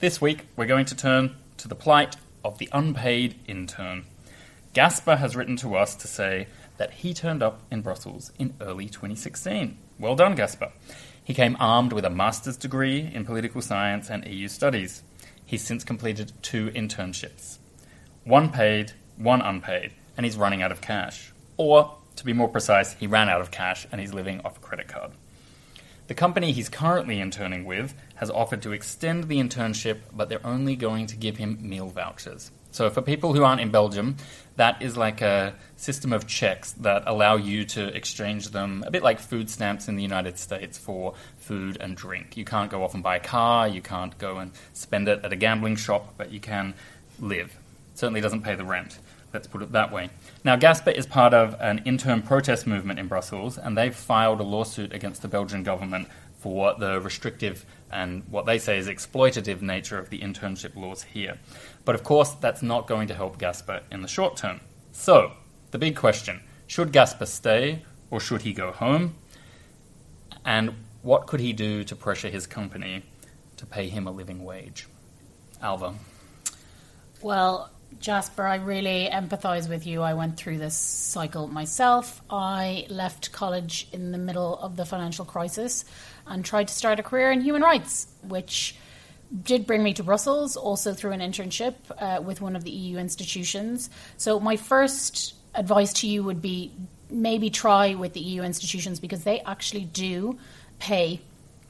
This 0.00 0.20
week, 0.20 0.46
we're 0.54 0.66
going 0.66 0.86
to 0.86 0.94
turn 0.94 1.34
to 1.56 1.66
the 1.66 1.74
plight 1.74 2.14
of 2.44 2.58
the 2.58 2.68
unpaid 2.72 3.34
intern. 3.48 4.04
Gasper 4.72 5.16
has 5.16 5.34
written 5.34 5.56
to 5.56 5.74
us 5.74 5.96
to 5.96 6.06
say 6.06 6.46
that 6.76 6.92
he 6.92 7.12
turned 7.12 7.42
up 7.42 7.62
in 7.68 7.80
Brussels 7.80 8.30
in 8.38 8.54
early 8.60 8.86
2016. 8.86 9.76
Well 9.98 10.14
done, 10.14 10.36
Gasper. 10.36 10.70
He 11.24 11.34
came 11.34 11.56
armed 11.58 11.92
with 11.92 12.04
a 12.04 12.10
master's 12.10 12.56
degree 12.56 13.10
in 13.12 13.24
political 13.24 13.60
science 13.60 14.08
and 14.08 14.24
EU 14.24 14.46
studies. 14.46 15.02
He's 15.44 15.64
since 15.64 15.82
completed 15.82 16.30
two 16.42 16.70
internships 16.70 17.58
one 18.22 18.52
paid, 18.52 18.92
one 19.16 19.40
unpaid, 19.40 19.90
and 20.16 20.24
he's 20.24 20.36
running 20.36 20.62
out 20.62 20.70
of 20.70 20.80
cash. 20.80 21.32
Or, 21.56 21.96
to 22.14 22.24
be 22.24 22.32
more 22.32 22.48
precise, 22.48 22.92
he 22.92 23.08
ran 23.08 23.28
out 23.28 23.40
of 23.40 23.50
cash 23.50 23.88
and 23.90 24.00
he's 24.00 24.14
living 24.14 24.42
off 24.44 24.58
a 24.58 24.60
credit 24.60 24.86
card. 24.86 25.10
The 26.08 26.14
company 26.14 26.52
he's 26.52 26.70
currently 26.70 27.20
interning 27.20 27.66
with 27.66 27.94
has 28.14 28.30
offered 28.30 28.62
to 28.62 28.72
extend 28.72 29.24
the 29.24 29.36
internship, 29.36 29.98
but 30.16 30.30
they're 30.30 30.44
only 30.44 30.74
going 30.74 31.06
to 31.08 31.16
give 31.16 31.36
him 31.36 31.58
meal 31.60 31.88
vouchers. 31.88 32.50
So, 32.70 32.88
for 32.88 33.02
people 33.02 33.34
who 33.34 33.44
aren't 33.44 33.60
in 33.60 33.70
Belgium, 33.70 34.16
that 34.56 34.80
is 34.80 34.96
like 34.96 35.20
a 35.20 35.54
system 35.76 36.14
of 36.14 36.26
checks 36.26 36.72
that 36.72 37.02
allow 37.04 37.36
you 37.36 37.66
to 37.66 37.94
exchange 37.94 38.48
them, 38.48 38.84
a 38.86 38.90
bit 38.90 39.02
like 39.02 39.20
food 39.20 39.50
stamps 39.50 39.86
in 39.86 39.96
the 39.96 40.02
United 40.02 40.38
States 40.38 40.78
for 40.78 41.12
food 41.36 41.76
and 41.78 41.94
drink. 41.94 42.38
You 42.38 42.44
can't 42.46 42.70
go 42.70 42.84
off 42.84 42.94
and 42.94 43.02
buy 43.02 43.16
a 43.16 43.20
car, 43.20 43.68
you 43.68 43.82
can't 43.82 44.16
go 44.16 44.38
and 44.38 44.52
spend 44.72 45.08
it 45.08 45.22
at 45.24 45.32
a 45.32 45.36
gambling 45.36 45.76
shop, 45.76 46.14
but 46.16 46.32
you 46.32 46.40
can 46.40 46.72
live. 47.20 47.54
Certainly 47.94 48.22
doesn't 48.22 48.42
pay 48.42 48.54
the 48.54 48.64
rent. 48.64 48.98
Let's 49.32 49.46
put 49.46 49.62
it 49.62 49.72
that 49.72 49.92
way. 49.92 50.10
Now, 50.42 50.56
Gasper 50.56 50.90
is 50.90 51.06
part 51.06 51.34
of 51.34 51.54
an 51.60 51.82
intern 51.84 52.22
protest 52.22 52.66
movement 52.66 52.98
in 52.98 53.08
Brussels, 53.08 53.58
and 53.58 53.76
they've 53.76 53.94
filed 53.94 54.40
a 54.40 54.44
lawsuit 54.44 54.92
against 54.92 55.22
the 55.22 55.28
Belgian 55.28 55.62
government 55.62 56.08
for 56.38 56.74
the 56.78 57.00
restrictive 57.00 57.66
and 57.90 58.22
what 58.30 58.46
they 58.46 58.58
say 58.58 58.78
is 58.78 58.86
exploitative 58.86 59.62
nature 59.62 59.98
of 59.98 60.10
the 60.10 60.20
internship 60.20 60.76
laws 60.76 61.02
here. 61.02 61.38
But 61.84 61.94
of 61.94 62.04
course, 62.04 62.30
that's 62.34 62.62
not 62.62 62.86
going 62.86 63.08
to 63.08 63.14
help 63.14 63.38
Gasper 63.38 63.82
in 63.90 64.02
the 64.02 64.08
short 64.08 64.36
term. 64.36 64.60
So, 64.92 65.32
the 65.70 65.78
big 65.78 65.96
question 65.96 66.40
should 66.66 66.92
Gasper 66.92 67.26
stay 67.26 67.84
or 68.10 68.20
should 68.20 68.42
he 68.42 68.52
go 68.52 68.72
home? 68.72 69.16
And 70.44 70.74
what 71.02 71.26
could 71.26 71.40
he 71.40 71.52
do 71.52 71.84
to 71.84 71.96
pressure 71.96 72.28
his 72.28 72.46
company 72.46 73.04
to 73.56 73.66
pay 73.66 73.88
him 73.88 74.06
a 74.06 74.10
living 74.10 74.44
wage? 74.44 74.86
Alva. 75.62 75.94
Well, 77.20 77.70
Jasper, 78.00 78.46
I 78.46 78.56
really 78.56 79.08
empathise 79.10 79.68
with 79.68 79.86
you. 79.86 80.02
I 80.02 80.14
went 80.14 80.36
through 80.36 80.58
this 80.58 80.76
cycle 80.76 81.48
myself. 81.48 82.22
I 82.30 82.86
left 82.88 83.32
college 83.32 83.88
in 83.92 84.12
the 84.12 84.18
middle 84.18 84.58
of 84.58 84.76
the 84.76 84.84
financial 84.84 85.24
crisis 85.24 85.84
and 86.26 86.44
tried 86.44 86.68
to 86.68 86.74
start 86.74 87.00
a 87.00 87.02
career 87.02 87.32
in 87.32 87.40
human 87.40 87.62
rights, 87.62 88.06
which 88.22 88.76
did 89.42 89.66
bring 89.66 89.82
me 89.82 89.94
to 89.94 90.02
Brussels, 90.02 90.56
also 90.56 90.94
through 90.94 91.12
an 91.12 91.20
internship 91.20 91.74
uh, 91.98 92.22
with 92.22 92.40
one 92.40 92.56
of 92.56 92.64
the 92.64 92.70
EU 92.70 92.98
institutions. 92.98 93.90
So, 94.16 94.38
my 94.38 94.56
first 94.56 95.34
advice 95.54 95.92
to 95.94 96.06
you 96.06 96.22
would 96.22 96.40
be 96.40 96.72
maybe 97.10 97.50
try 97.50 97.94
with 97.94 98.12
the 98.12 98.20
EU 98.20 98.42
institutions 98.42 99.00
because 99.00 99.24
they 99.24 99.40
actually 99.40 99.84
do 99.84 100.38
pay 100.78 101.20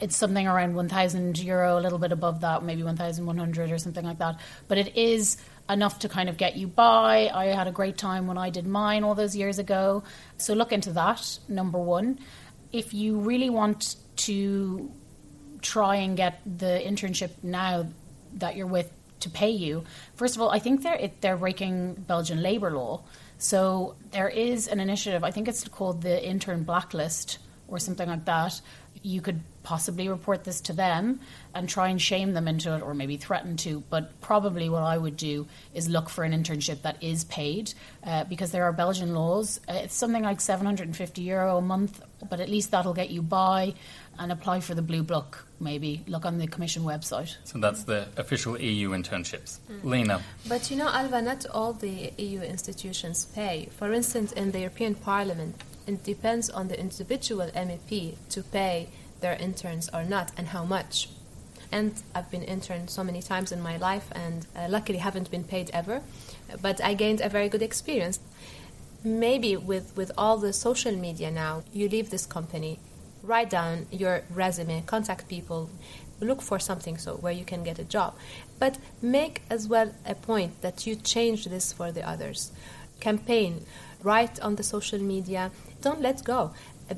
it's 0.00 0.16
something 0.16 0.46
around 0.46 0.74
1,000 0.74 1.38
euro, 1.40 1.78
a 1.78 1.80
little 1.80 1.98
bit 1.98 2.12
above 2.12 2.42
that, 2.42 2.62
maybe 2.62 2.82
1,100 2.82 3.72
or 3.72 3.78
something 3.78 4.04
like 4.04 4.18
that. 4.18 4.38
But 4.68 4.78
it 4.78 4.96
is 4.96 5.38
enough 5.68 6.00
to 6.00 6.08
kind 6.08 6.28
of 6.28 6.36
get 6.36 6.56
you 6.56 6.66
by. 6.66 7.30
I 7.32 7.46
had 7.46 7.66
a 7.66 7.72
great 7.72 7.98
time 7.98 8.26
when 8.26 8.38
I 8.38 8.50
did 8.50 8.66
mine 8.66 9.04
all 9.04 9.14
those 9.14 9.36
years 9.36 9.58
ago. 9.58 10.02
So 10.36 10.54
look 10.54 10.72
into 10.72 10.92
that, 10.92 11.38
number 11.48 11.78
one. 11.78 12.18
If 12.72 12.94
you 12.94 13.18
really 13.18 13.50
want 13.50 13.96
to 14.16 14.90
try 15.60 15.96
and 15.96 16.16
get 16.16 16.40
the 16.44 16.80
internship 16.84 17.30
now 17.42 17.86
that 18.34 18.56
you're 18.56 18.66
with 18.66 18.90
to 19.20 19.30
pay 19.30 19.50
you, 19.50 19.84
first 20.14 20.36
of 20.36 20.42
all, 20.42 20.50
I 20.50 20.58
think 20.58 20.82
they're, 20.82 21.10
they're 21.20 21.36
breaking 21.36 21.94
Belgian 21.94 22.42
labour 22.42 22.70
law. 22.70 23.02
So 23.38 23.94
there 24.10 24.28
is 24.28 24.68
an 24.68 24.80
initiative, 24.80 25.22
I 25.22 25.30
think 25.30 25.48
it's 25.48 25.66
called 25.68 26.02
the 26.02 26.26
Intern 26.26 26.64
Blacklist 26.64 27.38
or 27.68 27.78
something 27.78 28.08
like 28.08 28.24
that. 28.24 28.60
You 29.02 29.20
could 29.20 29.40
possibly 29.68 30.08
report 30.08 30.44
this 30.44 30.62
to 30.62 30.72
them 30.72 31.20
and 31.54 31.68
try 31.68 31.88
and 31.88 32.00
shame 32.00 32.32
them 32.32 32.48
into 32.48 32.74
it 32.74 32.80
or 32.80 32.94
maybe 32.94 33.18
threaten 33.18 33.54
to. 33.54 33.82
But 33.90 34.18
probably 34.22 34.70
what 34.70 34.82
I 34.82 34.96
would 34.96 35.18
do 35.18 35.46
is 35.74 35.90
look 35.90 36.08
for 36.08 36.24
an 36.24 36.32
internship 36.32 36.80
that 36.82 37.02
is 37.02 37.24
paid 37.24 37.74
uh, 38.02 38.24
because 38.24 38.50
there 38.50 38.64
are 38.64 38.72
Belgian 38.72 39.14
laws. 39.14 39.60
Uh, 39.68 39.74
it's 39.84 39.94
something 39.94 40.22
like 40.22 40.40
750 40.40 41.20
euro 41.20 41.58
a 41.58 41.60
month, 41.60 42.00
but 42.30 42.40
at 42.40 42.48
least 42.48 42.70
that'll 42.70 42.94
get 42.94 43.10
you 43.10 43.20
by 43.20 43.74
and 44.18 44.32
apply 44.32 44.60
for 44.60 44.74
the 44.74 44.80
blue 44.80 45.02
book 45.02 45.44
maybe 45.60 46.02
look 46.06 46.24
on 46.24 46.38
the 46.38 46.46
commission 46.46 46.82
website 46.82 47.36
So 47.44 47.58
that's 47.58 47.84
the 47.84 48.08
official 48.16 48.58
EU 48.58 48.90
internships. 48.90 49.58
Lena. 49.82 50.22
But 50.48 50.70
you 50.70 50.76
know, 50.78 50.88
Alva, 50.88 51.20
not 51.20 51.44
all 51.50 51.74
the 51.74 52.12
EU 52.16 52.40
institutions 52.40 53.26
pay. 53.34 53.68
For 53.78 53.92
instance, 53.92 54.32
in 54.32 54.52
the 54.52 54.60
European 54.60 54.94
Parliament, 54.94 55.56
it 55.86 56.02
depends 56.04 56.48
on 56.48 56.68
the 56.68 56.78
individual 56.78 57.48
MEP 57.54 58.16
to 58.30 58.42
pay 58.42 58.88
their 59.20 59.34
interns 59.34 59.88
or 59.92 60.04
not 60.04 60.32
and 60.36 60.48
how 60.48 60.64
much. 60.64 61.08
And 61.70 62.02
I've 62.14 62.30
been 62.30 62.42
interned 62.42 62.90
so 62.90 63.04
many 63.04 63.20
times 63.20 63.52
in 63.52 63.60
my 63.60 63.76
life 63.76 64.08
and 64.12 64.46
uh, 64.56 64.68
luckily 64.70 64.98
haven't 64.98 65.30
been 65.30 65.44
paid 65.44 65.70
ever. 65.72 66.02
But 66.62 66.82
I 66.82 66.94
gained 66.94 67.20
a 67.20 67.28
very 67.28 67.48
good 67.48 67.62
experience. 67.62 68.20
Maybe 69.04 69.56
with, 69.56 69.94
with 69.96 70.10
all 70.16 70.38
the 70.38 70.52
social 70.52 70.92
media 70.96 71.30
now, 71.30 71.62
you 71.72 71.88
leave 71.88 72.10
this 72.10 72.26
company, 72.26 72.78
write 73.22 73.50
down 73.50 73.86
your 73.90 74.22
resume, 74.30 74.82
contact 74.86 75.28
people, 75.28 75.70
look 76.20 76.42
for 76.42 76.58
something 76.58 76.98
so 76.98 77.14
where 77.16 77.32
you 77.32 77.44
can 77.44 77.62
get 77.62 77.78
a 77.78 77.84
job. 77.84 78.14
But 78.58 78.78
make 79.02 79.42
as 79.50 79.68
well 79.68 79.92
a 80.06 80.14
point 80.14 80.62
that 80.62 80.86
you 80.86 80.96
change 80.96 81.44
this 81.44 81.72
for 81.72 81.92
the 81.92 82.08
others. 82.08 82.50
Campaign, 83.00 83.64
write 84.02 84.40
on 84.40 84.56
the 84.56 84.64
social 84.64 84.98
media, 84.98 85.52
don't 85.80 86.00
let 86.00 86.24
go. 86.24 86.52
Uh, 86.90 86.94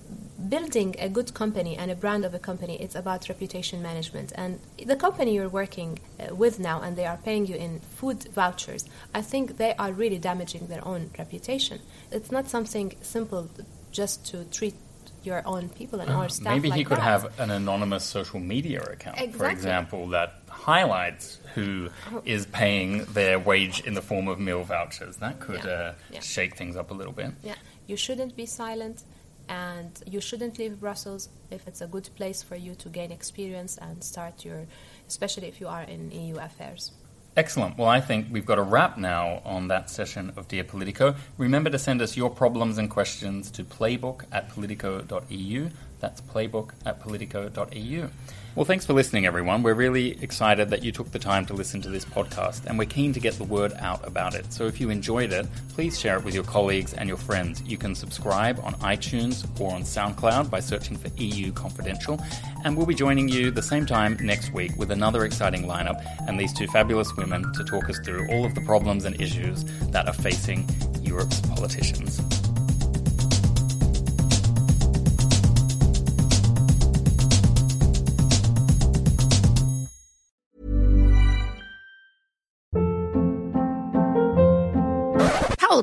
building 0.48 0.94
a 0.98 1.08
good 1.08 1.32
company 1.34 1.76
and 1.76 1.90
a 1.90 1.94
brand 1.94 2.24
of 2.24 2.32
a 2.34 2.38
company 2.38 2.80
it's 2.80 2.94
about 2.94 3.28
reputation 3.28 3.82
management 3.82 4.32
and 4.36 4.58
the 4.86 4.96
company 4.96 5.34
you're 5.34 5.48
working 5.48 5.98
uh, 6.18 6.34
with 6.34 6.58
now 6.58 6.80
and 6.80 6.96
they 6.96 7.06
are 7.06 7.18
paying 7.18 7.46
you 7.46 7.54
in 7.56 7.80
food 7.98 8.24
vouchers 8.32 8.84
i 9.14 9.20
think 9.20 9.56
they 9.58 9.74
are 9.74 9.92
really 9.92 10.18
damaging 10.18 10.66
their 10.68 10.84
own 10.86 11.10
reputation 11.18 11.78
it's 12.10 12.30
not 12.32 12.48
something 12.48 12.92
simple 13.02 13.48
just 13.92 14.24
to 14.24 14.44
treat 14.44 14.74
your 15.22 15.42
own 15.46 15.68
people 15.68 16.00
and 16.00 16.10
our 16.10 16.28
staff 16.30 16.46
Uh, 16.52 16.54
Maybe 16.56 16.70
like 16.70 16.78
he 16.78 16.84
could 16.84 16.96
that. 16.96 17.02
have 17.12 17.38
an 17.38 17.50
anonymous 17.50 18.04
social 18.04 18.40
media 18.40 18.80
account, 18.82 19.18
for 19.34 19.50
example, 19.50 20.08
that 20.08 20.30
highlights 20.48 21.38
who 21.54 21.90
is 22.24 22.46
paying 22.46 23.04
their 23.12 23.38
wage 23.38 23.80
in 23.88 23.92
the 23.92 24.00
form 24.00 24.28
of 24.28 24.38
meal 24.38 24.62
vouchers. 24.64 25.16
That 25.16 25.38
could 25.40 25.62
Yeah. 25.64 25.70
uh, 25.70 25.94
Yeah. 26.10 26.20
shake 26.20 26.56
things 26.56 26.74
up 26.74 26.90
a 26.90 26.94
little 26.94 27.12
bit. 27.12 27.32
Yeah, 27.42 27.56
you 27.86 27.96
shouldn't 27.98 28.34
be 28.34 28.46
silent, 28.46 29.02
and 29.50 30.00
you 30.06 30.20
shouldn't 30.20 30.58
leave 30.58 30.78
Brussels 30.80 31.28
if 31.50 31.66
it's 31.66 31.80
a 31.80 31.86
good 31.86 32.08
place 32.14 32.40
for 32.42 32.54
you 32.54 32.76
to 32.76 32.88
gain 32.88 33.10
experience 33.10 33.76
and 33.78 34.02
start 34.02 34.44
your, 34.44 34.66
especially 35.08 35.48
if 35.48 35.60
you 35.60 35.66
are 35.66 35.82
in 35.82 36.10
EU 36.12 36.36
affairs. 36.36 36.92
Excellent. 37.36 37.76
Well, 37.76 37.88
I 37.88 38.00
think 38.00 38.28
we've 38.30 38.46
got 38.46 38.58
a 38.58 38.62
wrap 38.62 38.96
now 38.96 39.42
on 39.44 39.68
that 39.68 39.90
session 39.90 40.32
of 40.36 40.48
Dear 40.48 40.64
Politico. 40.64 41.16
Remember 41.36 41.70
to 41.70 41.78
send 41.78 42.00
us 42.00 42.16
your 42.16 42.30
problems 42.30 42.78
and 42.78 42.88
questions 42.88 43.50
to 43.52 43.64
playbook 43.64 44.24
at 44.32 44.48
politico.eu. 44.50 45.70
That's 46.00 46.20
playbook 46.20 46.70
at 46.84 47.00
politico.eu. 47.00 48.08
Well, 48.56 48.64
thanks 48.64 48.84
for 48.84 48.94
listening, 48.94 49.26
everyone. 49.26 49.62
We're 49.62 49.74
really 49.74 50.20
excited 50.22 50.70
that 50.70 50.82
you 50.82 50.90
took 50.90 51.12
the 51.12 51.20
time 51.20 51.46
to 51.46 51.54
listen 51.54 51.80
to 51.82 51.88
this 51.88 52.04
podcast, 52.04 52.66
and 52.66 52.76
we're 52.80 52.86
keen 52.86 53.12
to 53.12 53.20
get 53.20 53.34
the 53.34 53.44
word 53.44 53.72
out 53.78 54.04
about 54.04 54.34
it. 54.34 54.52
So 54.52 54.66
if 54.66 54.80
you 54.80 54.90
enjoyed 54.90 55.32
it, 55.32 55.46
please 55.68 56.00
share 56.00 56.16
it 56.16 56.24
with 56.24 56.34
your 56.34 56.42
colleagues 56.42 56.92
and 56.92 57.08
your 57.08 57.16
friends. 57.16 57.62
You 57.62 57.78
can 57.78 57.94
subscribe 57.94 58.58
on 58.64 58.74
iTunes 58.80 59.46
or 59.60 59.72
on 59.72 59.82
SoundCloud 59.82 60.50
by 60.50 60.58
searching 60.58 60.96
for 60.96 61.08
EU 61.16 61.52
Confidential. 61.52 62.20
And 62.64 62.76
we'll 62.76 62.86
be 62.86 62.94
joining 62.94 63.28
you 63.28 63.52
the 63.52 63.62
same 63.62 63.86
time 63.86 64.18
next 64.20 64.52
week 64.52 64.72
with 64.76 64.90
another 64.90 65.24
exciting 65.24 65.62
lineup 65.62 66.04
and 66.26 66.38
these 66.38 66.52
two 66.52 66.66
fabulous 66.66 67.16
women 67.16 67.52
to 67.52 67.62
talk 67.62 67.88
us 67.88 68.00
through 68.00 68.28
all 68.30 68.44
of 68.44 68.56
the 68.56 68.62
problems 68.62 69.04
and 69.04 69.20
issues 69.20 69.62
that 69.92 70.08
are 70.08 70.12
facing 70.12 70.68
Europe's 71.02 71.40
politicians. 71.40 72.39